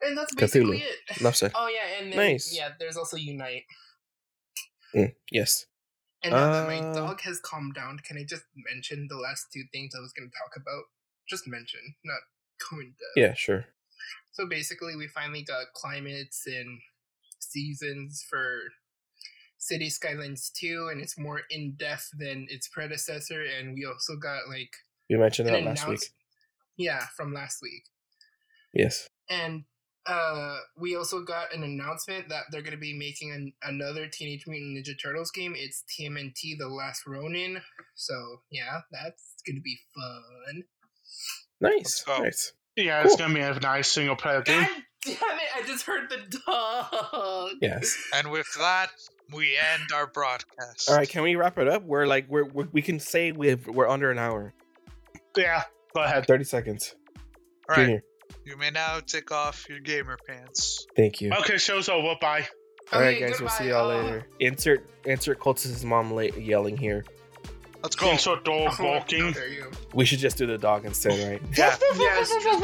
and 0.00 0.16
that's 0.16 0.34
basically 0.34 0.78
Cthulhu. 0.78 0.82
it. 1.10 1.20
Enough 1.20 1.36
said. 1.36 1.52
Oh 1.56 1.68
yeah, 1.68 1.98
and 2.00 2.12
then, 2.12 2.18
Nice. 2.18 2.54
yeah, 2.54 2.70
there's 2.78 2.96
also 2.96 3.16
Unite. 3.16 3.64
Mm, 4.94 5.14
yes. 5.32 5.66
And 6.22 6.34
now 6.34 6.48
that 6.50 6.66
my 6.66 6.80
Uh, 6.80 6.92
dog 6.94 7.20
has 7.22 7.40
calmed 7.40 7.74
down, 7.74 7.98
can 8.00 8.16
I 8.18 8.24
just 8.24 8.44
mention 8.54 9.06
the 9.08 9.16
last 9.16 9.46
two 9.52 9.64
things 9.72 9.94
I 9.94 10.00
was 10.00 10.12
going 10.12 10.30
to 10.30 10.36
talk 10.38 10.56
about? 10.56 10.84
Just 11.28 11.46
mention, 11.46 11.80
not 12.04 12.20
Yeah, 13.16 13.34
sure. 13.34 13.66
So 14.32 14.46
basically, 14.48 14.96
we 14.96 15.08
finally 15.08 15.42
got 15.42 15.72
climates 15.74 16.44
and 16.46 16.80
seasons 17.40 18.24
for 18.28 18.60
City 19.58 19.90
Skylines 19.90 20.50
2, 20.50 20.88
and 20.92 21.00
it's 21.00 21.18
more 21.18 21.42
in 21.50 21.72
depth 21.72 22.10
than 22.18 22.46
its 22.48 22.68
predecessor. 22.68 23.42
And 23.42 23.74
we 23.74 23.84
also 23.84 24.16
got 24.16 24.48
like 24.48 24.70
You 25.08 25.18
mentioned 25.18 25.48
that 25.48 25.64
last 25.64 25.88
week. 25.88 26.00
Yeah, 26.76 27.04
from 27.16 27.34
last 27.34 27.60
week. 27.60 27.82
Yes. 28.72 29.08
And 29.28 29.64
uh, 30.06 30.58
we 30.76 30.96
also 30.96 31.22
got 31.22 31.52
an 31.52 31.62
announcement 31.62 32.28
that 32.30 32.44
they're 32.50 32.62
going 32.62 32.72
to 32.72 32.78
be 32.78 32.96
making 32.96 33.32
an, 33.32 33.52
another 33.62 34.06
Teenage 34.06 34.46
Mutant 34.46 34.78
Ninja 34.78 34.94
Turtles 35.00 35.30
game. 35.30 35.54
It's 35.56 35.84
TMNT 35.84 36.56
The 36.58 36.68
Last 36.68 37.02
Ronin. 37.06 37.60
So, 37.94 38.14
yeah, 38.50 38.80
that's 38.90 39.34
going 39.46 39.56
to 39.56 39.62
be 39.62 39.78
fun. 39.94 40.62
Nice. 41.60 42.04
Let's. 42.06 42.20
Nice. 42.20 42.52
Yeah, 42.76 43.02
it's 43.04 43.16
gonna 43.16 43.34
be 43.34 43.40
a 43.40 43.54
nice 43.58 43.88
single 43.90 44.14
player 44.16 44.40
game. 44.42 44.62
God 44.62 44.68
damn 45.04 45.14
it! 45.14 45.42
I 45.56 45.62
just 45.66 45.84
heard 45.84 46.08
the 46.10 46.40
dog. 46.46 47.52
Yes. 47.60 47.96
And 48.14 48.30
with 48.30 48.46
that, 48.58 48.88
we 49.34 49.56
end 49.74 49.82
our 49.94 50.06
broadcast. 50.06 50.88
All 50.88 50.96
right, 50.96 51.08
can 51.08 51.22
we 51.22 51.34
wrap 51.34 51.58
it 51.58 51.66
up? 51.68 51.82
We're 51.84 52.06
like 52.06 52.26
we're, 52.28 52.44
we're 52.44 52.68
we 52.72 52.82
can 52.82 53.00
say 53.00 53.32
we've 53.32 53.66
we're 53.66 53.88
under 53.88 54.10
an 54.12 54.18
hour. 54.18 54.54
Yeah, 55.36 55.62
go 55.94 56.02
ahead. 56.02 56.26
Thirty 56.26 56.44
seconds. 56.44 56.94
All 57.68 57.76
right. 57.76 57.84
Junior, 57.84 58.02
You 58.44 58.56
may 58.56 58.70
now 58.70 59.00
take 59.04 59.32
off 59.32 59.66
your 59.68 59.80
gamer 59.80 60.16
pants. 60.28 60.86
thank 60.96 61.20
you. 61.20 61.32
Okay, 61.40 61.58
show's 61.58 61.88
over. 61.88 62.14
Bye. 62.20 62.46
All 62.92 63.00
right, 63.00 63.16
Okay, 63.16 63.28
guys, 63.30 63.40
we'll 63.40 63.50
see 63.50 63.68
y'all 63.68 63.90
all. 63.90 64.02
later. 64.02 64.26
Insert 64.40 64.88
insert 65.04 65.40
Cultist's 65.40 65.84
mom 65.84 66.12
la- 66.12 66.22
yelling 66.22 66.76
here. 66.76 67.04
Let's 67.82 67.96
go. 67.96 68.10
Also, 68.10 68.36
dog 68.36 68.74
Oh, 68.78 68.84
walking. 68.84 69.32
There. 69.32 69.68
We 69.94 70.04
should 70.04 70.18
just 70.18 70.36
do 70.36 70.46
the 70.46 70.58
dog 70.58 70.84
instead, 70.84 71.30
right? 71.30 71.42
Yeah. 71.56 71.76
Yes, 71.96 72.30
just 72.30 72.62